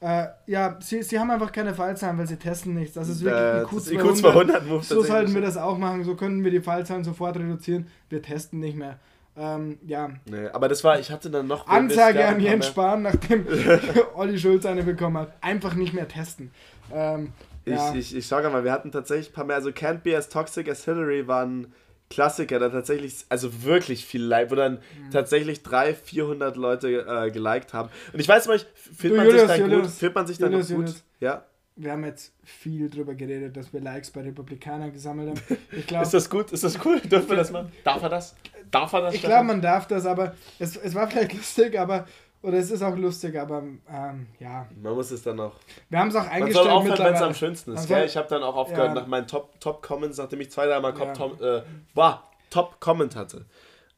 Äh, 0.01 0.29
ja, 0.47 0.79
sie, 0.81 1.03
sie 1.03 1.19
haben 1.19 1.31
einfach 1.31 1.53
keine 1.53 1.75
Fallzahlen, 1.75 2.17
weil 2.17 2.27
sie 2.27 2.37
testen 2.37 2.75
nichts. 2.75 2.95
Das 2.95 3.09
ist 3.09 3.23
wirklich 3.23 3.93
äh, 3.93 3.95
IQ 3.95 4.17
200. 4.17 4.67
IQ 4.67 4.83
so 4.83 5.03
sollten 5.03 5.35
wir 5.35 5.43
das 5.43 5.57
auch 5.57 5.77
machen. 5.77 6.05
So 6.05 6.15
könnten 6.15 6.43
wir 6.43 6.51
die 6.51 6.61
Fallzahlen 6.61 7.05
sofort 7.05 7.37
reduzieren. 7.37 7.89
Wir 8.09 8.23
testen 8.23 8.61
nicht 8.61 8.77
mehr. 8.77 8.99
Ähm, 9.37 9.79
ja. 9.87 10.11
Nee, 10.25 10.49
aber 10.53 10.69
das 10.69 10.83
war, 10.85 10.99
ich 10.99 11.11
hatte 11.11 11.31
dann 11.31 11.49
noch. 11.49 11.67
Ansage 11.67 12.27
an 12.27 12.41
Jens 12.41 12.69
Spahn, 12.69 13.03
nachdem 13.03 13.47
Olli 14.15 14.39
Schulz 14.39 14.65
eine 14.65 14.85
bekommen 14.85 15.19
hat. 15.19 15.33
Einfach 15.41 15.75
nicht 15.75 15.93
mehr 15.93 16.09
testen. 16.09 16.51
Ähm, 16.93 17.33
ich, 17.65 17.75
ja. 17.75 17.95
ich, 17.95 18.17
ich 18.17 18.27
sage 18.27 18.49
mal, 18.49 18.65
wir 18.65 18.73
hatten 18.73 18.93
tatsächlich 18.93 19.31
ein 19.31 19.35
paar 19.35 19.45
mehr. 19.45 19.57
Also 19.57 19.71
Can't 19.71 19.99
Be 19.99 20.17
as 20.17 20.29
Toxic 20.29 20.69
as 20.69 20.85
Hillary 20.85 21.29
waren 21.29 21.73
Klassiker, 22.11 22.59
da 22.59 22.69
tatsächlich, 22.69 23.25
also 23.29 23.63
wirklich 23.63 24.05
viel 24.05 24.23
Like, 24.23 24.51
wo 24.51 24.57
dann 24.57 24.75
mhm. 24.75 25.11
tatsächlich 25.13 25.63
300, 25.63 25.97
400 25.97 26.57
Leute 26.57 27.07
äh, 27.07 27.31
geliked 27.31 27.73
haben. 27.73 27.89
Und 28.13 28.19
ich 28.19 28.29
weiß 28.29 28.49
nicht, 28.49 28.67
fühlt, 28.75 29.17
man, 29.17 29.27
Julius, 29.27 29.43
sich 29.43 29.51
dann 29.51 29.61
Julius, 29.61 29.83
gut, 29.83 29.91
fühlt 29.93 30.15
man 30.17 30.27
sich 30.27 30.39
dann 30.39 30.51
Julius, 30.51 30.71
noch 30.71 30.77
gut? 30.79 30.95
Ja? 31.21 31.45
Wir 31.77 31.93
haben 31.93 32.05
jetzt 32.05 32.35
viel 32.43 32.91
drüber 32.91 33.15
geredet, 33.15 33.57
dass 33.57 33.73
wir 33.73 33.81
Likes 33.81 34.11
bei 34.11 34.23
Republikanern 34.23 34.93
gesammelt 34.93 35.31
haben. 35.31 35.59
Ich 35.71 35.87
glaub, 35.87 36.03
ist 36.03 36.13
das 36.13 36.29
gut? 36.29 36.51
Ist 36.51 36.65
das 36.65 36.85
cool? 36.85 37.01
Dürfen 37.05 37.31
wir 37.31 37.37
das 37.37 37.53
machen? 37.53 37.71
Darf 37.85 38.03
er 38.03 38.09
das? 38.09 38.35
Darf 38.73 38.93
er 38.93 39.03
das? 39.03 39.15
Ich 39.15 39.23
glaube, 39.23 39.45
man 39.45 39.63
darf 39.63 39.87
das, 39.87 40.05
aber 40.05 40.35
es, 40.59 40.77
es 40.77 40.95
war 40.95 41.09
vielleicht 41.09 41.33
lustig, 41.33 41.79
aber 41.79 42.09
oder 42.43 42.59
es 42.59 42.71
ist 42.71 42.83
auch 42.83 42.97
lustig, 42.97 43.39
aber 43.39 43.63
ähm, 43.89 44.27
ja. 44.39 44.67
Man 44.81 44.95
muss 44.95 45.11
es 45.11 45.23
dann 45.23 45.37
noch. 45.37 45.57
Wir 45.89 45.99
haben 45.99 46.09
es 46.09 46.17
auch 46.17 46.27
eingestellt. 46.27 46.55
Man 46.55 46.65
soll 46.65 46.69
aufhören, 46.71 46.99
wenn 46.99 47.15
es 47.15 47.23
am 47.23 47.35
schönsten 47.35 47.73
ist. 47.73 47.89
Soll, 47.89 48.01
ich 48.01 48.17
habe 48.17 48.29
dann 48.29 48.43
auch 48.43 48.57
aufgehört 48.57 48.89
ja. 48.89 48.95
nach 48.95 49.07
meinen 49.07 49.27
Top-Comments, 49.27 50.17
Top 50.17 50.25
nachdem 50.25 50.41
ich 50.41 50.51
zwei, 50.51 50.67
dreimal 50.67 50.99
ja. 50.99 51.13
Top, 51.13 51.41
äh, 51.41 51.63
boah, 51.95 52.23
Top-Comment 52.49 53.15
hatte, 53.15 53.45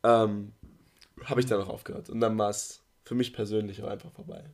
ähm, 0.02 0.52
habe 1.24 1.40
ich 1.40 1.46
dann 1.46 1.60
auch 1.62 1.68
aufgehört. 1.68 2.10
Und 2.10 2.20
dann 2.20 2.36
war 2.36 2.50
es 2.50 2.80
für 3.04 3.14
mich 3.14 3.32
persönlich 3.32 3.82
auch 3.82 3.88
einfach 3.88 4.10
vorbei. 4.10 4.44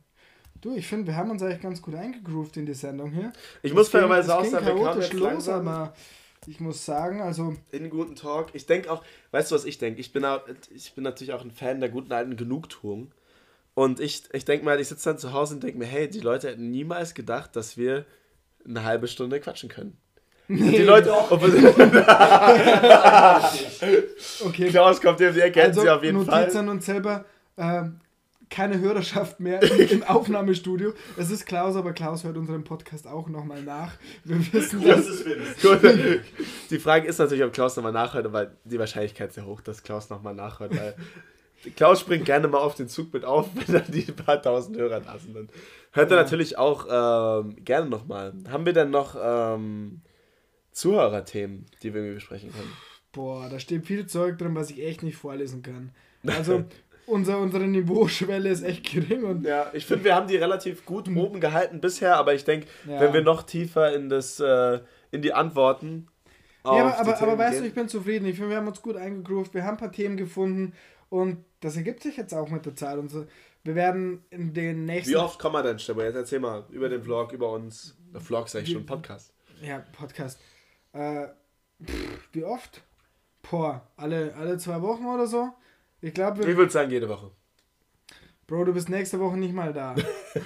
Du, 0.61 0.75
ich 0.75 0.87
finde, 0.87 1.07
wir 1.07 1.15
haben 1.15 1.31
uns 1.31 1.41
eigentlich 1.41 1.61
ganz 1.61 1.81
gut 1.81 1.95
eingegroovt 1.95 2.57
in 2.57 2.65
die 2.65 2.73
Sendung 2.73 3.11
hier. 3.11 3.31
Ich 3.63 3.71
das 3.71 3.77
muss 3.77 3.89
fairerweise 3.89 4.37
auch 4.37 4.43
sagen, 4.43 4.65
wir 4.65 4.75
kamen 4.75 5.17
los, 5.17 5.47
aber 5.47 5.93
ich 6.45 6.59
muss 6.59 6.85
sagen, 6.85 7.21
also. 7.21 7.55
In 7.71 7.89
guten 7.89 8.15
Talk. 8.15 8.49
Ich 8.53 8.65
denke 8.65 8.91
auch, 8.91 9.03
weißt 9.31 9.51
du, 9.51 9.55
was 9.55 9.65
ich 9.65 9.77
denke? 9.77 9.99
Ich 9.99 10.11
bin, 10.11 10.25
auch, 10.25 10.41
ich 10.73 10.93
bin 10.93 11.03
natürlich 11.03 11.33
auch 11.33 11.41
ein 11.41 11.51
Fan 11.51 11.79
der 11.79 11.89
guten 11.89 12.11
alten 12.11 12.35
Genugtuung. 12.35 13.11
Und 13.79 14.01
ich, 14.01 14.23
ich 14.33 14.43
denke 14.43 14.65
mal, 14.65 14.77
ich 14.81 14.89
sitze 14.89 15.07
dann 15.07 15.17
zu 15.17 15.31
Hause 15.31 15.53
und 15.53 15.63
denke 15.63 15.77
mir, 15.77 15.85
hey, 15.85 16.09
die 16.09 16.19
Leute 16.19 16.49
hätten 16.49 16.69
niemals 16.69 17.13
gedacht, 17.13 17.55
dass 17.55 17.77
wir 17.77 18.03
eine 18.67 18.83
halbe 18.83 19.07
Stunde 19.07 19.39
quatschen 19.39 19.69
können. 19.69 19.95
Nee, 20.49 20.79
die 20.79 20.83
Leute. 20.83 21.13
okay. 24.45 24.69
Klaus 24.69 24.99
kommt 24.99 25.19
hier, 25.19 25.33
ihr 25.33 25.49
kennt 25.49 25.67
also, 25.67 25.83
sie 25.83 25.89
auf 25.89 26.03
jeden 26.03 26.25
Fall. 26.25 26.41
Notiz 26.41 26.57
an 26.57 26.67
uns 26.67 26.87
selber. 26.87 27.23
Äh, 27.55 27.83
keine 28.49 28.79
Hörerschaft 28.79 29.39
mehr 29.39 29.63
im, 29.63 30.03
Aufnahmestudio. 30.03 30.91
Es 31.15 31.31
ist 31.31 31.45
Klaus, 31.45 31.77
aber 31.77 31.93
Klaus 31.93 32.25
hört 32.25 32.35
unseren 32.35 32.65
Podcast 32.65 33.07
auch 33.07 33.29
nochmal 33.29 33.63
nach. 33.63 33.93
Wir 34.25 34.39
wissen 34.51 34.83
das. 34.85 35.23
Gut. 35.61 35.79
Die 36.69 36.79
Frage 36.79 37.07
ist 37.07 37.17
natürlich, 37.17 37.45
ob 37.45 37.53
Klaus 37.53 37.77
nochmal 37.77 37.93
nachhört, 37.93 38.25
aber 38.25 38.47
die 38.65 38.77
Wahrscheinlichkeit 38.77 39.29
ist 39.29 39.35
sehr 39.35 39.45
hoch, 39.45 39.61
dass 39.61 39.83
Klaus 39.83 40.09
nochmal 40.09 40.35
nachhört, 40.35 40.75
weil 40.75 40.95
Klaus 41.75 41.99
springt 41.99 42.25
gerne 42.25 42.47
mal 42.47 42.59
auf 42.59 42.75
den 42.75 42.87
Zug 42.87 43.13
mit 43.13 43.25
auf, 43.25 43.49
wenn 43.55 43.75
dann 43.75 43.91
die 43.91 44.11
paar 44.11 44.41
tausend 44.41 44.77
Hörer 44.77 45.01
da 45.01 45.17
sind. 45.17 45.35
Dann 45.35 45.49
hört 45.91 46.11
er 46.11 46.17
natürlich 46.17 46.57
auch 46.57 46.85
ähm, 46.89 47.55
gerne 47.63 47.89
nochmal. 47.89 48.33
Haben 48.49 48.65
wir 48.65 48.73
denn 48.73 48.89
noch 48.89 49.15
ähm, 49.21 50.01
Zuhörerthemen, 50.71 51.65
die 51.83 51.93
wir 51.93 52.13
besprechen 52.13 52.51
können? 52.51 52.71
Boah, 53.11 53.49
da 53.49 53.59
steht 53.59 53.85
viel 53.85 54.05
Zeug 54.05 54.37
drin, 54.37 54.55
was 54.55 54.69
ich 54.69 54.83
echt 54.83 55.03
nicht 55.03 55.17
vorlesen 55.17 55.61
kann. 55.61 55.91
Also, 56.37 56.65
unser, 57.05 57.39
unsere 57.39 57.65
Niveauschwelle 57.65 58.49
ist 58.49 58.61
echt 58.61 58.91
gering. 58.91 59.23
Und 59.23 59.45
ja, 59.45 59.71
ich 59.73 59.85
finde, 59.85 60.03
wir 60.03 60.15
haben 60.15 60.27
die 60.27 60.35
relativ 60.35 60.85
gut 60.85 61.09
oben 61.09 61.39
gehalten 61.39 61.81
bisher, 61.81 62.17
aber 62.17 62.33
ich 62.33 62.43
denke, 62.43 62.67
ja. 62.87 62.99
wenn 62.99 63.13
wir 63.13 63.21
noch 63.21 63.43
tiefer 63.43 63.93
in, 63.95 64.09
das, 64.09 64.39
äh, 64.39 64.79
in 65.11 65.21
die 65.21 65.33
Antworten. 65.33 66.07
Ja, 66.63 66.71
aber, 66.71 66.99
aber, 66.99 67.21
aber 67.21 67.37
weißt 67.37 67.61
du, 67.61 67.65
ich 67.65 67.73
bin 67.73 67.87
zufrieden. 67.87 68.25
Ich 68.25 68.35
finde, 68.35 68.51
wir 68.51 68.57
haben 68.57 68.67
uns 68.67 68.81
gut 68.81 68.97
eingegroovt. 68.97 69.53
Wir 69.53 69.63
haben 69.63 69.75
ein 69.75 69.79
paar 69.79 69.91
Themen 69.91 70.17
gefunden 70.17 70.73
und 71.09 71.43
das 71.61 71.77
ergibt 71.77 72.03
sich 72.03 72.17
jetzt 72.17 72.33
auch 72.33 72.49
mit 72.49 72.65
der 72.65 72.75
Zeit. 72.75 72.97
Und 72.97 73.09
so. 73.09 73.25
Wir 73.63 73.75
werden 73.75 74.23
in 74.29 74.53
den 74.53 74.85
nächsten. 74.85 75.11
Wie 75.11 75.17
oft 75.17 75.39
kommen 75.39 75.55
wir 75.55 75.63
denn, 75.63 75.79
Stefan? 75.79 76.05
Jetzt 76.05 76.15
erzähl 76.15 76.39
mal 76.39 76.65
über 76.69 76.89
den 76.89 77.03
Vlog, 77.03 77.33
über 77.33 77.51
uns. 77.51 77.97
Der 78.13 78.21
Vlog 78.21 78.45
ist 78.45 78.55
eigentlich 78.55 78.71
schon 78.71 78.85
Podcast. 78.85 79.33
Ja, 79.61 79.83
Podcast. 79.97 80.39
Äh, 80.93 81.27
pff, 81.83 82.29
wie 82.31 82.43
oft? 82.43 82.81
Boah, 83.49 83.87
alle, 83.97 84.33
alle 84.35 84.57
zwei 84.57 84.81
Wochen 84.81 85.05
oder 85.05 85.27
so? 85.27 85.49
Ich 86.01 86.13
glaube. 86.13 86.49
Ich 86.49 86.57
würde 86.57 86.71
sagen, 86.71 86.91
jede 86.91 87.09
Woche. 87.09 87.31
Bro, 88.47 88.65
du 88.65 88.73
bist 88.73 88.89
nächste 88.89 89.19
Woche 89.19 89.37
nicht 89.37 89.53
mal 89.53 89.73
da. 89.73 89.95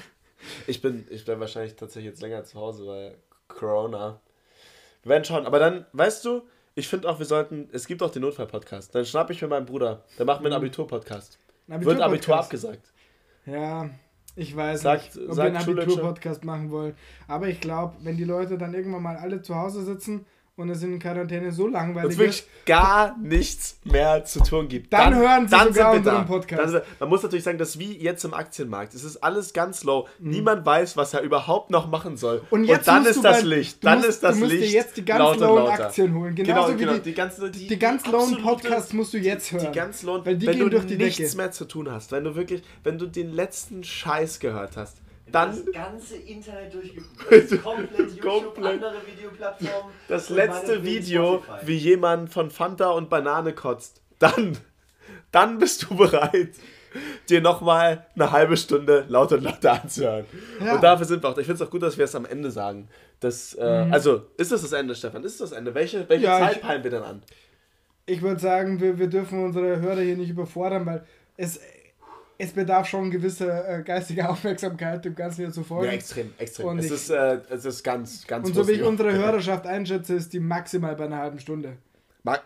ich 0.68 0.82
bin, 0.82 1.08
ich 1.10 1.24
bin 1.24 1.40
wahrscheinlich 1.40 1.76
tatsächlich 1.76 2.12
jetzt 2.12 2.22
länger 2.22 2.44
zu 2.44 2.60
Hause, 2.60 2.86
weil 2.86 3.18
Corona. 3.48 4.22
Wir 5.04 5.10
werden 5.10 5.26
schauen. 5.26 5.46
Aber 5.46 5.60
dann, 5.60 5.86
weißt 5.94 6.26
du, 6.26 6.44
ich 6.76 6.88
finde 6.88 7.10
auch, 7.10 7.20
wir 7.20 7.26
sollten. 7.26 7.70
Es 7.72 7.86
gibt 7.88 8.02
auch 8.02 8.10
den 8.10 8.22
Notfall-Podcast. 8.24 8.96
Dann 8.96 9.06
schnapp 9.06 9.30
ich 9.30 9.42
mir 9.42 9.48
meinen 9.48 9.66
Bruder. 9.66 10.04
Der 10.18 10.26
macht 10.26 10.42
mir 10.42 10.48
einen 10.48 10.56
mhm. 10.56 10.66
Abitur-Podcast. 10.66 11.40
Abitur 11.70 11.94
Wird 11.94 12.02
Abitur 12.02 12.38
abgesagt. 12.38 12.92
Ja, 13.46 13.90
ich 14.36 14.56
weiß 14.56 14.82
sagt, 14.82 15.16
nicht, 15.16 15.30
ob 15.30 15.38
wir 15.38 15.44
einen 15.44 15.58
Abitur-Podcast 15.58 16.44
machen 16.44 16.72
wollen. 16.72 16.96
Aber 17.28 17.48
ich 17.48 17.60
glaube, 17.60 17.96
wenn 18.02 18.18
die 18.18 18.24
Leute 18.24 18.58
dann 18.58 18.74
irgendwann 18.74 19.04
mal 19.04 19.18
alle 19.18 19.42
zu 19.42 19.56
Hause 19.56 19.84
sitzen 19.84 20.26
und 20.56 20.70
es 20.70 20.84
in 20.84 21.00
Quarantäne 21.00 21.52
so 21.52 21.68
langweilig 21.68 22.12
ist. 22.12 22.18
wirklich 22.20 22.48
gar 22.68 23.18
nichts 23.18 23.80
mehr 23.84 24.24
zu 24.24 24.40
tun 24.44 24.68
gibt. 24.68 24.94
Dann, 24.94 25.12
dann 25.12 25.20
hören 25.20 25.48
sie 25.48 25.56
dann 25.58 25.74
sogar 25.74 25.94
unseren 25.94 26.26
Podcast. 26.28 26.74
Dann, 26.76 26.82
man 27.00 27.10
muss 27.10 27.24
natürlich 27.24 27.44
sagen, 27.44 27.58
dass 27.58 27.80
wie 27.80 27.98
jetzt 27.98 28.24
im 28.24 28.36
Aktienmarkt. 28.36 28.94
Es 28.94 29.04
ist 29.04 29.18
alles 29.18 29.54
ganz 29.54 29.84
low. 29.84 30.08
Mhm. 30.20 30.30
Niemand 30.30 30.66
weiß, 30.66 30.96
was 30.96 31.16
er 31.16 31.22
überhaupt 31.22 31.72
noch 31.72 31.90
machen 31.90 32.18
soll. 32.18 32.44
Und, 32.52 32.70
und 32.70 32.88
dann 32.88 33.06
ist 33.06 33.24
das 33.24 33.42
Licht. 33.42 33.84
Dann 33.84 33.98
musst, 33.98 34.10
ist 34.10 34.24
das 34.24 34.40
Licht. 34.40 34.52
Du 34.52 34.56
musst 34.58 34.62
dir 34.62 34.78
jetzt 34.78 34.98
die 34.98 35.06
ganz 35.06 35.40
lowen 35.40 35.68
Aktien 35.72 36.14
holen. 36.14 36.36
Genauso 36.36 36.76
genau, 36.76 36.78
genau. 36.78 36.92
wie 36.92 36.96
die, 36.98 37.04
die, 37.04 37.14
ganze, 37.16 37.50
die, 37.50 37.68
die 37.68 37.80
ganz 37.80 38.06
lowen 38.06 38.40
Podcasts 38.44 38.94
musst 38.94 39.14
du 39.14 39.18
jetzt 39.18 39.52
hören. 39.52 39.72
Die 39.72 39.76
ganz 39.76 40.04
lowen, 40.04 40.24
weil 40.24 40.38
die 40.38 40.46
wenn 40.46 40.54
gehen 40.58 40.66
du 40.66 40.70
durch 40.70 40.86
die 40.86 40.98
nichts 40.98 41.18
Decke. 41.18 41.38
mehr 41.38 41.52
zu 41.52 41.66
tun 41.66 41.92
hast. 41.92 42.12
Wenn 42.12 42.26
du 42.26 42.36
wirklich, 42.36 42.62
wenn 42.84 43.00
du 43.00 43.08
den 43.08 43.34
letzten 43.34 43.84
Scheiß 43.84 44.40
gehört 44.40 44.78
hast 44.78 45.03
dann 45.34 45.50
das 45.66 45.74
ganze 45.74 46.16
Internet 46.16 46.74
durchgeguckt. 46.74 47.62
komplett 47.64 48.12
YouTube, 48.12 48.54
Komplett. 48.56 48.74
andere 48.84 48.96
Videoplattformen. 49.06 49.94
das 50.08 50.30
letzte 50.30 50.84
Video, 50.84 51.42
Spotify. 51.44 51.68
wie 51.68 51.78
jemand 51.78 52.32
von 52.32 52.50
Fanta 52.52 52.90
und 52.92 53.10
Banane 53.10 53.54
kotzt, 53.54 54.02
dann, 54.20 54.58
dann 55.32 55.58
bist 55.58 55.84
du 55.90 55.96
bereit, 55.98 56.50
dir 57.30 57.42
nochmal 57.42 58.06
eine 58.16 58.32
halbe 58.32 58.56
Stunde 58.56 59.06
laut 59.10 59.32
und 59.32 59.44
lauter 59.44 59.82
anzuhören. 59.82 60.26
Ja. 60.64 60.76
Und 60.76 60.84
dafür 60.84 61.06
sind 61.08 61.24
wir 61.24 61.30
auch. 61.30 61.38
Ich 61.38 61.46
finde 61.48 61.62
es 61.64 61.68
auch 61.68 61.72
gut, 61.72 61.82
dass 61.82 61.98
wir 61.98 62.06
es 62.06 62.16
am 62.16 62.26
Ende 62.26 62.52
sagen. 62.52 62.88
Das, 63.20 63.56
äh, 63.56 63.62
Also, 63.92 64.28
ist 64.38 64.52
das 64.52 64.62
das 64.62 64.74
Ende, 64.74 64.94
Stefan? 64.96 65.24
Ist 65.24 65.42
das 65.42 65.50
das 65.50 65.58
Ende? 65.58 65.74
Welche, 65.74 66.08
welche 66.10 66.26
Ja, 66.26 66.40
Zeit 66.40 66.58
ich- 66.58 66.62
peilen 66.62 66.84
wir 66.84 66.92
dann 66.92 67.04
an? 67.04 67.24
Ich 68.06 68.22
würde 68.22 68.40
sagen, 68.40 68.80
wir, 68.82 69.00
wir 69.00 69.08
dürfen 69.08 69.44
unsere 69.44 69.80
Hörer 69.82 70.02
hier 70.02 70.18
nicht 70.18 70.30
überfordern, 70.30 70.86
weil 70.86 71.06
es, 71.38 71.60
es 72.44 72.52
bedarf 72.54 72.88
schon 72.88 73.10
gewisser 73.12 73.80
äh, 73.80 73.84
geistiger 73.84 74.30
Aufmerksamkeit, 74.32 75.04
dem 75.06 75.16
Ganzen 75.16 75.42
hier 75.46 75.52
zu 75.52 75.64
folgen. 75.64 75.86
Ja, 75.88 75.92
extrem, 75.94 76.34
extrem. 76.38 76.68
Und 76.68 76.80
es, 76.80 76.86
ich- 76.86 76.92
ist, 76.92 77.10
äh, 77.10 77.40
es 77.50 77.66
ist 77.66 77.84
ganz, 77.84 78.26
ganz 78.28 78.48
Und 78.48 78.54
so 78.56 78.68
wie 78.68 78.74
ich 78.74 78.84
unsere 78.84 79.12
Hörerschaft 79.18 79.66
einschätze, 79.68 80.16
ist 80.16 80.32
die 80.34 80.40
maximal 80.40 80.96
bei 80.96 81.06
einer 81.06 81.18
halben 81.18 81.40
Stunde. 81.40 81.78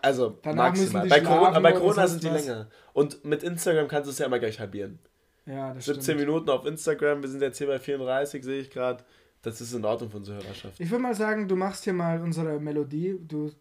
Also, 0.02 0.38
Danach 0.42 0.70
maximal. 0.74 1.06
Bei 1.06 1.20
Corona, 1.20 1.60
bei 1.60 1.72
Corona 1.72 2.06
sind 2.08 2.24
die 2.24 2.30
was. 2.30 2.46
länger. 2.46 2.66
Und 2.92 3.24
mit 3.24 3.42
Instagram 3.44 3.86
kannst 3.86 4.08
du 4.08 4.10
es 4.10 4.18
ja 4.18 4.26
immer 4.26 4.40
gleich 4.40 4.58
halbieren. 4.58 4.98
Ja, 5.46 5.72
das 5.72 5.84
17 5.84 6.02
stimmt. 6.02 6.20
Minuten 6.20 6.50
auf 6.50 6.66
Instagram, 6.66 7.22
wir 7.22 7.28
sind 7.28 7.40
jetzt 7.42 7.58
hier 7.58 7.68
bei 7.68 7.78
34, 7.78 8.42
sehe 8.42 8.60
ich 8.60 8.70
gerade. 8.70 9.04
Das 9.42 9.60
ist 9.60 9.72
in 9.72 9.84
Ordnung 9.84 10.10
für 10.10 10.16
unsere 10.16 10.42
Hörerschaft. 10.42 10.80
Ich 10.80 10.90
würde 10.90 11.02
mal 11.02 11.14
sagen, 11.14 11.46
du 11.46 11.54
machst 11.54 11.84
hier 11.84 11.92
mal 11.92 12.20
unsere 12.20 12.58
Melodie. 12.58 13.18
Du, 13.22 13.52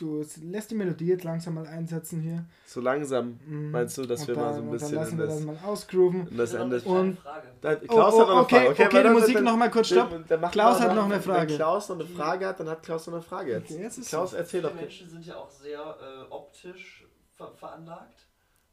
du, 0.00 0.24
lässt 0.42 0.70
die 0.70 0.74
Melodie 0.74 1.06
jetzt 1.06 1.24
langsam 1.24 1.54
mal 1.54 1.66
einsetzen 1.66 2.20
hier. 2.20 2.44
So 2.66 2.80
langsam 2.80 3.38
meinst 3.46 3.98
du, 3.98 4.06
dass 4.06 4.22
und 4.22 4.28
wir 4.28 4.34
dann, 4.34 4.44
mal 4.44 4.54
so 4.54 4.60
ein 4.60 4.66
und 4.66 4.72
bisschen 4.72 4.92
dann 4.94 5.04
lassen 5.04 5.18
wir 5.18 5.26
das, 5.26 5.36
das 5.36 5.44
mal 5.44 5.56
ausgrooven. 5.64 6.28
in 6.28 6.36
das 6.36 6.54
Ende. 6.54 6.76
eine 6.84 6.84
Und- 7.00 7.18
Frage. 7.18 7.46
Da, 7.60 7.72
Oh, 7.82 7.86
Klaus 7.86 8.14
oh, 8.14 8.20
hat 8.20 8.26
noch 8.28 8.34
eine 8.34 8.40
okay, 8.42 8.56
Frage. 8.56 8.70
okay, 8.70 8.82
weil 8.82 8.88
die 8.90 9.02
dann- 9.04 9.12
Musik 9.12 9.34
dann- 9.34 9.44
noch 9.44 9.56
mal 9.56 9.70
kurz, 9.70 9.88
dann- 9.90 10.08
stopp. 10.08 10.28
dann 10.28 10.50
Klaus 10.50 10.80
hat 10.80 10.94
noch 10.94 11.04
eine 11.04 11.20
Frage. 11.20 11.50
Wenn 11.50 11.56
Klaus 11.56 11.88
noch 11.88 11.96
eine 12.00 12.08
Frage 12.08 12.46
hat, 12.46 12.60
dann 12.60 12.68
hat 12.68 12.82
Klaus 12.82 13.06
noch 13.06 13.14
eine 13.14 13.22
Frage 13.22 13.50
jetzt. 13.52 13.70
Okay, 13.70 13.82
jetzt 13.82 13.98
ist 13.98 14.08
Klaus, 14.08 14.32
erzähl 14.32 14.62
doch. 14.62 14.70
Viele 14.70 14.82
Menschen 14.82 15.08
sind 15.10 15.26
ja 15.26 15.36
auch 15.36 15.50
sehr 15.50 15.78
äh, 15.80 16.30
optisch 16.30 17.06
ver 17.36 17.52
veranlagt. 17.56 18.26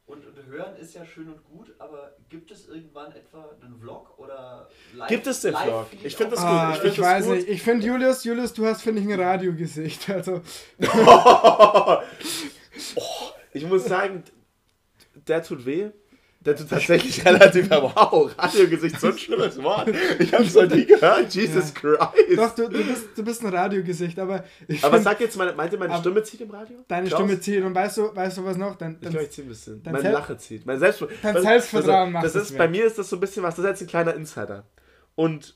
Und, 0.08 0.24
und 0.26 0.46
hören 0.46 0.74
ist 0.76 0.94
ja 0.94 1.04
schön 1.04 1.28
und 1.28 1.44
gut, 1.44 1.74
aber 1.78 2.16
gibt 2.30 2.50
es 2.50 2.66
irgendwann 2.66 3.12
etwa 3.12 3.50
einen 3.62 3.78
Vlog 3.78 4.18
oder 4.18 4.68
live 4.94 5.08
Gibt 5.08 5.26
es 5.26 5.42
den 5.42 5.54
Vlog? 5.54 5.86
Ich 6.02 6.16
find 6.16 6.32
das 6.32 6.40
gut. 6.40 6.48
Ah, 6.48 6.70
Ich 6.70 6.76
ich 6.76 6.82
find 6.82 6.98
das 6.98 7.04
weiß 7.04 7.26
gut. 7.26 7.34
nicht. 7.36 7.48
Ich 7.48 7.62
finde 7.62 7.86
Julius, 7.86 8.24
Julius, 8.24 8.52
du 8.54 8.64
hast, 8.66 8.80
finde 8.82 9.02
ich, 9.02 9.08
ein 9.12 9.20
Radiogesicht. 9.20 10.08
Also, 10.08 10.40
Ich 13.52 13.64
muss 13.66 13.84
sagen, 13.84 14.24
der 15.26 15.42
tut 15.42 15.64
weh. 15.66 15.90
Der 16.48 16.56
tut 16.56 16.70
tatsächlich 16.70 17.22
relativ 17.26 17.68
wow. 17.70 18.30
Radiogesicht, 18.38 18.98
so 18.98 19.08
ein 19.08 19.18
schlimmes 19.18 19.62
Wort. 19.62 19.90
Ich 20.18 20.32
hab's 20.32 20.54
noch 20.54 20.66
nie 20.66 20.86
gehört. 20.86 21.34
Jesus 21.34 21.74
Christ. 21.74 22.00
doch, 22.36 22.54
du, 22.54 22.68
du, 22.70 22.82
bist, 22.84 23.06
du 23.16 23.22
bist 23.22 23.44
ein 23.44 23.54
Radiogesicht, 23.54 24.18
aber 24.18 24.44
ich 24.66 24.82
Aber 24.82 24.94
find, 24.94 25.04
sag 25.04 25.20
jetzt, 25.20 25.36
meine, 25.36 25.52
meint 25.52 25.72
ihr, 25.74 25.78
meine 25.78 25.96
Stimme 25.98 26.22
zieht 26.22 26.40
im 26.40 26.50
Radio? 26.50 26.78
deine 26.88 27.06
Klaus? 27.08 27.20
Stimme 27.20 27.38
zieht. 27.38 27.62
Und 27.62 27.74
weißt 27.74 27.98
du, 27.98 28.16
weißt 28.16 28.38
du 28.38 28.44
was 28.46 28.56
noch? 28.56 28.76
Dein, 28.76 28.92
Ich 28.94 29.00
dein, 29.00 29.10
glaube, 29.10 29.24
ich 29.26 29.30
ziehe 29.30 29.46
ein 29.46 29.50
bisschen. 29.50 29.82
dein 29.82 29.92
Meine 29.92 30.02
Sel- 30.04 30.12
Lache 30.12 30.36
zieht. 30.38 30.64
Mein 30.64 30.78
Selbstver 30.78 31.08
Dein 31.22 31.42
Selbstvertrauen 31.42 32.12
macht 32.12 32.24
das 32.24 32.34
es 32.34 32.50
ist 32.50 32.56
Bei 32.58 32.66
mir 32.66 32.86
ist 32.86 32.96
das 32.98 33.10
so 33.10 33.16
ein 33.16 33.20
bisschen 33.20 33.42
was, 33.42 33.56
das 33.56 33.64
ist 33.66 33.70
jetzt 33.72 33.82
ein 33.82 33.86
kleiner 33.88 34.14
Insider. 34.14 34.64
Und 35.16 35.54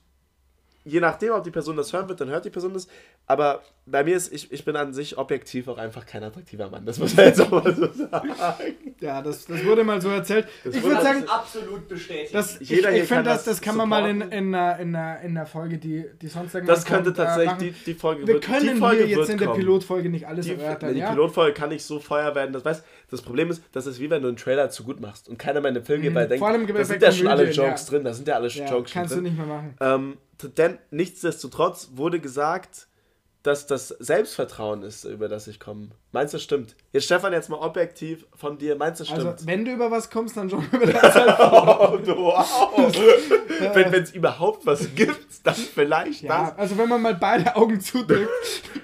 je 0.84 1.00
nachdem, 1.00 1.32
ob 1.32 1.44
die 1.44 1.50
Person 1.50 1.76
das 1.76 1.92
hören 1.92 2.08
wird, 2.08 2.20
dann 2.20 2.28
hört 2.28 2.44
die 2.44 2.50
Person 2.50 2.74
das. 2.74 2.86
Aber 3.32 3.62
bei 3.86 4.04
mir 4.04 4.14
ist, 4.14 4.30
ich, 4.30 4.52
ich 4.52 4.62
bin 4.66 4.76
an 4.76 4.92
sich 4.92 5.16
objektiv 5.16 5.66
auch 5.66 5.78
einfach 5.78 6.04
kein 6.04 6.22
attraktiver 6.22 6.68
Mann. 6.68 6.84
Das 6.84 6.98
muss 6.98 7.16
man 7.16 7.24
jetzt 7.26 7.40
auch 7.40 7.50
mal 7.50 7.74
so 7.74 7.90
sagen. 7.90 8.28
ja, 9.00 9.22
das, 9.22 9.46
das 9.46 9.64
wurde 9.64 9.84
mal 9.84 10.02
so 10.02 10.10
erzählt. 10.10 10.46
ich 10.64 10.66
wurde 10.74 10.82
würde 10.82 10.94
Das 10.96 11.04
sagen, 11.04 11.18
ist 11.20 11.30
absolut 11.30 11.88
bestätigt. 11.88 12.34
das, 12.34 12.60
ich, 12.60 12.70
ich 12.72 12.80
finde, 12.82 13.06
kann 13.06 13.24
das, 13.24 13.44
das 13.44 13.56
das 13.56 13.60
kann 13.62 13.76
man 13.78 13.88
mal 13.88 14.06
in, 14.06 14.20
in, 14.20 14.54
einer, 14.54 14.78
in, 14.78 14.94
einer, 14.94 15.20
in 15.22 15.30
einer 15.34 15.46
Folge, 15.46 15.78
die, 15.78 16.04
die 16.20 16.28
sonst 16.28 16.54
irgendwann 16.54 16.74
Das 16.76 16.84
könnte 16.84 17.12
kommt, 17.14 17.18
äh, 17.18 17.24
tatsächlich, 17.24 17.74
die, 17.84 17.92
die 17.92 17.94
Folge 17.98 18.26
Wir 18.26 18.34
wird, 18.34 18.44
können 18.44 18.74
die 18.74 18.80
Folge 18.80 19.04
hier 19.04 19.18
jetzt 19.18 19.30
in 19.30 19.38
der. 19.38 19.48
Pilotfolge 19.48 20.10
nicht 20.10 20.26
alles 20.28 20.44
Die, 20.44 20.52
erörtern. 20.52 20.92
die 20.92 21.00
ja? 21.00 21.08
Pilotfolge 21.10 21.54
kann 21.54 21.70
nicht 21.70 21.84
so 21.84 21.98
Feuer 21.98 22.34
werden. 22.34 22.52
Das, 22.52 22.66
weißt, 22.66 22.84
das 23.10 23.22
Problem 23.22 23.50
ist, 23.50 23.62
das 23.72 23.86
ist 23.86 23.98
wie 23.98 24.10
wenn 24.10 24.20
du 24.20 24.28
einen 24.28 24.36
Trailer 24.36 24.68
zu 24.68 24.84
gut 24.84 25.00
machst 25.00 25.30
und 25.30 25.38
keiner 25.38 25.62
mehr 25.62 25.70
in 25.70 25.76
den 25.76 25.84
Film 25.84 26.02
geht, 26.02 26.14
weil 26.14 26.28
denkt, 26.28 26.42
Mhm. 26.42 26.44
Vor 26.44 26.48
allem 26.48 26.66
da 26.66 26.84
sind 26.84 27.02
ja 27.02 27.10
schon 27.10 27.26
alle 27.28 27.50
Jokes 27.50 27.86
ja. 27.86 27.90
drin, 27.90 28.04
da 28.04 28.12
sind 28.12 28.28
ja 28.28 28.34
alle 28.34 28.48
ja, 28.48 28.66
Jokes 28.70 28.92
kannst 28.92 29.14
drin. 29.14 29.24
du 29.24 29.30
nicht 29.30 29.38
mehr 29.38 29.46
machen. 29.46 29.74
Ähm, 29.80 30.18
denn 30.58 30.78
nichtsdestotrotz 30.90 31.90
wurde 31.94 32.20
gesagt, 32.20 32.88
dass 33.42 33.66
das 33.66 33.88
Selbstvertrauen 33.88 34.82
ist, 34.82 35.04
über 35.04 35.28
das 35.28 35.48
ich 35.48 35.58
komme. 35.58 35.88
Meinst 36.12 36.32
du, 36.32 36.36
das 36.36 36.44
stimmt? 36.44 36.76
Jetzt 36.92 37.06
Stefan, 37.06 37.32
jetzt 37.32 37.48
mal 37.48 37.56
objektiv 37.58 38.24
von 38.36 38.56
dir. 38.56 38.76
Meinst 38.76 39.00
du, 39.00 39.04
das 39.04 39.12
Also, 39.12 39.32
stimmt? 39.32 39.46
wenn 39.48 39.64
du 39.64 39.72
über 39.72 39.90
was 39.90 40.10
kommst, 40.10 40.36
dann 40.36 40.48
schon 40.48 40.64
über 40.72 40.86
das 40.86 41.16
oh, 41.16 41.98
wow. 42.06 42.92
wenn 43.74 44.02
es 44.02 44.12
überhaupt 44.12 44.64
was 44.64 44.94
gibt, 44.94 45.44
dann 45.44 45.54
vielleicht 45.54 46.22
Ja, 46.22 46.54
also 46.56 46.78
wenn 46.78 46.88
man 46.88 47.02
mal 47.02 47.14
beide 47.14 47.56
Augen 47.56 47.80
zudrückt. 47.80 48.28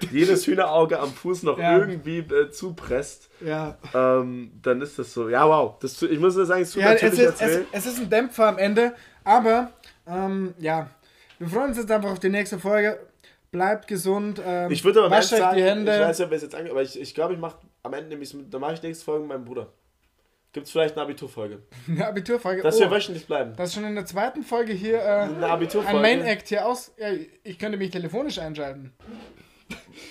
das. 0.00 0.10
Jedes 0.12 0.46
Hühnerauge 0.46 0.98
am 0.98 1.12
Fuß 1.12 1.44
noch 1.44 1.58
Ja. 1.58 1.78
irgendwie 1.78 2.18
äh, 2.18 2.50
zupresst, 2.50 3.28
ja. 3.44 3.76
ähm, 3.94 4.50
dann 4.62 4.80
ist 4.82 4.98
das 4.98 5.12
so. 5.12 5.28
Ja, 5.28 5.46
wow. 5.48 5.74
Das, 5.80 6.00
ich 6.02 6.18
muss 6.18 6.34
nur 6.34 6.46
sagen, 6.46 6.62
es 6.62 6.72
tut 6.72 6.82
Ja, 6.82 6.92
es 6.94 7.02
natürlich 7.02 7.26
ist, 7.26 7.40
jetzt 7.40 7.66
es, 7.72 7.86
es 7.86 7.86
ist 7.94 8.00
ein 8.00 8.10
Dämpfer 8.10 8.46
am 8.48 8.58
Ende, 8.58 8.94
aber 9.24 9.70
ähm, 10.06 10.54
ja, 10.58 10.90
wir 11.38 11.48
freuen 11.48 11.68
uns 11.68 11.76
jetzt 11.76 11.90
einfach 11.92 12.10
auf 12.10 12.18
die 12.18 12.30
nächste 12.30 12.58
Folge. 12.58 12.98
Bleibt 13.50 13.86
gesund. 13.86 14.40
Ähm, 14.44 14.70
Ich 14.70 14.84
würde 14.84 15.00
aber 15.00 15.10
wascht 15.10 15.32
euch 15.32 15.38
sagen, 15.38 15.56
die 15.56 15.62
ich 15.62 15.68
Hände. 15.68 15.92
weiß 15.92 16.18
nicht, 16.18 16.24
ob 16.26 16.30
wir 16.30 16.36
es 16.36 16.42
jetzt 16.42 16.54
ange 16.54 16.70
aber 16.70 16.82
ich, 16.82 17.00
ich 17.00 17.14
glaube, 17.14 17.34
ich 17.34 17.40
mache 17.40 17.58
am 17.82 17.94
Ende 17.94 18.10
nämlich, 18.10 18.34
dann 18.50 18.60
mache 18.60 18.74
ich 18.74 18.82
nächste 18.82 19.04
Folge 19.04 19.20
mit 19.20 19.28
meinem 19.30 19.44
Bruder. 19.44 19.72
Gibt 20.52 20.66
es 20.66 20.72
vielleicht 20.72 20.94
eine 20.96 21.02
Abiturfolge? 21.02 21.62
Eine 21.88 22.06
Abiturfolge. 22.06 22.62
Dass 22.62 22.76
oh, 22.76 22.80
wir 22.80 22.90
wöchentlich 22.90 23.26
bleiben. 23.26 23.54
das 23.56 23.68
ist 23.68 23.74
schon 23.74 23.84
in 23.84 23.94
der 23.94 24.06
zweiten 24.06 24.42
Folge 24.42 24.72
hier 24.72 24.98
äh, 24.98 25.28
ein 25.28 26.00
Main 26.00 26.22
Act 26.22 26.48
hier 26.48 26.66
aus. 26.66 26.92
Ja, 26.96 27.08
ich 27.44 27.58
könnte 27.58 27.76
mich 27.76 27.90
telefonisch 27.90 28.38
einschalten. 28.38 28.92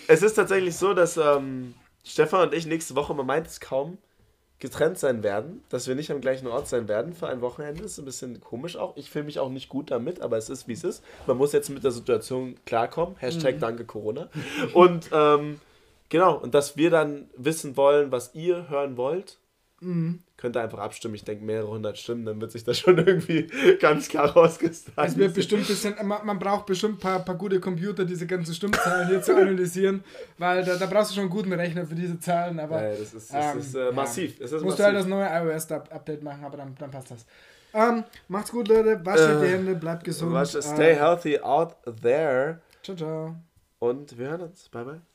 Es 0.08 0.21
ist 0.21 0.36
tatsächlich 0.36 0.76
so, 0.76 0.93
dass 0.93 1.17
ähm, 1.17 1.73
Stefan 2.04 2.47
und 2.47 2.54
ich 2.54 2.67
nächste 2.67 2.95
Woche, 2.95 3.13
man 3.15 3.26
meint 3.26 3.47
es 3.47 3.60
kaum, 3.60 3.97
getrennt 4.60 4.98
sein 4.98 5.22
werden, 5.22 5.63
dass 5.70 5.88
wir 5.88 5.96
nicht 5.96 6.12
am 6.12 6.22
gleichen 6.22 6.48
Ort 6.48 6.67
sein 6.67 6.88
werden 6.88 7.13
für 7.13 7.28
ein 7.28 7.41
Wochenende. 7.41 7.84
Ist 7.84 8.00
ein 8.00 8.06
bisschen 8.06 8.41
komisch 8.41 8.76
auch. 8.76 8.98
Ich 8.98 9.10
fühle 9.10 9.26
mich 9.26 9.39
auch 9.39 9.50
nicht 9.50 9.70
gut 9.70 9.91
damit, 9.91 10.22
aber 10.22 10.38
es 10.38 10.50
ist 10.50 10.67
wie 10.67 10.74
es 10.74 10.84
ist. 10.84 11.04
Man 11.28 11.38
muss 11.38 11.54
jetzt 11.54 11.70
mit 11.70 11.84
der 11.84 11.91
Situation 11.91 12.56
klarkommen. 12.65 13.15
Hashtag 13.17 13.60
Danke 13.60 13.86
Corona. 13.86 14.30
Und 14.74 15.10
ähm, 15.13 15.62
genau, 16.10 16.38
und 16.38 16.56
dass 16.56 16.76
wir 16.76 16.89
dann 16.89 17.30
wissen 17.36 17.78
wollen, 17.78 18.12
was 18.12 18.34
ihr 18.34 18.70
hören 18.70 18.98
wollt. 18.98 19.38
Könnt 19.80 20.56
ihr 20.56 20.62
einfach 20.62 20.80
abstimmen. 20.80 21.13
Ich 21.16 21.24
denke 21.24 21.44
mehrere 21.46 21.68
hundert 21.70 21.98
Stimmen, 22.00 22.26
dann 22.26 22.42
wird 22.42 22.52
sich 22.52 22.63
das 22.63 22.80
schon 22.80 22.98
irgendwie 23.06 23.48
ganz 23.80 24.08
klar 24.10 24.32
rausgestalten. 24.32 25.04
Es 25.13 25.18
wird 25.18 25.34
bestimmt 25.36 25.63
ein 25.63 25.68
bisschen, 25.68 25.96
man, 26.08 26.26
man 26.26 26.40
braucht 26.40 26.66
bestimmt 26.66 26.96
ein 26.96 27.00
paar, 27.00 27.20
paar 27.26 27.36
gute 27.36 27.60
Computer, 27.60 28.04
diese 28.06 28.26
ganzen 28.26 28.54
Stimmzahlen 28.56 29.08
hier 29.08 29.22
zu 29.22 29.36
analysieren, 29.36 30.04
weil 30.38 30.63
da, 30.63 30.76
da 30.78 30.86
brauchst 30.88 31.12
du 31.12 31.16
schon 31.16 31.22
einen 31.24 31.30
guten 31.30 31.54
Rechner 31.54 31.86
für 31.86 31.96
diese 31.96 32.20
Zahlen, 32.20 32.60
aber 32.60 32.82
Ja, 32.82 32.90
das 32.90 33.13
ist, 33.13 33.34
das 33.34 33.54
ähm, 33.54 33.60
ist 33.60 33.76
äh, 33.76 33.86
ja. 33.86 33.92
massiv. 33.92 34.40
Es 34.40 34.52
ist 34.52 34.63
musst 34.63 34.63
massiv. 34.63 34.78
du 34.78 34.84
halt 34.86 34.96
das 34.96 35.06
neue 35.06 35.28
iOS-Update 35.54 36.24
machen, 36.24 36.44
aber 36.44 36.58
dann, 36.58 36.76
dann 36.80 36.90
passt 36.92 37.12
das. 37.12 37.26
Ähm, 37.74 38.04
macht's 38.28 38.52
gut, 38.52 38.68
Leute, 38.68 39.00
wascht 39.06 39.20
euch 39.20 39.40
die 39.42 39.46
Äh, 39.46 39.58
Hände, 39.58 39.76
bleibt 39.76 40.04
gesund. 40.04 40.34
Watch, 40.34 40.56
stay 40.60 40.92
Äh, 40.94 40.96
healthy 40.96 41.40
out 41.40 41.76
there. 42.02 42.62
ciao, 42.82 42.96
ciao. 42.98 43.36
Und 43.80 44.18
wir 44.18 44.30
hören 44.30 44.42
uns. 44.42 44.70
Bye, 44.70 44.86
bye. 44.86 45.07